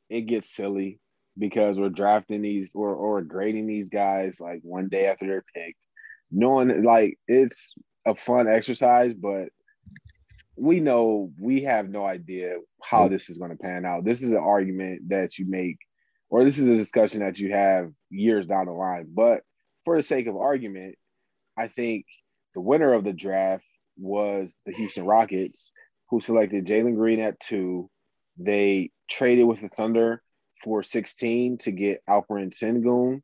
it 0.10 0.22
gets 0.22 0.56
silly 0.56 1.02
because 1.38 1.78
we're 1.78 1.90
drafting 1.90 2.42
these 2.42 2.72
or 2.74 2.96
or 2.96 3.22
grading 3.22 3.68
these 3.68 3.90
guys 3.90 4.40
like 4.40 4.62
one 4.64 4.88
day 4.88 5.08
after 5.08 5.28
they're 5.28 5.44
picked, 5.54 5.82
knowing 6.32 6.86
like 6.86 7.20
it's 7.28 7.76
a 8.06 8.16
fun 8.16 8.48
exercise, 8.48 9.14
but 9.14 9.50
we 10.60 10.80
know 10.80 11.32
we 11.40 11.64
have 11.64 11.90
no 11.90 12.06
idea 12.06 12.58
how 12.84 13.08
this 13.08 13.30
is 13.30 13.38
going 13.38 13.52
to 13.52 13.58
pan 13.58 13.86
out. 13.86 14.04
This 14.04 14.22
is 14.22 14.32
an 14.32 14.38
argument 14.38 15.10
that 15.10 15.38
you 15.38 15.46
make, 15.48 15.78
or 16.30 16.44
this 16.44 16.58
is 16.58 16.68
a 16.68 16.78
discussion 16.78 17.22
that 17.22 17.40
you 17.40 17.52
have 17.54 17.92
years 18.10 18.46
down 18.46 18.66
the 18.66 18.74
line. 18.74 19.08
But 19.14 19.42
for 19.86 19.96
the 19.98 20.04
sake 20.04 20.28
of 20.28 20.36
argument, 20.36 20.96
I 21.58 21.68
think 21.68 22.06
the 22.54 22.62
winner 22.62 22.94
of 22.94 23.04
the 23.04 23.14
draft 23.14 23.64
was 23.98 24.54
the 24.66 24.74
Houston 24.74 25.06
Rockets 25.06 25.72
who 26.10 26.20
selected 26.22 26.66
Jalen 26.66 26.96
Green 26.96 27.20
at 27.20 27.40
two. 27.40 27.90
They 28.38 28.92
traded 29.10 29.46
with 29.46 29.62
the 29.62 29.70
Thunder 29.70 30.22
for 30.64 30.84
16 30.84 31.60
to 31.60 31.72
get 31.72 32.02
Alperen 32.10 32.52
Sengun, 32.54 33.22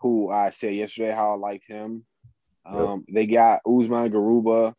who 0.00 0.30
I 0.30 0.50
said 0.50 0.74
yesterday 0.74 1.12
how 1.12 1.32
I 1.32 1.36
liked 1.36 1.66
him. 1.68 2.04
Um, 2.64 3.04
They 3.12 3.26
got 3.26 3.60
Usman 3.66 4.10
Garuba 4.10 4.74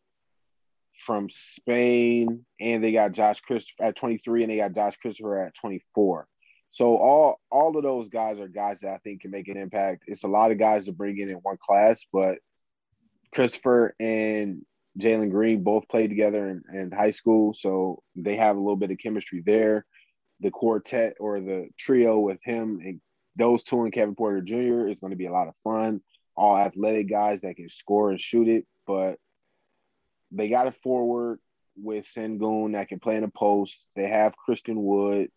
from 1.05 1.29
Spain, 1.29 2.45
and 2.59 2.83
they 2.83 2.91
got 2.91 3.13
Josh 3.13 3.41
Christopher 3.41 3.83
at 3.83 3.95
23, 3.95 4.43
and 4.43 4.51
they 4.51 4.57
got 4.57 4.73
Josh 4.73 4.97
Christopher 4.97 5.45
at 5.45 5.55
24. 5.55 6.27
So 6.71 6.97
all 6.97 7.39
all 7.49 7.75
of 7.75 7.83
those 7.83 8.09
guys 8.09 8.39
are 8.39 8.47
guys 8.47 8.81
that 8.81 8.93
I 8.93 8.97
think 8.97 9.21
can 9.21 9.31
make 9.31 9.47
an 9.47 9.57
impact. 9.57 10.03
It's 10.07 10.23
a 10.23 10.27
lot 10.27 10.51
of 10.51 10.59
guys 10.59 10.85
to 10.85 10.91
bring 10.91 11.17
in 11.17 11.29
in 11.29 11.37
one 11.37 11.57
class, 11.59 12.05
but 12.13 12.37
Christopher 13.33 13.95
and 13.99 14.63
Jalen 14.99 15.31
Green 15.31 15.63
both 15.63 15.87
played 15.87 16.09
together 16.09 16.49
in, 16.49 16.63
in 16.73 16.91
high 16.91 17.09
school, 17.09 17.53
so 17.53 18.03
they 18.15 18.35
have 18.35 18.55
a 18.55 18.59
little 18.59 18.75
bit 18.75 18.91
of 18.91 18.97
chemistry 18.97 19.41
there. 19.45 19.85
The 20.41 20.51
quartet 20.51 21.15
or 21.19 21.39
the 21.41 21.69
trio 21.77 22.19
with 22.19 22.39
him 22.43 22.79
and 22.83 23.01
those 23.35 23.63
two 23.63 23.83
and 23.83 23.93
Kevin 23.93 24.15
Porter 24.15 24.41
Jr. 24.41 24.87
is 24.87 24.99
going 24.99 25.11
to 25.11 25.17
be 25.17 25.25
a 25.25 25.31
lot 25.31 25.47
of 25.47 25.53
fun. 25.63 26.01
All 26.35 26.57
athletic 26.57 27.09
guys 27.09 27.41
that 27.41 27.55
can 27.55 27.69
score 27.69 28.11
and 28.11 28.19
shoot 28.19 28.47
it, 28.47 28.65
but 28.85 29.17
they 30.31 30.49
got 30.49 30.67
a 30.67 30.71
forward 30.71 31.39
with 31.75 32.05
Sengun 32.05 32.73
that 32.73 32.89
can 32.89 32.99
play 32.99 33.15
in 33.15 33.21
the 33.21 33.29
post. 33.29 33.87
They 33.95 34.07
have 34.07 34.35
Christian 34.35 34.83
Wood. 34.83 35.29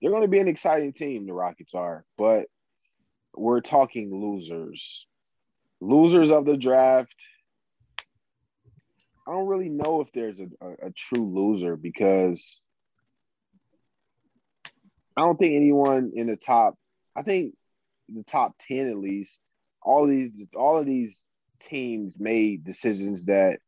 They're 0.00 0.10
going 0.10 0.22
to 0.22 0.28
be 0.28 0.40
an 0.40 0.48
exciting 0.48 0.92
team, 0.92 1.26
the 1.26 1.32
Rockets 1.32 1.74
are, 1.74 2.04
but 2.18 2.46
we're 3.34 3.60
talking 3.60 4.10
losers. 4.10 5.06
Losers 5.80 6.30
of 6.30 6.44
the 6.44 6.56
draft. 6.56 7.14
I 9.26 9.32
don't 9.32 9.46
really 9.46 9.68
know 9.68 10.00
if 10.00 10.08
there's 10.12 10.40
a, 10.40 10.48
a, 10.60 10.88
a 10.88 10.90
true 10.90 11.32
loser 11.32 11.76
because 11.76 12.60
I 15.16 15.20
don't 15.20 15.38
think 15.38 15.54
anyone 15.54 16.12
in 16.14 16.26
the 16.26 16.36
top, 16.36 16.74
I 17.14 17.22
think 17.22 17.54
the 18.08 18.24
top 18.24 18.56
10 18.60 18.88
at 18.88 18.98
least, 18.98 19.40
all 19.82 20.06
these 20.06 20.48
all 20.56 20.78
of 20.78 20.86
these 20.86 21.24
teams 21.60 22.14
made 22.18 22.64
decisions 22.64 23.26
that 23.26 23.60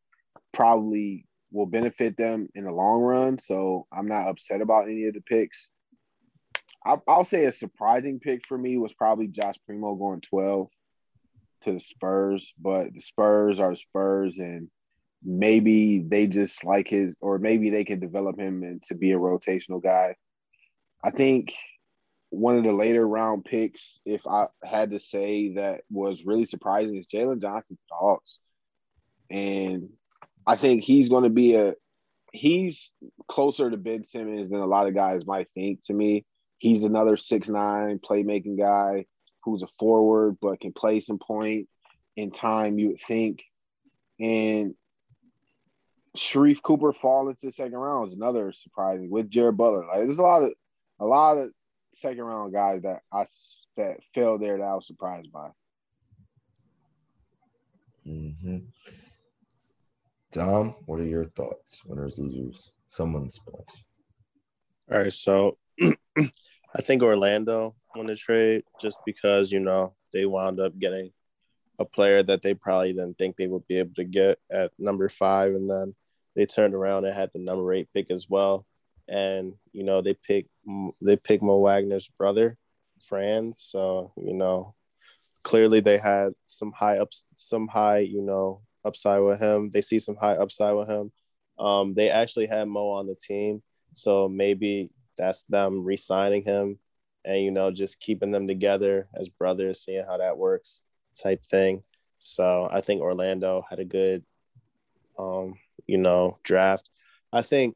probably 0.55 1.25
will 1.51 1.65
benefit 1.65 2.17
them 2.17 2.49
in 2.55 2.65
the 2.65 2.71
long 2.71 3.01
run. 3.01 3.37
So 3.37 3.85
I'm 3.91 4.07
not 4.07 4.27
upset 4.27 4.61
about 4.61 4.85
any 4.85 5.05
of 5.05 5.13
the 5.13 5.21
picks. 5.21 5.69
I'll, 6.85 7.03
I'll 7.07 7.25
say 7.25 7.45
a 7.45 7.51
surprising 7.51 8.19
pick 8.19 8.45
for 8.47 8.57
me 8.57 8.77
was 8.77 8.93
probably 8.93 9.27
Josh 9.27 9.55
Primo 9.65 9.95
going 9.95 10.21
12 10.21 10.69
to 11.63 11.73
the 11.73 11.79
Spurs, 11.79 12.53
but 12.59 12.93
the 12.93 13.01
Spurs 13.01 13.59
are 13.59 13.75
Spurs, 13.75 14.37
and 14.37 14.69
maybe 15.23 15.99
they 15.99 16.27
just 16.27 16.63
like 16.63 16.87
his, 16.87 17.15
or 17.21 17.37
maybe 17.37 17.69
they 17.69 17.83
can 17.83 17.99
develop 17.99 18.39
him 18.39 18.63
and 18.63 18.83
to 18.83 18.95
be 18.95 19.11
a 19.11 19.19
rotational 19.19 19.81
guy. 19.81 20.15
I 21.03 21.11
think 21.11 21.53
one 22.29 22.57
of 22.57 22.63
the 22.63 22.73
later 22.73 23.07
round 23.07 23.45
picks, 23.45 23.99
if 24.05 24.21
I 24.27 24.47
had 24.63 24.91
to 24.91 24.99
say 24.99 25.55
that 25.55 25.81
was 25.89 26.25
really 26.25 26.45
surprising, 26.45 26.97
is 26.97 27.07
Jalen 27.07 27.41
Johnson 27.41 27.75
to 27.75 27.81
the 27.89 27.95
Hawks. 27.95 28.37
And 29.31 29.89
I 30.47 30.55
think 30.55 30.83
he's 30.83 31.09
going 31.09 31.23
to 31.23 31.29
be 31.29 31.55
a 31.55 31.75
he's 32.31 32.91
closer 33.27 33.69
to 33.69 33.77
Ben 33.77 34.03
Simmons 34.03 34.49
than 34.49 34.59
a 34.59 34.65
lot 34.65 34.87
of 34.87 34.93
guys 34.93 35.25
might 35.25 35.47
think 35.53 35.85
to 35.85 35.93
me. 35.93 36.25
He's 36.57 36.83
another 36.83 37.17
six 37.17 37.49
nine 37.49 37.99
playmaking 37.99 38.57
guy 38.57 39.05
who's 39.43 39.63
a 39.63 39.67
forward 39.79 40.37
but 40.41 40.59
can 40.59 40.73
play 40.73 40.99
some 40.99 41.19
point 41.19 41.67
in 42.15 42.31
time, 42.31 42.79
you 42.79 42.89
would 42.89 43.01
think. 43.01 43.43
And 44.19 44.75
Sharife 46.15 46.61
Cooper 46.61 46.93
falling 46.93 47.35
to 47.35 47.45
the 47.45 47.51
second 47.51 47.77
round 47.77 48.09
is 48.09 48.15
another 48.15 48.53
surprising 48.53 49.09
with 49.09 49.29
Jared 49.29 49.57
Butler. 49.57 49.85
Like 49.85 50.03
there's 50.03 50.19
a 50.19 50.23
lot 50.23 50.43
of 50.43 50.53
a 50.99 51.05
lot 51.05 51.37
of 51.37 51.51
second 51.93 52.23
round 52.23 52.53
guys 52.53 52.83
that 52.83 53.01
I 53.11 53.25
that 53.77 53.97
fell 54.13 54.37
there 54.37 54.57
that 54.57 54.63
I 54.63 54.75
was 54.75 54.87
surprised 54.87 55.31
by. 55.31 55.49
Mm-hmm. 58.07 58.57
Dom, 60.35 60.75
what 60.85 60.99
are 60.99 61.05
your 61.05 61.29
thoughts? 61.29 61.85
Winners, 61.85 62.17
losers, 62.17 62.73
someone's 62.89 63.35
splash. 63.35 63.85
All 64.91 64.97
right, 64.97 65.13
so 65.13 65.53
I 65.81 66.81
think 66.81 67.03
Orlando 67.03 67.73
won 67.95 68.07
the 68.07 68.17
trade 68.17 68.65
just 68.81 68.97
because 69.05 69.49
you 69.49 69.61
know 69.61 69.95
they 70.11 70.25
wound 70.25 70.59
up 70.59 70.77
getting 70.77 71.11
a 71.79 71.85
player 71.85 72.21
that 72.21 72.41
they 72.41 72.53
probably 72.53 72.91
didn't 72.91 73.17
think 73.17 73.37
they 73.37 73.47
would 73.47 73.65
be 73.69 73.79
able 73.79 73.93
to 73.95 74.03
get 74.03 74.37
at 74.51 74.73
number 74.77 75.07
five, 75.07 75.53
and 75.53 75.69
then 75.69 75.95
they 76.35 76.45
turned 76.45 76.73
around 76.73 77.05
and 77.05 77.15
had 77.15 77.29
the 77.31 77.39
number 77.39 77.71
eight 77.71 77.87
pick 77.93 78.11
as 78.11 78.29
well, 78.29 78.65
and 79.07 79.53
you 79.71 79.85
know 79.85 80.01
they 80.01 80.15
picked 80.15 80.49
they 81.01 81.15
picked 81.15 81.43
Mo 81.43 81.59
Wagner's 81.59 82.09
brother, 82.09 82.57
Franz. 83.01 83.61
So 83.61 84.11
you 84.17 84.33
know 84.33 84.75
clearly 85.43 85.79
they 85.79 85.97
had 85.97 86.33
some 86.45 86.73
high 86.73 86.97
ups, 86.97 87.23
some 87.35 87.69
high 87.69 87.99
you 87.99 88.21
know 88.21 88.64
upside 88.85 89.21
with 89.21 89.39
him. 89.39 89.69
They 89.69 89.81
see 89.81 89.99
some 89.99 90.15
high 90.15 90.35
upside 90.35 90.75
with 90.75 90.89
him. 90.89 91.11
Um, 91.57 91.93
they 91.93 92.09
actually 92.09 92.47
had 92.47 92.67
Mo 92.67 92.89
on 92.89 93.07
the 93.07 93.15
team, 93.15 93.63
so 93.93 94.27
maybe 94.27 94.89
that's 95.17 95.43
them 95.43 95.83
re-signing 95.83 96.43
him 96.43 96.77
and 97.23 97.41
you 97.41 97.51
know 97.51 97.71
just 97.71 97.99
keeping 97.99 98.31
them 98.31 98.47
together 98.47 99.07
as 99.13 99.29
brothers, 99.29 99.83
seeing 99.83 100.05
how 100.05 100.17
that 100.17 100.37
works, 100.37 100.81
type 101.21 101.43
thing. 101.43 101.83
So 102.17 102.69
I 102.71 102.81
think 102.81 103.01
Orlando 103.01 103.65
had 103.69 103.79
a 103.79 103.85
good, 103.85 104.23
um, 105.19 105.55
you 105.87 105.97
know, 105.97 106.37
draft. 106.43 106.89
I 107.33 107.41
think 107.41 107.75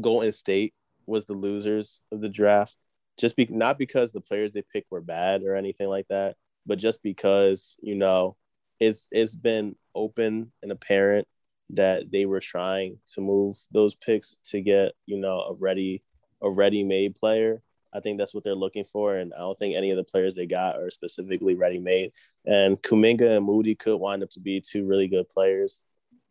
Golden 0.00 0.32
State 0.32 0.74
was 1.06 1.24
the 1.24 1.34
losers 1.34 2.00
of 2.12 2.20
the 2.20 2.28
draft, 2.28 2.76
just 3.18 3.36
be 3.36 3.46
not 3.50 3.78
because 3.78 4.12
the 4.12 4.20
players 4.20 4.52
they 4.52 4.62
picked 4.62 4.90
were 4.90 5.00
bad 5.00 5.42
or 5.42 5.54
anything 5.54 5.88
like 5.88 6.06
that, 6.08 6.36
but 6.66 6.78
just 6.78 7.02
because 7.02 7.76
you 7.80 7.94
know 7.94 8.36
it's 8.80 9.08
it's 9.10 9.36
been 9.36 9.76
open 9.94 10.52
and 10.62 10.72
apparent 10.72 11.26
that 11.70 12.10
they 12.12 12.26
were 12.26 12.40
trying 12.40 12.98
to 13.14 13.20
move 13.20 13.58
those 13.72 13.94
picks 13.94 14.38
to 14.44 14.60
get 14.60 14.92
you 15.06 15.18
know 15.18 15.40
a 15.40 15.54
ready 15.54 16.02
a 16.42 16.50
ready 16.50 16.84
made 16.84 17.14
player. 17.14 17.62
I 17.92 18.00
think 18.00 18.18
that's 18.18 18.34
what 18.34 18.44
they're 18.44 18.54
looking 18.54 18.84
for, 18.84 19.16
and 19.16 19.32
I 19.32 19.38
don't 19.38 19.58
think 19.58 19.74
any 19.74 19.90
of 19.90 19.96
the 19.96 20.04
players 20.04 20.34
they 20.34 20.46
got 20.46 20.76
are 20.76 20.90
specifically 20.90 21.54
ready 21.54 21.78
made. 21.78 22.12
And 22.44 22.80
Kuminga 22.82 23.36
and 23.36 23.46
Moody 23.46 23.74
could 23.74 23.96
wind 23.96 24.22
up 24.22 24.30
to 24.30 24.40
be 24.40 24.60
two 24.60 24.84
really 24.84 25.08
good 25.08 25.28
players, 25.30 25.82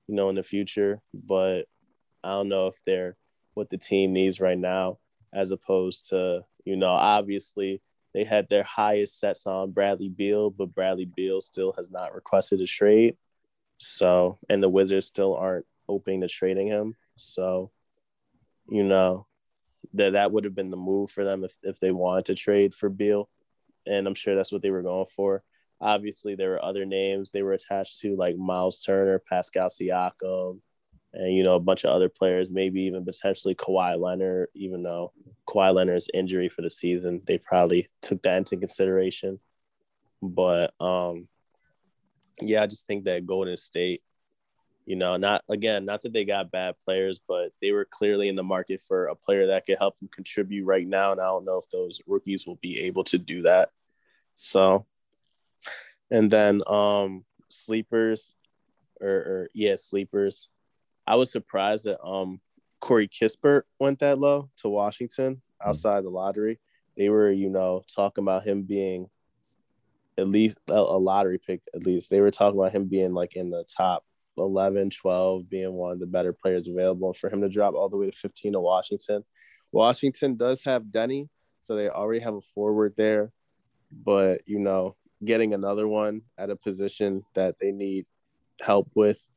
you 0.08 0.14
know, 0.14 0.30
in 0.30 0.36
the 0.36 0.44
future. 0.44 1.02
But 1.14 1.64
I 2.24 2.34
don't 2.34 2.50
know 2.50 2.68
if 2.68 2.80
they're 2.86 3.18
what 3.56 3.70
the 3.70 3.78
team 3.78 4.14
needs 4.14 4.40
right 4.40 4.58
now, 4.58 5.00
as 5.34 5.50
opposed 5.52 6.10
to 6.10 6.46
you 6.66 6.76
know, 6.76 6.92
obviously 6.92 7.82
they 8.16 8.24
had 8.24 8.48
their 8.48 8.64
highest 8.64 9.20
sets 9.20 9.46
on 9.46 9.72
Bradley 9.72 10.08
Beal, 10.08 10.50
but 10.50 10.74
Bradley 10.74 11.04
Beal 11.04 11.42
still 11.42 11.74
has 11.74 11.92
not 11.92 12.16
requested 12.16 12.62
a 12.62 12.66
trade. 12.66 13.18
So, 13.76 14.40
and 14.50 14.64
the 14.64 14.70
Wizards 14.70 15.06
still 15.06 15.36
aren't 15.36 15.66
open 15.90 16.22
to 16.22 16.30
trading 16.30 16.68
him. 16.68 16.96
So, 17.18 17.72
you 18.70 18.86
know, 18.86 19.28
that 19.96 20.14
that 20.14 20.32
would 20.32 20.46
have 20.46 20.56
been 20.56 20.72
the 20.72 20.78
move 20.78 21.12
for 21.12 21.26
them 21.26 21.44
if, 21.44 21.58
if 21.62 21.78
they 21.82 21.92
wanted 21.92 22.26
to 22.26 22.36
trade 22.36 22.74
for 22.74 22.88
Beal. 22.88 23.30
And 23.86 24.08
I'm 24.08 24.16
sure 24.16 24.34
that's 24.34 24.52
what 24.52 24.62
they 24.62 24.72
were 24.72 24.82
going 24.82 25.08
for. 25.08 25.44
Obviously, 25.82 26.36
there 26.36 26.52
were 26.52 26.64
other 26.64 26.86
names 26.86 27.32
they 27.32 27.44
were 27.44 27.52
attached 27.52 28.00
to, 28.00 28.16
like 28.16 28.38
Miles 28.38 28.80
Turner, 28.80 29.20
Pascal 29.20 29.68
Siakam, 29.68 30.62
and 31.16 31.34
you 31.34 31.44
know 31.44 31.56
a 31.56 31.60
bunch 31.60 31.84
of 31.84 31.92
other 31.92 32.10
players, 32.10 32.50
maybe 32.50 32.82
even 32.84 33.06
potentially 33.06 33.56
Kawhi 33.56 34.00
Leonard. 34.00 34.50
Even 34.54 34.84
though 34.84 35.14
Kawhi 35.48 35.74
Leonard's 35.74 36.10
injury 36.14 36.50
for 36.50 36.62
the 36.62 36.70
season, 36.70 37.22
they 37.26 37.38
probably 37.38 37.88
took 38.02 38.22
that 38.24 38.38
into 38.38 38.58
consideration. 38.58 39.40
But 40.22 40.74
um, 40.82 41.28
yeah, 42.42 42.64
I 42.64 42.68
just 42.68 42.86
think 42.88 43.06
that 43.06 43.26
Golden 43.26 43.58
State, 43.58 44.02
you 44.86 44.96
know, 44.96 45.18
not 45.18 45.44
again, 45.50 45.86
not 45.86 46.02
that 46.02 46.14
they 46.14 46.26
got 46.26 46.52
bad 46.52 46.76
players, 46.84 47.22
but 47.26 47.52
they 47.62 47.72
were 47.72 47.86
clearly 47.86 48.28
in 48.28 48.36
the 48.36 48.44
market 48.44 48.82
for 48.82 49.08
a 49.08 49.16
player 49.16 49.48
that 49.48 49.66
could 49.66 49.78
help 49.78 49.98
them 50.00 50.10
contribute 50.14 50.66
right 50.66 50.88
now. 50.88 51.12
And 51.12 51.22
I 51.22 51.26
don't 51.26 51.46
know 51.46 51.58
if 51.58 51.70
those 51.70 52.02
rookies 52.08 52.46
will 52.46 52.60
be 52.62 52.82
able 52.82 53.04
to 53.06 53.18
do 53.18 53.44
that. 53.44 53.70
So, 54.36 54.86
and 56.12 56.30
then 56.30 56.62
um, 56.68 57.24
sleepers, 57.50 58.36
or, 59.00 59.10
or 59.10 59.50
yeah, 59.54 59.76
sleepers. 59.76 60.50
I 61.08 61.16
was 61.16 61.32
surprised 61.32 61.86
that 61.86 62.04
um 62.04 62.40
Corey 62.80 63.08
Kispert 63.08 63.64
went 63.80 64.00
that 64.00 64.20
low 64.20 64.50
to 64.58 64.70
Washington 64.70 65.42
hmm. 65.62 65.70
outside 65.70 65.98
mm-hmm. 65.98 66.06
the 66.06 66.12
lottery. 66.12 66.60
They 66.98 67.10
were, 67.10 67.32
you 67.32 67.50
know, 67.50 67.84
talking 67.94 68.24
about 68.24 68.46
him 68.46 68.64
being 68.64 69.10
at 70.18 70.28
least 70.30 70.60
a, 70.70 70.74
a, 70.74 70.98
lottery 70.98 71.40
pick, 71.46 71.62
at 71.74 71.86
least. 71.86 72.10
They 72.10 72.22
were 72.22 72.32
talking 72.32 72.58
about 72.58 72.72
him 72.72 72.86
being 72.86 73.14
like 73.14 73.36
in 73.36 73.50
the 73.50 73.66
top 73.66 74.06
11, 74.38 74.92
12, 74.92 75.50
being 75.50 75.74
one 75.74 75.92
of 75.92 76.00
the 76.00 76.06
better 76.06 76.32
players 76.32 76.70
available. 76.70 77.08
And 77.08 77.18
for 77.18 77.30
him 77.30 77.42
to 77.42 77.50
drop 77.50 77.74
all 77.74 77.90
the 77.90 77.98
way 77.98 78.10
to 78.10 78.16
15 78.16 78.54
to 78.54 78.60
Washington. 78.62 79.26
Washington 79.74 80.38
does 80.38 80.64
have 80.64 80.84
Deni, 80.84 81.28
so 81.64 81.76
they 81.76 81.90
already 81.90 82.22
have 82.22 82.36
a 82.36 82.42
forward 82.42 82.94
there. 82.96 83.32
But, 83.92 84.42
you 84.46 84.60
know, 84.60 84.96
getting 85.24 85.54
another 85.54 85.88
one 85.88 86.22
at 86.38 86.50
a 86.50 86.56
position 86.56 87.24
that 87.34 87.60
they 87.60 87.72
need 87.72 88.06
help 88.62 88.90
with 88.96 89.28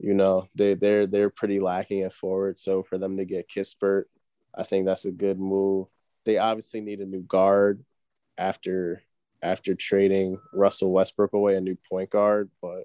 you 0.00 0.14
know, 0.14 0.48
they 0.54 0.74
they're 0.74 1.06
they're 1.06 1.30
pretty 1.30 1.60
lacking 1.60 2.02
at 2.02 2.14
forward. 2.14 2.56
So 2.56 2.82
for 2.82 2.96
them 2.96 3.18
to 3.18 3.24
get 3.26 3.50
Kispert, 3.50 4.04
I 4.54 4.64
think 4.64 4.86
that's 4.86 5.04
a 5.04 5.10
good 5.10 5.38
move. 5.38 5.88
They 6.24 6.38
obviously 6.38 6.80
need 6.80 7.00
a 7.00 7.06
new 7.06 7.20
guard 7.20 7.84
after 8.38 9.02
after 9.42 9.74
trading 9.74 10.38
Russell 10.54 10.92
Westbrook 10.92 11.34
away, 11.34 11.56
a 11.56 11.60
new 11.60 11.76
point 11.88 12.08
guard. 12.08 12.50
But 12.62 12.84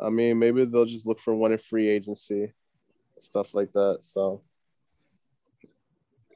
I 0.00 0.08
mean, 0.08 0.38
maybe 0.38 0.64
they'll 0.64 0.86
just 0.86 1.06
look 1.06 1.20
for 1.20 1.34
one 1.34 1.52
in 1.52 1.58
free 1.58 1.88
agency, 1.88 2.52
stuff 3.18 3.52
like 3.52 3.72
that. 3.72 3.98
So 4.00 4.40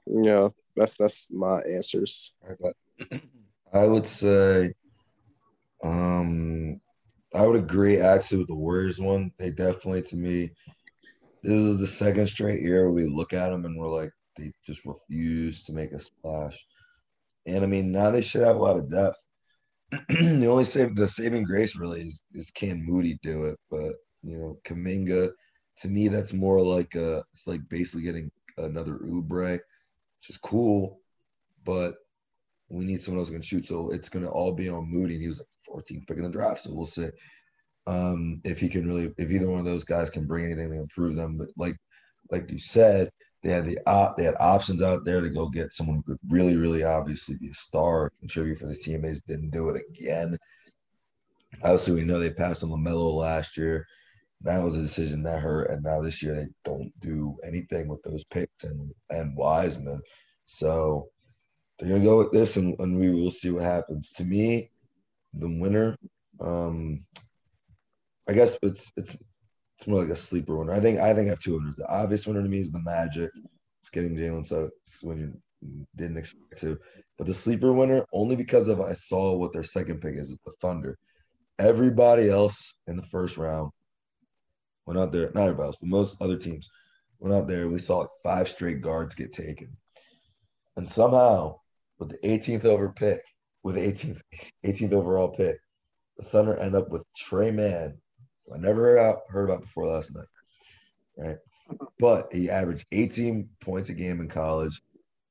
yeah, 0.07 0.49
that's 0.76 0.94
that's 0.94 1.28
my 1.30 1.61
answers. 1.61 2.34
I 3.72 3.86
would 3.86 4.07
say 4.07 4.74
um 5.82 6.80
I 7.34 7.46
would 7.46 7.56
agree 7.56 8.00
actually 8.00 8.38
with 8.38 8.48
the 8.48 8.54
Warriors 8.54 9.00
one. 9.00 9.32
They 9.38 9.50
definitely, 9.50 10.02
to 10.02 10.16
me, 10.16 10.50
this 11.42 11.58
is 11.58 11.78
the 11.78 11.86
second 11.86 12.26
straight 12.26 12.62
year 12.62 12.90
we 12.90 13.06
look 13.06 13.32
at 13.32 13.50
them 13.50 13.64
and 13.64 13.78
we're 13.78 13.88
like, 13.88 14.10
they 14.36 14.52
just 14.64 14.84
refuse 14.86 15.64
to 15.64 15.72
make 15.72 15.92
a 15.92 16.00
splash. 16.00 16.58
And 17.46 17.64
I 17.64 17.66
mean, 17.66 17.92
now 17.92 18.10
they 18.10 18.22
should 18.22 18.42
have 18.42 18.56
a 18.56 18.60
lot 18.60 18.76
of 18.76 18.90
depth. 18.90 19.18
the 20.08 20.46
only 20.46 20.64
save 20.64 20.94
the 20.94 21.08
saving 21.08 21.44
grace 21.44 21.76
really 21.76 22.02
is, 22.02 22.22
is 22.32 22.50
can 22.50 22.84
Moody 22.84 23.18
do 23.22 23.46
it, 23.46 23.58
but 23.70 23.94
you 24.22 24.38
know, 24.38 24.58
Kuminga, 24.66 25.30
to 25.78 25.88
me, 25.88 26.08
that's 26.08 26.32
more 26.32 26.60
like 26.60 26.94
a 26.94 27.24
it's 27.32 27.46
like 27.46 27.60
basically 27.68 28.02
getting 28.02 28.30
another 28.58 28.98
Oubre, 28.98 29.52
which 29.52 30.28
is 30.28 30.36
cool, 30.36 31.00
but 31.64 31.94
we 32.68 32.84
need 32.84 33.02
someone 33.02 33.20
else 33.20 33.28
who 33.28 33.34
can 33.34 33.42
shoot. 33.42 33.66
So 33.66 33.90
it's 33.90 34.08
gonna 34.08 34.28
all 34.28 34.52
be 34.52 34.68
on 34.68 34.90
Moody. 34.90 35.14
And 35.14 35.22
he 35.22 35.28
was 35.28 35.38
like 35.38 35.84
14th 35.84 36.06
pick 36.06 36.16
in 36.16 36.24
the 36.24 36.30
draft. 36.30 36.60
So 36.60 36.72
we'll 36.72 36.86
see 36.86 37.08
um, 37.86 38.40
if 38.44 38.60
he 38.60 38.68
can 38.68 38.86
really, 38.86 39.12
if 39.16 39.30
either 39.30 39.48
one 39.48 39.60
of 39.60 39.64
those 39.64 39.84
guys 39.84 40.10
can 40.10 40.26
bring 40.26 40.44
anything 40.44 40.70
to 40.70 40.80
improve 40.80 41.16
them. 41.16 41.38
But 41.38 41.48
like, 41.56 41.76
like 42.30 42.50
you 42.50 42.58
said, 42.58 43.10
they 43.42 43.50
had 43.50 43.66
the 43.66 43.78
op, 43.86 44.16
they 44.16 44.24
had 44.24 44.36
options 44.40 44.82
out 44.82 45.04
there 45.04 45.20
to 45.20 45.30
go 45.30 45.48
get 45.48 45.72
someone 45.72 45.96
who 45.96 46.02
could 46.02 46.18
really, 46.28 46.56
really 46.56 46.82
obviously 46.82 47.36
be 47.36 47.48
a 47.48 47.54
star, 47.54 48.12
contribute 48.20 48.58
for 48.58 48.66
this 48.66 48.82
team. 48.82 49.02
They 49.02 49.10
just 49.10 49.26
didn't 49.26 49.50
do 49.50 49.68
it 49.70 49.82
again. 49.90 50.36
Obviously, 51.62 51.94
we 51.94 52.02
know 52.02 52.18
they 52.18 52.30
passed 52.30 52.62
on 52.62 52.70
LaMelo 52.70 53.14
last 53.14 53.56
year. 53.56 53.86
That 54.42 54.62
was 54.62 54.76
a 54.76 54.82
decision 54.82 55.22
that 55.22 55.40
hurt, 55.40 55.70
and 55.70 55.82
now 55.82 56.00
this 56.00 56.22
year 56.22 56.34
they 56.34 56.46
don't 56.64 56.92
do 57.00 57.36
anything 57.42 57.88
with 57.88 58.02
those 58.02 58.24
picks 58.24 58.64
and 58.64 58.92
and 59.10 59.36
Wiseman. 59.36 60.00
So 60.46 61.08
they're 61.78 61.88
gonna 61.88 62.04
go 62.04 62.18
with 62.18 62.32
this, 62.32 62.56
and, 62.56 62.78
and 62.80 62.98
we 62.98 63.10
will 63.10 63.30
see 63.30 63.50
what 63.50 63.62
happens. 63.62 64.12
To 64.12 64.24
me, 64.24 64.70
the 65.34 65.48
winner. 65.48 65.96
Um, 66.40 67.04
I 68.28 68.32
guess 68.32 68.58
it's 68.62 68.92
it's 68.96 69.16
it's 69.78 69.86
more 69.86 70.00
like 70.00 70.10
a 70.10 70.16
sleeper 70.16 70.56
winner. 70.56 70.72
I 70.72 70.80
think 70.80 70.98
I 70.98 71.14
think 71.14 71.26
I 71.26 71.30
have 71.30 71.40
two 71.40 71.54
winners. 71.54 71.76
The 71.76 71.88
obvious 71.88 72.26
winner 72.26 72.42
to 72.42 72.48
me 72.48 72.60
is 72.60 72.72
the 72.72 72.80
Magic. 72.80 73.30
It's 73.80 73.90
getting 73.90 74.16
Jalen 74.16 74.46
so 74.46 74.70
when 75.02 75.18
you 75.18 75.86
didn't 75.96 76.18
expect 76.18 76.58
to. 76.58 76.78
But 77.16 77.26
the 77.26 77.34
sleeper 77.34 77.72
winner 77.72 78.04
only 78.12 78.36
because 78.36 78.68
of 78.68 78.80
I 78.80 78.92
saw 78.92 79.36
what 79.36 79.52
their 79.52 79.64
second 79.64 80.00
pick 80.00 80.16
is, 80.16 80.36
the 80.44 80.52
Thunder. 80.60 80.98
Everybody 81.58 82.28
else 82.28 82.74
in 82.86 82.96
the 82.96 83.02
first 83.04 83.36
round 83.36 83.70
went 84.86 84.98
out 84.98 85.12
there, 85.12 85.30
not 85.34 85.42
everybody 85.42 85.66
else, 85.66 85.76
but 85.80 85.88
most 85.88 86.20
other 86.20 86.36
teams 86.36 86.68
went 87.18 87.34
out 87.34 87.48
there. 87.48 87.68
We 87.68 87.78
saw 87.78 87.98
like 87.98 88.08
five 88.22 88.48
straight 88.48 88.80
guards 88.80 89.14
get 89.14 89.32
taken. 89.32 89.76
And 90.76 90.90
somehow, 90.90 91.58
with 91.99 92.11
the 92.11 92.18
18th 92.28 92.64
over 92.64 92.90
pick, 92.90 93.20
with 93.62 93.74
the 93.74 93.80
18th, 93.80 94.20
18th 94.64 94.92
overall 94.92 95.28
pick. 95.28 95.59
The 96.16 96.24
Thunder 96.24 96.57
end 96.57 96.74
up 96.74 96.88
with 96.90 97.03
Tre 97.16 97.51
Mann, 97.51 97.99
I 98.55 98.59
never 98.59 98.82
heard 98.82 98.99
about, 98.99 99.18
heard 99.28 99.44
about 99.49 99.62
before 99.62 99.86
last 99.86 100.14
night, 100.14 100.26
right? 101.16 101.36
Mm-hmm. 101.70 101.84
But 102.01 102.32
he 102.32 102.51
averaged 102.51 102.86
18 102.92 103.49
points 103.61 103.90
a 103.90 103.94
game 103.94 104.20
in 104.20 104.28
college. 104.28 104.80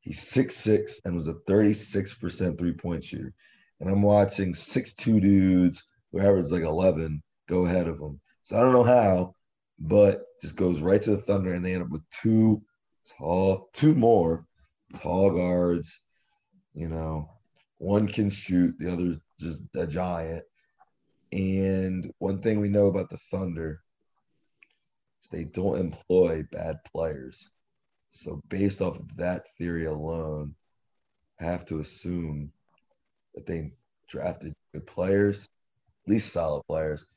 He's 0.02 0.20
6'6 0.32 1.00
and 1.06 1.16
was 1.16 1.28
a 1.28 1.34
36% 1.50 2.58
three 2.58 2.74
point 2.74 3.04
shooter. 3.04 3.34
And 3.80 3.90
I'm 3.90 4.02
watching 4.02 4.54
6'2 4.54 5.22
dudes 5.22 5.88
who 6.12 6.22
average 6.22 6.52
like 6.52 6.64
11 6.64 7.22
go 7.50 7.66
ahead 7.66 7.88
of 7.88 8.00
him. 8.00 8.20
So 8.44 8.58
I 8.58 8.62
don't 8.62 8.74
know 8.74 8.84
how, 8.84 9.36
but 9.80 10.22
just 10.42 10.56
goes 10.56 10.80
right 10.80 11.02
to 11.02 11.12
the 11.12 11.22
Thunder 11.22 11.54
and 11.54 11.66
they 11.66 11.74
end 11.74 11.84
up 11.84 11.90
with 11.90 12.04
two 12.10 12.62
tall, 13.18 13.70
two 13.74 13.96
more 13.96 14.46
tall 15.02 15.32
guards, 15.32 16.02
you 16.78 16.88
know, 16.88 17.28
one 17.80 18.08
can 18.08 18.30
shoot, 18.30 18.76
the 18.78 18.94
other 18.94 19.20
just 19.40 19.64
a 19.76 19.88
giant. 19.88 20.46
And 21.32 22.14
one 22.20 22.40
thing 22.40 22.60
we 22.60 22.70
know 22.70 22.86
about 22.86 23.10
the 23.10 23.18
Thunder 23.32 23.82
is 25.24 25.30
they 25.30 25.46
don't 25.46 25.80
employ 25.80 26.44
bad 26.52 26.78
players. 26.94 27.50
So 28.12 28.42
based 28.48 28.82
off 28.82 29.00
of 29.00 29.18
that 29.18 29.48
theory 29.58 29.86
alone, 29.86 30.54
I 31.42 31.46
have 31.46 31.66
to 31.66 31.80
assume 31.80 32.52
that 33.34 33.48
they 33.48 33.74
drafted 34.08 34.54
good 34.72 34.86
players, 34.86 35.50
at 36.06 36.12
least 36.12 36.32
solid 36.32 36.62
players. 36.68 37.08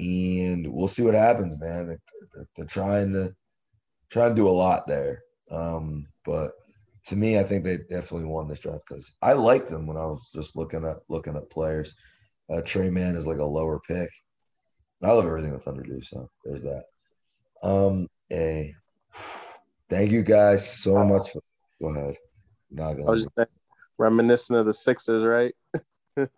and 0.00 0.66
we'll 0.66 0.88
see 0.88 1.02
what 1.02 1.14
happens, 1.14 1.58
man. 1.58 1.86
They're, 1.86 2.00
they're, 2.34 2.48
they're 2.56 2.64
trying 2.64 3.12
to 3.12 3.34
trying 4.08 4.30
to 4.30 4.36
do 4.36 4.48
a 4.48 4.50
lot 4.50 4.86
there, 4.86 5.22
um, 5.50 6.06
but 6.24 6.52
to 7.06 7.16
me, 7.16 7.38
I 7.38 7.44
think 7.44 7.64
they 7.64 7.76
definitely 7.76 8.24
won 8.24 8.48
this 8.48 8.58
draft 8.58 8.82
because 8.88 9.12
I 9.22 9.32
liked 9.32 9.68
them 9.68 9.86
when 9.86 9.96
I 9.96 10.04
was 10.04 10.28
just 10.34 10.56
looking 10.56 10.84
at 10.84 10.98
looking 11.08 11.36
at 11.36 11.50
players. 11.50 11.94
Uh, 12.50 12.60
Tre 12.62 12.90
Mann 12.90 13.14
is 13.14 13.26
like 13.26 13.38
a 13.38 13.44
lower 13.44 13.80
pick. 13.80 14.10
I 15.02 15.10
love 15.10 15.26
everything 15.26 15.52
the 15.52 15.58
Thunder 15.58 15.82
do, 15.82 16.00
so 16.02 16.28
there's 16.44 16.62
that. 16.62 16.84
Um, 17.62 18.08
a 18.32 18.74
thank 19.88 20.10
you 20.10 20.22
guys 20.22 20.68
so 20.68 21.04
much. 21.04 21.30
For, 21.30 21.40
go 21.80 21.88
ahead. 21.90 22.16
Not 22.70 22.94
gonna 22.94 23.06
I 23.06 23.10
was 23.10 23.28
just 23.36 23.48
reminiscent 23.98 24.58
of 24.58 24.66
the 24.66 24.72
Sixers, 24.74 25.24
right? 25.24 25.54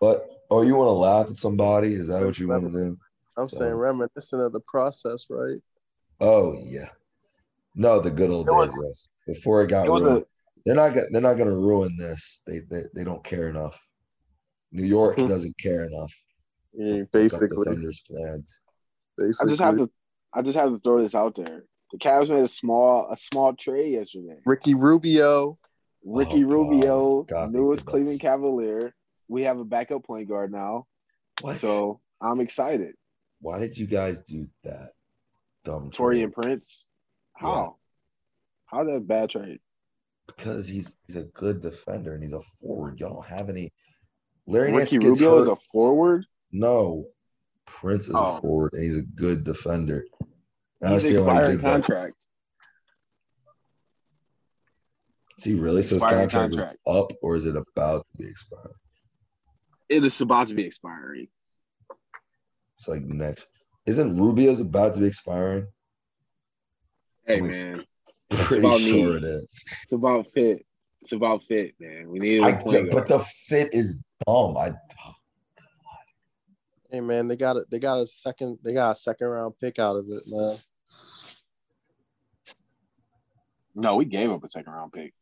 but 0.00 0.28
oh, 0.50 0.62
you 0.62 0.74
want 0.74 0.88
to 0.88 0.92
laugh 0.92 1.30
at 1.30 1.38
somebody? 1.38 1.94
Is 1.94 2.08
that 2.08 2.24
what 2.24 2.38
you 2.38 2.48
want 2.48 2.72
to 2.72 2.78
do? 2.78 2.98
I'm 3.36 3.48
so, 3.48 3.58
saying 3.58 3.74
reminiscent 3.74 4.42
of 4.42 4.52
the 4.52 4.60
process, 4.60 5.26
right? 5.30 5.60
Oh 6.20 6.58
yeah. 6.64 6.88
No, 7.76 8.00
the 8.00 8.10
good 8.10 8.30
old 8.30 8.48
days, 8.48 8.72
yes. 8.82 9.08
Before 9.26 9.62
it 9.62 9.68
got 9.68 9.86
it 9.86 9.90
ruined. 9.90 10.22
A, 10.22 10.26
they're 10.64 10.74
not 10.74 10.94
they're 10.94 11.20
not 11.20 11.38
gonna 11.38 11.56
ruin 11.56 11.96
this. 11.96 12.42
They 12.46 12.60
they, 12.70 12.84
they 12.94 13.04
don't 13.04 13.24
care 13.24 13.48
enough. 13.48 13.80
New 14.72 14.84
York 14.84 15.16
hmm. 15.16 15.26
doesn't 15.26 15.58
care 15.58 15.84
enough. 15.84 16.12
Yeah, 16.74 17.02
basically. 17.12 17.64
Thunder's 17.64 18.02
plans. 18.06 18.60
Basically. 19.16 19.46
I 19.46 19.50
just 19.50 19.62
have 19.62 19.76
to 19.78 19.90
I 20.34 20.42
just 20.42 20.58
have 20.58 20.70
to 20.70 20.78
throw 20.78 21.02
this 21.02 21.14
out 21.14 21.36
there. 21.36 21.64
The 21.92 21.98
Cavs 21.98 22.28
made 22.28 22.44
a 22.44 22.48
small 22.48 23.08
a 23.10 23.16
small 23.16 23.54
trade 23.54 23.92
yesterday. 23.92 24.40
Ricky 24.46 24.74
Rubio. 24.74 25.58
Ricky 26.04 26.44
oh, 26.44 26.48
Rubio, 26.48 27.22
God, 27.24 27.52
newest 27.52 27.84
Cleveland 27.84 28.20
Cavalier. 28.20 28.94
We 29.26 29.42
have 29.42 29.58
a 29.58 29.64
backup 29.64 30.04
point 30.04 30.28
guard 30.28 30.52
now. 30.52 30.86
What? 31.40 31.56
So 31.56 32.00
I'm 32.20 32.40
excited. 32.40 32.94
Why 33.40 33.58
did 33.58 33.76
you 33.76 33.86
guys 33.86 34.20
do 34.20 34.46
that? 34.62 34.90
Dumb 35.64 35.90
Taurean 35.90 36.32
Prince. 36.32 36.84
How? 37.34 37.76
Yeah. 38.72 38.78
How 38.78 38.84
that 38.84 39.06
bad 39.06 39.30
trade? 39.30 39.60
Because 40.26 40.66
he's 40.66 40.96
he's 41.06 41.16
a 41.16 41.24
good 41.24 41.62
defender 41.62 42.14
and 42.14 42.22
he's 42.22 42.32
a 42.32 42.40
forward. 42.60 42.98
Y'all 43.00 43.14
don't 43.14 43.26
have 43.26 43.48
any. 43.48 43.72
Larry 44.46 44.72
Ricky 44.72 44.98
Rubio 44.98 45.42
is 45.42 45.48
a 45.48 45.56
forward. 45.72 46.26
No, 46.52 47.06
Prince 47.66 48.08
is 48.08 48.14
oh. 48.14 48.36
a 48.36 48.40
forward 48.40 48.72
and 48.74 48.82
he's 48.82 48.96
a 48.96 49.02
good 49.02 49.44
defender. 49.44 50.04
He's 50.86 51.04
expiring 51.04 51.60
contract. 51.60 52.14
Is 55.38 55.44
he 55.44 55.54
really? 55.54 55.82
So 55.82 55.96
his 55.96 56.02
contract, 56.02 56.32
contract 56.32 56.72
is 56.72 56.94
up, 56.94 57.12
or 57.22 57.36
is 57.36 57.44
it 57.44 57.56
about 57.56 58.06
to 58.10 58.22
be 58.22 58.28
expired? 58.28 58.74
It 59.88 60.04
is 60.04 60.20
about 60.20 60.48
to 60.48 60.54
be 60.54 60.64
expiring. 60.64 61.28
It's 62.78 62.88
like 62.88 63.02
next. 63.02 63.46
Isn't 63.86 64.16
Rubio's 64.16 64.60
about 64.60 64.94
to 64.94 65.00
be 65.00 65.06
expiring? 65.06 65.66
Hey 67.26 67.40
man, 67.40 67.84
pretty 68.30 68.78
sure 68.78 69.12
me. 69.12 69.16
it 69.16 69.24
is. 69.24 69.64
It's 69.82 69.92
about 69.92 70.26
fit. 70.32 70.64
It's 71.02 71.12
about 71.12 71.42
fit, 71.42 71.74
man. 71.78 72.08
We 72.08 72.18
need. 72.18 72.42
I, 72.42 72.52
but 72.52 73.08
the 73.08 73.24
fit 73.46 73.72
is 73.72 74.00
dumb. 74.26 74.56
I. 74.56 74.72
Oh, 75.04 75.12
hey 76.90 77.00
man, 77.00 77.28
they 77.28 77.36
got 77.36 77.56
it. 77.56 77.70
They 77.70 77.78
got 77.78 78.00
a 78.00 78.06
second. 78.06 78.58
They 78.62 78.74
got 78.74 78.92
a 78.92 78.94
second 78.94 79.28
round 79.28 79.54
pick 79.60 79.78
out 79.78 79.96
of 79.96 80.06
it, 80.08 80.22
man. 80.26 80.56
No, 83.74 83.96
we 83.96 84.06
gave 84.06 84.30
up 84.30 84.42
a 84.42 84.48
second 84.48 84.72
round 84.72 84.92
pick. 84.92 85.12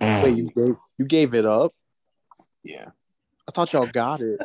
Wait, 0.00 0.36
you 0.36 0.48
gave 0.54 0.76
you 0.98 1.06
gave 1.06 1.34
it 1.34 1.46
up? 1.46 1.72
Yeah. 2.62 2.90
I 3.48 3.52
thought 3.52 3.72
y'all 3.72 3.86
got 3.86 4.20
it. 4.20 4.40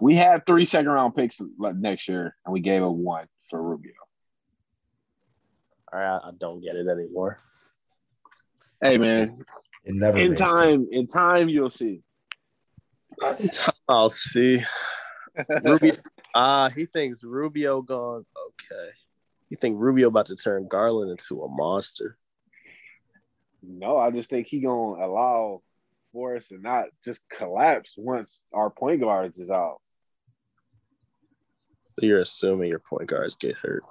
we 0.00 0.14
had 0.14 0.46
three 0.46 0.64
second 0.64 0.90
round 0.90 1.14
picks 1.14 1.40
next 1.58 2.08
year, 2.08 2.36
and 2.44 2.52
we 2.52 2.60
gave 2.60 2.82
up 2.82 2.92
one 2.92 3.26
for 3.50 3.62
Rubio. 3.62 3.92
All 5.94 6.00
right, 6.00 6.20
I 6.24 6.30
don't 6.40 6.60
get 6.60 6.74
it 6.74 6.88
anymore. 6.88 7.38
Hey 8.82 8.98
man, 8.98 9.44
it 9.84 9.94
never 9.94 10.18
in 10.18 10.34
time. 10.34 10.88
Sense. 10.88 10.92
In 10.92 11.06
time, 11.06 11.48
you'll 11.48 11.70
see. 11.70 12.02
I'll 13.88 14.08
see. 14.08 14.60
Rubio. 15.64 15.92
Ah, 16.36 16.64
uh, 16.64 16.70
he 16.70 16.84
thinks 16.84 17.22
Rubio 17.22 17.80
gone. 17.80 18.26
Okay. 18.48 18.90
You 19.50 19.56
think 19.56 19.76
Rubio 19.78 20.08
about 20.08 20.26
to 20.26 20.34
turn 20.34 20.66
Garland 20.66 21.12
into 21.12 21.44
a 21.44 21.48
monster? 21.48 22.18
No, 23.62 23.98
I 23.98 24.10
just 24.10 24.30
think 24.30 24.48
he 24.48 24.58
gonna 24.58 25.06
allow 25.06 25.62
for 26.12 26.34
us 26.34 26.48
to 26.48 26.58
not 26.58 26.86
just 27.04 27.22
collapse 27.28 27.94
once 27.96 28.42
our 28.52 28.68
point 28.68 29.00
guards 29.00 29.38
is 29.38 29.48
out. 29.48 29.80
So 32.00 32.06
you're 32.06 32.20
assuming 32.20 32.68
your 32.68 32.80
point 32.80 33.06
guards 33.06 33.36
get 33.36 33.54
hurt. 33.54 33.84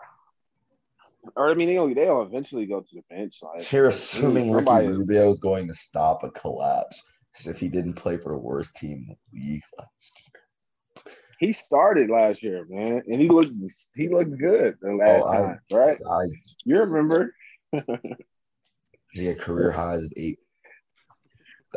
Or 1.35 1.49
I 1.49 1.53
mean, 1.53 1.67
they'll 1.67 1.93
they'll 1.93 2.21
eventually 2.21 2.65
go 2.65 2.81
to 2.81 2.95
the 2.95 3.03
bench. 3.09 3.39
Like 3.41 3.71
you're 3.71 3.87
assuming 3.87 4.51
Ricky 4.51 4.87
Rubio 4.87 5.29
is 5.29 5.39
going 5.39 5.67
to 5.67 5.73
stop 5.73 6.23
a 6.23 6.31
collapse 6.31 7.11
as 7.39 7.47
if 7.47 7.59
he 7.59 7.69
didn't 7.69 7.93
play 7.93 8.17
for 8.17 8.33
the 8.33 8.37
worst 8.37 8.75
team 8.75 9.05
in 9.09 9.15
the 9.31 9.39
league 9.39 9.63
last 9.77 10.21
year. 10.21 11.13
He 11.39 11.53
started 11.53 12.09
last 12.09 12.43
year, 12.43 12.65
man, 12.69 13.03
and 13.07 13.21
he 13.21 13.29
looked 13.29 13.51
he 13.95 14.09
looked 14.09 14.37
good 14.37 14.77
the 14.81 14.93
last 14.93 15.23
oh, 15.27 15.33
time, 15.33 15.59
I, 15.71 15.75
right? 15.75 15.97
I, 16.09 16.23
you 16.65 16.79
remember? 16.79 17.33
he 19.11 19.25
had 19.25 19.39
career 19.39 19.71
highs 19.71 20.03
of 20.03 20.13
eight. 20.15 20.39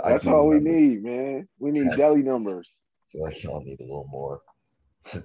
That's 0.04 0.26
all 0.26 0.48
we 0.48 0.58
need, 0.58 1.02
man. 1.02 1.48
We 1.58 1.70
need 1.70 1.88
Delly 1.92 2.22
numbers. 2.22 2.68
I 2.70 3.12
feel 3.12 3.22
like 3.22 3.42
y'all 3.42 3.64
need 3.64 3.80
a 3.80 3.84
little 3.84 4.08
more. 4.10 4.42
I 5.14 5.20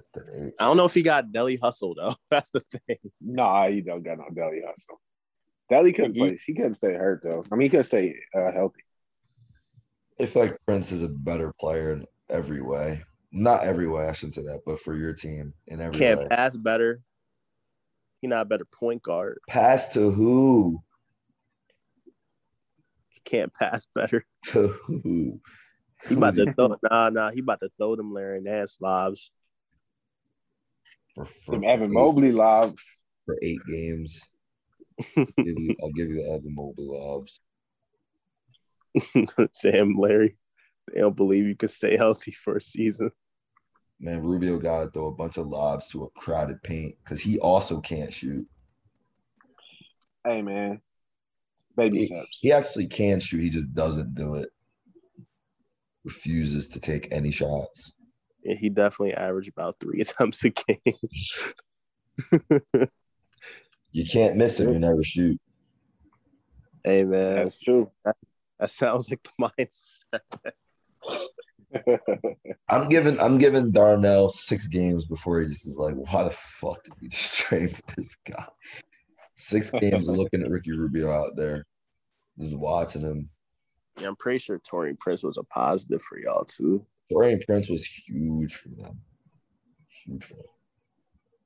don't 0.60 0.76
know 0.76 0.84
if 0.84 0.94
he 0.94 1.02
got 1.02 1.32
Delly 1.32 1.58
hustle 1.60 1.94
though. 1.94 2.14
That's 2.30 2.50
the 2.50 2.62
thing. 2.70 2.98
Nah, 3.20 3.68
he 3.68 3.80
don't 3.80 4.02
got 4.02 4.18
no 4.18 4.24
Delly 4.32 4.60
hustle. 4.64 5.00
Delly 5.70 5.94
couldn't 5.94 6.14
he, 6.14 6.20
play. 6.20 6.38
He 6.46 6.54
couldn't 6.54 6.74
stay 6.74 6.94
hurt 6.94 7.22
though. 7.24 7.44
I 7.50 7.56
mean, 7.56 7.66
he 7.66 7.70
couldn't 7.70 7.84
stay 7.84 8.14
uh, 8.34 8.52
healthy. 8.52 8.82
I 10.20 10.26
feel 10.26 10.42
like 10.42 10.56
Prince 10.66 10.92
is 10.92 11.02
a 11.02 11.08
better 11.08 11.52
player 11.58 11.92
in 11.92 12.06
every 12.28 12.60
way. 12.60 13.02
Not 13.32 13.64
every 13.64 13.88
way, 13.88 14.06
I 14.06 14.12
shouldn't 14.12 14.34
say 14.34 14.42
that, 14.42 14.60
but 14.66 14.78
for 14.78 14.94
your 14.94 15.14
team 15.14 15.54
in 15.66 15.80
every 15.80 15.98
Can't 15.98 16.20
way. 16.20 16.28
pass 16.28 16.56
better. 16.56 17.00
He 18.20 18.28
not 18.28 18.42
a 18.42 18.44
better 18.44 18.66
point 18.66 19.02
guard. 19.02 19.40
Pass 19.48 19.88
to 19.94 20.10
who? 20.10 20.82
He 23.08 23.20
can't 23.24 23.52
pass 23.54 23.86
better. 23.94 24.24
To 24.46 24.68
who? 24.68 25.40
He 26.08 26.14
about 26.14 26.34
to 26.34 26.52
throw 26.52 26.76
nah 26.82 27.10
nah. 27.10 27.30
He 27.30 27.40
about 27.40 27.60
to 27.60 27.70
throw 27.78 27.96
them 27.96 28.12
Larry 28.12 28.40
Nance 28.40 28.78
lobs. 28.80 29.30
For, 31.14 31.26
for, 31.44 31.54
Them 31.54 31.64
Evan 31.64 31.92
Mobley 31.92 32.32
lobs 32.32 33.04
for 33.26 33.36
eight 33.42 33.60
games. 33.68 34.20
I'll, 35.16 35.24
give 35.38 35.58
you, 35.58 35.76
I'll 35.82 35.92
give 35.92 36.08
you 36.08 36.22
the 36.22 36.30
Evan 36.32 36.54
Mobley 36.54 36.86
lobs. 36.86 37.40
Sam, 39.52 39.96
Larry, 39.98 40.36
they 40.92 41.00
don't 41.00 41.16
believe 41.16 41.46
you 41.46 41.56
can 41.56 41.68
stay 41.68 41.96
healthy 41.96 42.32
for 42.32 42.56
a 42.56 42.60
season. 42.60 43.10
Man, 44.00 44.22
Rubio 44.22 44.58
got 44.58 44.84
to 44.84 44.90
throw 44.90 45.06
a 45.06 45.14
bunch 45.14 45.36
of 45.36 45.46
lobs 45.46 45.88
to 45.90 46.04
a 46.04 46.10
crowded 46.10 46.62
paint 46.62 46.96
because 47.02 47.20
he 47.20 47.38
also 47.38 47.80
can't 47.80 48.12
shoot. 48.12 48.46
Hey, 50.26 50.42
man. 50.42 50.80
Baby 51.76 51.98
he, 51.98 52.06
steps. 52.06 52.38
He 52.40 52.52
actually 52.52 52.86
can 52.86 53.20
shoot. 53.20 53.42
He 53.42 53.50
just 53.50 53.72
doesn't 53.74 54.14
do 54.14 54.34
it. 54.36 54.48
Refuses 56.04 56.68
to 56.68 56.80
take 56.80 57.08
any 57.12 57.30
shots. 57.30 57.92
Yeah, 58.42 58.56
he 58.56 58.68
definitely 58.68 59.14
averaged 59.14 59.48
about 59.48 59.76
three 59.80 60.00
attempts 60.02 60.44
a 60.44 60.50
game. 60.50 60.78
you 63.92 64.06
can't 64.06 64.36
miss 64.36 64.60
him. 64.60 64.72
You 64.72 64.78
never 64.78 65.02
shoot. 65.04 65.40
Hey 66.84 67.04
man, 67.04 67.36
that's 67.36 67.58
true. 67.60 67.90
That, 68.04 68.16
that 68.58 68.70
sounds 68.70 69.08
like 69.08 69.22
the 69.22 69.50
mindset. 69.58 70.20
I'm 72.68 72.88
giving 72.88 73.20
I'm 73.20 73.38
giving 73.38 73.70
Darnell 73.70 74.28
six 74.28 74.66
games 74.66 75.06
before 75.06 75.40
he 75.40 75.46
just 75.46 75.66
is 75.66 75.76
like, 75.76 75.94
why 75.94 76.24
the 76.24 76.30
fuck 76.30 76.82
did 76.84 76.94
we 77.00 77.08
just 77.08 77.34
trade 77.36 77.76
for 77.76 77.82
this 77.96 78.16
guy? 78.28 78.46
Six 79.36 79.70
games 79.70 80.08
looking 80.08 80.42
at 80.42 80.50
Ricky 80.50 80.72
Rubio 80.72 81.10
out 81.10 81.36
there, 81.36 81.64
just 82.38 82.56
watching 82.56 83.02
him. 83.02 83.30
Yeah, 83.98 84.08
I'm 84.08 84.16
pretty 84.16 84.38
sure 84.38 84.58
Taurean 84.58 84.98
Prince 84.98 85.22
was 85.22 85.38
a 85.38 85.44
positive 85.44 86.02
for 86.02 86.18
y'all 86.18 86.44
too. 86.44 86.84
Taurean 87.10 87.44
Prince 87.44 87.68
was 87.68 87.84
huge 87.84 88.54
for 88.54 88.68
them. 88.70 89.00
Huge 90.04 90.24
for 90.24 90.34
them. 90.34 90.44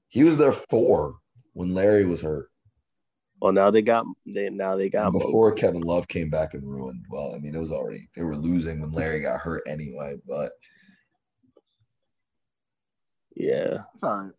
He 0.09 0.25
was 0.25 0.37
their 0.37 0.53
four 0.53 1.17
when 1.53 1.75
Larry 1.75 2.05
was 2.05 2.23
hurt. 2.23 2.51
Well, 3.41 3.53
now 3.53 3.71
they 3.71 3.83
got 3.83 4.07
they 4.25 4.49
now 4.49 4.77
they 4.77 4.89
got 4.89 5.09
and 5.09 5.13
before 5.13 5.53
Kevin 5.53 5.83
Love 5.83 6.09
came 6.09 6.31
back 6.31 6.55
and 6.55 6.63
ruined. 6.65 7.05
Well, 7.11 7.35
I 7.35 7.39
mean, 7.39 7.55
it 7.55 7.59
was 7.59 7.71
already 7.71 8.09
they 8.17 8.23
were 8.23 8.37
losing 8.37 8.81
when 8.81 8.93
Larry 8.93 9.21
got 9.21 9.41
hurt 9.41 9.63
anyway. 9.67 10.17
But 10.27 10.53
yeah, 13.35 13.83
sorry. 13.99 14.31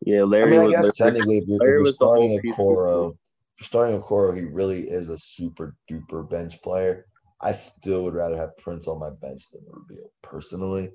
Yeah, 0.00 0.22
Larry. 0.22 0.56
I 0.56 0.60
mean, 0.60 0.68
I 0.68 0.70
guess 0.70 0.96
technically, 0.96 1.38
if 1.38 1.44
you're, 1.46 1.62
if 1.62 1.84
you're 1.84 1.92
starting 1.92 2.40
Okoro, 2.40 3.10
if 3.10 3.16
you're 3.58 3.64
starting 3.66 4.00
Okoro, 4.00 4.34
he 4.34 4.44
really 4.44 4.88
is 4.88 5.10
a 5.10 5.18
super 5.18 5.76
duper 5.90 6.28
bench 6.28 6.62
player. 6.62 7.06
I 7.42 7.52
still 7.52 8.04
would 8.04 8.14
rather 8.14 8.36
have 8.36 8.56
Prince 8.56 8.86
on 8.86 9.00
my 9.00 9.10
bench 9.10 9.50
than 9.50 9.62
Rubio 9.68 10.10
personally. 10.22 10.90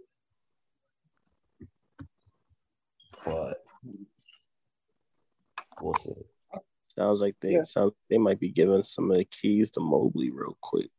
but 3.25 3.57
we'll 5.81 5.93
see. 5.95 6.11
Sounds 6.87 7.21
like 7.21 7.35
they 7.41 7.53
Yeah. 7.53 7.63
sound 7.63 7.91
they 8.09 8.17
might 8.17 8.39
be 8.39 8.49
giving 8.49 8.83
some 8.83 9.11
of 9.11 9.17
the 9.17 9.25
keys 9.25 9.69
to 9.71 9.79
Mobley 9.81 10.29
real 10.31 10.57
quick. 10.61 10.89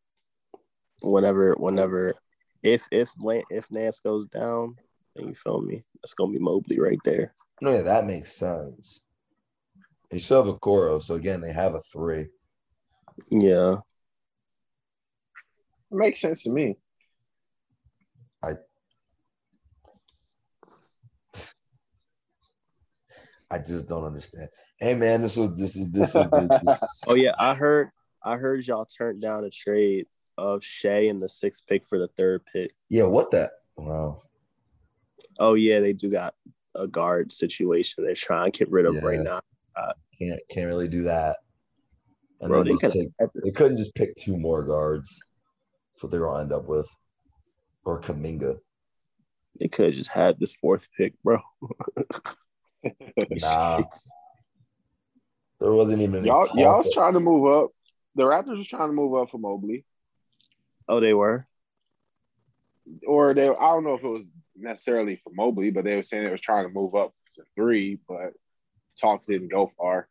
Whenever, 1.01 1.55
whenever, 1.55 2.14
if 2.62 2.86
if 2.90 3.12
if 3.51 3.70
Nance 3.70 4.01
goes 4.01 4.26
down, 4.26 4.76
then 5.14 5.28
you 5.28 5.34
feel 5.34 5.61
me, 5.61 5.84
it's 6.03 6.14
gonna 6.14 6.32
be 6.32 6.38
Mobley 6.38 6.78
right 6.78 7.01
there. 7.05 7.34
No, 7.61 7.70
yeah, 7.72 7.82
that 7.82 8.07
makes 8.07 8.36
sense. 8.36 9.01
You 10.11 10.20
still 10.20 10.44
have 10.44 10.55
Okoro, 10.55 11.03
so 11.03 11.14
again, 11.14 11.40
they 11.40 11.53
have 11.53 11.74
a 11.74 11.82
three. 11.92 12.28
Yeah, 13.30 13.78
It 15.91 15.97
makes 15.97 16.20
sense 16.20 16.43
to 16.45 16.51
me. 16.51 16.76
I 18.43 18.53
I 23.51 23.59
just 23.59 23.89
don't 23.89 24.05
understand. 24.05 24.49
Hey 24.78 24.95
man, 24.95 25.22
this 25.22 25.36
was 25.36 25.57
this 25.57 25.74
is 25.76 25.91
this 25.91 26.14
is 26.14 26.26
this, 26.30 27.05
Oh 27.09 27.14
yeah, 27.14 27.32
I 27.39 27.55
heard 27.55 27.89
I 28.22 28.36
heard 28.36 28.66
y'all 28.66 28.84
turned 28.84 29.22
down 29.22 29.45
a 29.45 29.51
trade 29.51 30.07
of 30.36 30.62
Shai 30.62 31.07
and 31.09 31.22
the 31.22 31.28
sixth 31.28 31.64
pick 31.66 31.84
for 31.84 31.99
the 31.99 32.09
third 32.09 32.43
pick. 32.53 32.72
yeah. 32.89 33.05
What 33.05 33.30
that? 33.30 33.53
Wow. 33.76 34.22
Oh 35.39 35.55
yeah, 35.55 35.80
they 35.80 35.93
do 35.95 36.11
got 36.11 36.34
a 36.74 36.86
guard 36.86 37.32
situation 37.32 38.05
they're 38.05 38.14
trying 38.14 38.53
to 38.53 38.59
get 38.59 38.70
rid 38.70 38.86
of 38.86 39.03
right 39.03 39.16
Yeah. 39.16 39.22
now. 39.22 39.41
Uh, 39.74 39.93
can't 40.20 40.41
can't 40.51 40.66
really 40.66 40.89
do 40.89 41.03
that. 41.05 41.39
And 42.41 42.51
Bro, 42.51 42.59
then 42.59 42.66
they 42.66 42.72
just 42.72 42.82
could 42.82 42.93
take, 42.93 43.30
they 43.43 43.51
couldn't 43.51 43.78
just 43.78 43.95
pick 43.95 44.14
two 44.16 44.36
more 44.36 44.64
guards. 44.64 45.18
That's 45.99 46.05
what 46.05 46.12
they're 46.12 46.20
gonna 46.20 46.42
end 46.42 46.53
up 46.53 46.68
with. 46.68 46.88
Or 47.84 48.01
Kuminga. 48.01 48.61
they 49.59 49.66
could 49.66 49.86
have 49.86 49.94
just 49.94 50.11
had 50.11 50.38
this 50.38 50.53
fourth 50.53 50.86
pick, 50.96 51.20
bro. 51.24 51.40
Nah. 53.30 53.82
there 55.59 55.72
wasn't 55.72 56.03
even 56.03 56.24
Y'all, 56.24 56.46
talk 56.46 56.57
y'all 56.57 56.78
was 56.78 56.92
trying 56.94 57.14
to 57.14 57.20
move 57.20 57.53
up. 57.53 57.70
The 58.14 58.22
Raptors 58.22 58.59
was 58.59 58.68
trying 58.68 58.90
to 58.90 58.92
move 58.94 59.20
up 59.20 59.30
for 59.30 59.38
Mobley, 59.38 59.84
Oh, 60.86 61.01
they 61.01 61.14
were. 61.14 61.49
or 63.05 63.34
they. 63.34 63.49
I 63.49 63.53
don't 63.72 63.82
know 63.82 63.94
if 63.94 64.05
it 64.05 64.09
was 64.09 64.26
necessarily 64.57 65.20
for 65.24 65.32
Mobley, 65.32 65.72
but 65.72 65.82
they 65.82 65.96
were 65.96 66.05
saying 66.05 66.26
it 66.26 66.30
was 66.30 66.40
trying 66.40 66.68
to 66.68 66.72
move 66.72 66.94
up 66.94 67.12
to 67.34 67.42
three, 67.57 67.99
but 68.09 68.34
talks 69.01 69.26
didn't 69.26 69.49
go 69.51 69.72
far. 69.76 70.07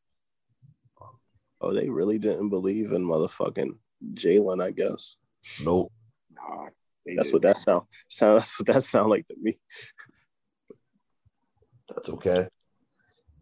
Oh, 1.62 1.74
they 1.74 1.88
really 1.90 2.20
didn't 2.20 2.50
believe 2.50 2.92
in 2.92 3.06
motherfucking 3.06 3.78
Jalen. 4.16 4.62
I 4.62 4.72
guess 4.72 5.16
Nope. 5.64 5.92
Nah, 6.34 6.68
that's 7.06 7.30
didn't. 7.30 7.34
what 7.34 7.42
that 7.44 7.58
sound. 7.58 7.84
Sound 8.08 8.40
that's 8.40 8.60
what 8.60 8.68
that 8.68 8.84
sound 8.84 9.10
like 9.10 9.28
to 9.28 9.36
me. 9.40 9.58
That's 11.90 12.10
okay. 12.10 12.48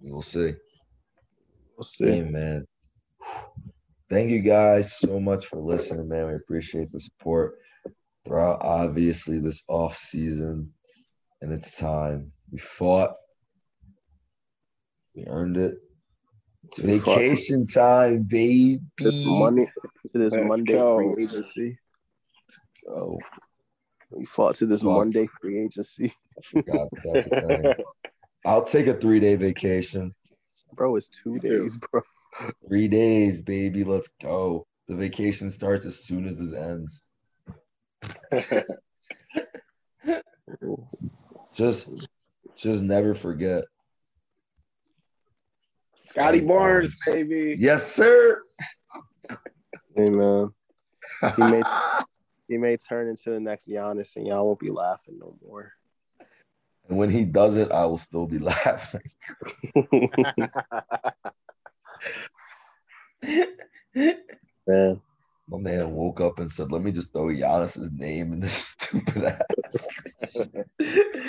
We'll 0.01 0.21
see. 0.21 0.53
We'll 1.75 1.83
see. 1.83 2.05
Hey 2.05 2.21
man. 2.21 2.65
Thank 4.09 4.29
you 4.29 4.41
guys 4.41 4.97
so 4.97 5.19
much 5.19 5.47
for 5.47 5.57
listening, 5.57 6.07
man. 6.07 6.27
We 6.27 6.35
appreciate 6.35 6.91
the 6.91 6.99
support 6.99 7.55
throughout 8.23 8.61
obviously 8.61 9.39
this 9.39 9.63
off 9.67 9.97
season 9.97 10.71
and 11.41 11.51
it's 11.51 11.77
time. 11.77 12.31
We 12.51 12.59
fought. 12.59 13.15
We 15.15 15.25
earned 15.27 15.57
it. 15.57 15.75
It's 16.65 16.79
vacation 16.79 17.65
time, 17.67 18.23
baby. 18.23 18.79
This 18.97 19.25
Monday 19.25 19.71
to 20.11 20.19
this 20.19 20.33
Let's 20.33 20.45
Monday 20.45 20.73
go. 20.73 20.97
free 20.97 21.23
agency. 21.23 21.79
Oh, 22.89 23.17
We 24.11 24.25
fought 24.25 24.55
to 24.55 24.65
this 24.65 24.81
Fuck. 24.81 24.91
Monday 24.91 25.27
free 25.41 25.59
agency, 25.59 26.13
I 26.37 26.41
forgot 26.41 26.87
that's 27.03 27.27
a 27.27 27.29
thing. 27.29 27.73
I'll 28.45 28.63
take 28.63 28.87
a 28.87 28.93
three 28.93 29.19
day 29.19 29.35
vacation. 29.35 30.13
bro. 30.73 30.95
It's 30.95 31.07
two 31.07 31.39
days, 31.39 31.77
bro. 31.77 32.01
Three 32.67 32.87
days, 32.87 33.41
baby. 33.41 33.83
Let's 33.83 34.09
go. 34.21 34.67
The 34.87 34.95
vacation 34.95 35.49
starts 35.49 35.85
as 35.85 36.03
soon 36.03 36.27
as 36.27 36.39
this 36.39 36.53
ends. 36.53 37.01
Just 41.55 41.89
just 42.55 42.83
never 42.83 43.15
forget. 43.15 43.63
Scottie 45.97 46.41
Barnes, 46.41 47.01
baby. 47.07 47.55
Yes, 47.57 47.91
sir. 47.91 48.41
Hey 49.95 50.09
man, 50.09 50.49
he 51.35 51.41
may 51.43 51.63
he 52.47 52.57
may 52.57 52.77
turn 52.77 53.07
into 53.07 53.31
the 53.31 53.39
next 53.39 53.67
Giannis, 53.67 54.15
and 54.15 54.27
y'all 54.27 54.45
won't 54.45 54.59
be 54.59 54.69
laughing 54.69 55.17
no 55.19 55.35
more. 55.45 55.71
And 56.87 56.97
when 56.97 57.09
he 57.09 57.25
does 57.25 57.55
it, 57.55 57.71
I 57.71 57.85
will 57.85 57.97
still 57.97 58.27
be 58.27 58.37
laughing. 58.53 59.01
man, 64.67 65.01
My 65.47 65.57
man 65.59 65.91
woke 65.91 66.21
up 66.21 66.39
and 66.39 66.51
said, 66.51 66.71
"Let 66.71 66.83
me 66.83 66.91
just 66.91 67.11
throw 67.11 67.25
Giannis's 67.25 67.91
name 67.91 68.33
in 68.33 68.39
this 68.39 68.53
stupid 68.79 69.23
ass." 69.25 69.41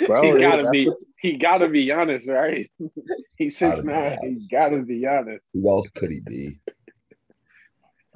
Bro, 0.05 0.21
he 0.23 0.31
dude, 0.31 0.41
gotta 0.41 0.63
that's 0.63 0.71
be. 0.71 0.85
what- 0.87 0.97
He 1.19 1.37
gotta 1.37 1.67
be 1.69 1.91
honest, 1.91 2.27
right? 2.27 2.69
He's 3.37 3.59
Gotta 3.59 3.75
six 3.77 3.85
be 3.87 3.91
nine. 3.93 4.17
He 4.23 4.47
gotta 4.49 4.79
be 4.83 5.05
honest. 5.07 5.43
Who 5.53 5.69
else 5.69 5.89
could 5.89 6.11
he 6.11 6.19
be? 6.21 6.59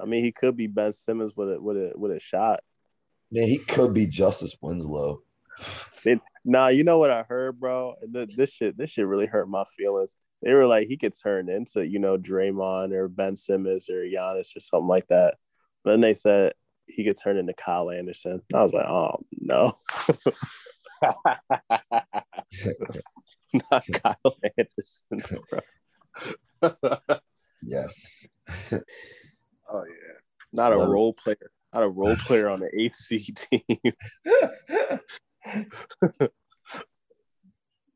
I 0.00 0.04
mean, 0.04 0.24
he 0.24 0.32
could 0.32 0.56
be 0.56 0.66
Ben 0.66 0.92
Simmons 0.92 1.36
with 1.36 1.52
a 1.52 1.60
with 1.60 1.76
a 1.76 1.92
with 1.96 2.12
a 2.12 2.18
shot. 2.20 2.60
Man, 3.32 3.48
he 3.48 3.56
could 3.58 3.94
be 3.94 4.06
Justice 4.06 4.54
Winslow. 4.60 5.22
Nah, 6.44 6.68
you 6.68 6.84
know 6.84 6.98
what 6.98 7.10
I 7.10 7.22
heard, 7.22 7.58
bro? 7.58 7.94
Th- 8.12 8.36
This 8.36 8.52
shit, 8.52 8.76
this 8.76 8.90
shit 8.90 9.06
really 9.06 9.26
hurt 9.26 9.48
my 9.48 9.64
feelings. 9.76 10.14
They 10.42 10.52
were 10.52 10.66
like, 10.66 10.86
he 10.88 10.96
could 10.98 11.14
turn 11.16 11.48
into, 11.48 11.86
you 11.86 11.98
know, 11.98 12.18
Draymond 12.18 12.92
or 12.92 13.08
Ben 13.08 13.36
Simmons 13.36 13.88
or 13.88 14.02
Giannis 14.04 14.54
or 14.56 14.60
something 14.60 14.88
like 14.88 15.06
that. 15.08 15.36
But 15.82 15.92
then 15.92 16.00
they 16.00 16.14
said 16.14 16.52
he 16.88 17.04
could 17.04 17.16
turn 17.18 17.38
into 17.38 17.54
Kyle 17.54 17.90
Anderson. 17.90 18.42
I 18.52 18.62
was 18.62 18.72
like, 18.72 18.86
oh 18.86 19.20
no, 19.40 19.72
not 23.70 23.84
Kyle 23.92 24.36
Anderson, 24.58 25.40
bro. 26.60 27.20
Yes. 27.62 28.26
Oh 29.74 29.84
yeah. 29.88 30.18
Not 30.52 30.72
a 30.74 30.76
Love 30.76 30.90
role 30.90 31.14
player, 31.14 31.50
not 31.72 31.82
a 31.82 31.88
role 31.88 32.16
player 32.16 32.48
on 32.48 32.60
the 32.60 32.70
eighth 32.78 32.96
seed 32.96 33.36
team. 33.36 33.62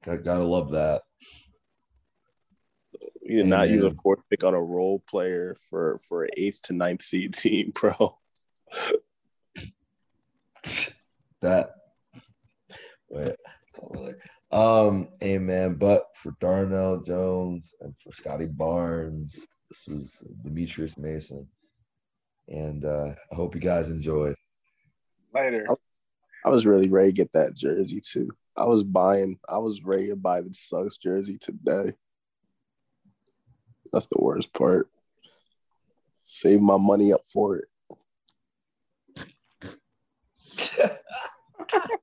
I 0.08 0.16
gotta 0.16 0.44
love 0.44 0.72
that. 0.72 1.02
He 3.22 3.36
did 3.36 3.46
not 3.46 3.68
use 3.68 3.82
a 3.82 3.92
fourth 4.02 4.20
pick 4.30 4.44
on 4.44 4.54
a 4.54 4.62
role 4.62 5.02
player 5.08 5.56
for 5.68 5.98
for 5.98 6.24
an 6.24 6.30
eighth 6.36 6.62
to 6.62 6.72
ninth 6.72 7.02
seed 7.02 7.34
team, 7.34 7.72
bro. 7.74 8.18
That. 11.42 11.74
Wait. 13.10 13.36
Um, 14.50 15.08
amen. 15.22 15.74
But 15.74 16.06
for 16.14 16.34
Darnell 16.40 17.02
Jones 17.02 17.74
and 17.80 17.94
for 18.02 18.10
Scottie 18.12 18.46
Barnes, 18.46 19.46
this 19.68 19.86
was 19.86 20.22
Demetrius 20.42 20.96
Mason 20.96 21.46
and 22.49 22.84
uh, 22.84 23.14
I 23.30 23.34
hope 23.34 23.55
you 23.55 23.61
guys 23.61 23.88
enjoy. 23.88 24.34
Later. 25.34 25.66
I 26.44 26.51
was 26.51 26.64
really 26.64 26.88
ready 26.88 27.09
to 27.09 27.16
get 27.16 27.32
that 27.32 27.55
jersey 27.55 28.01
too. 28.01 28.30
I 28.57 28.64
was 28.64 28.84
buying. 28.84 29.38
I 29.49 29.59
was 29.59 29.82
ready 29.82 30.09
to 30.09 30.16
buy 30.16 30.40
the 30.40 30.53
Sucks 30.53 30.97
jersey 30.97 31.38
today. 31.38 31.92
That's 33.92 34.07
the 34.07 34.18
worst 34.20 34.53
part. 34.53 34.88
Save 36.24 36.61
my 36.61 36.76
money 36.76 37.12
up 37.12 37.22
for 37.26 37.57
it. 37.57 37.68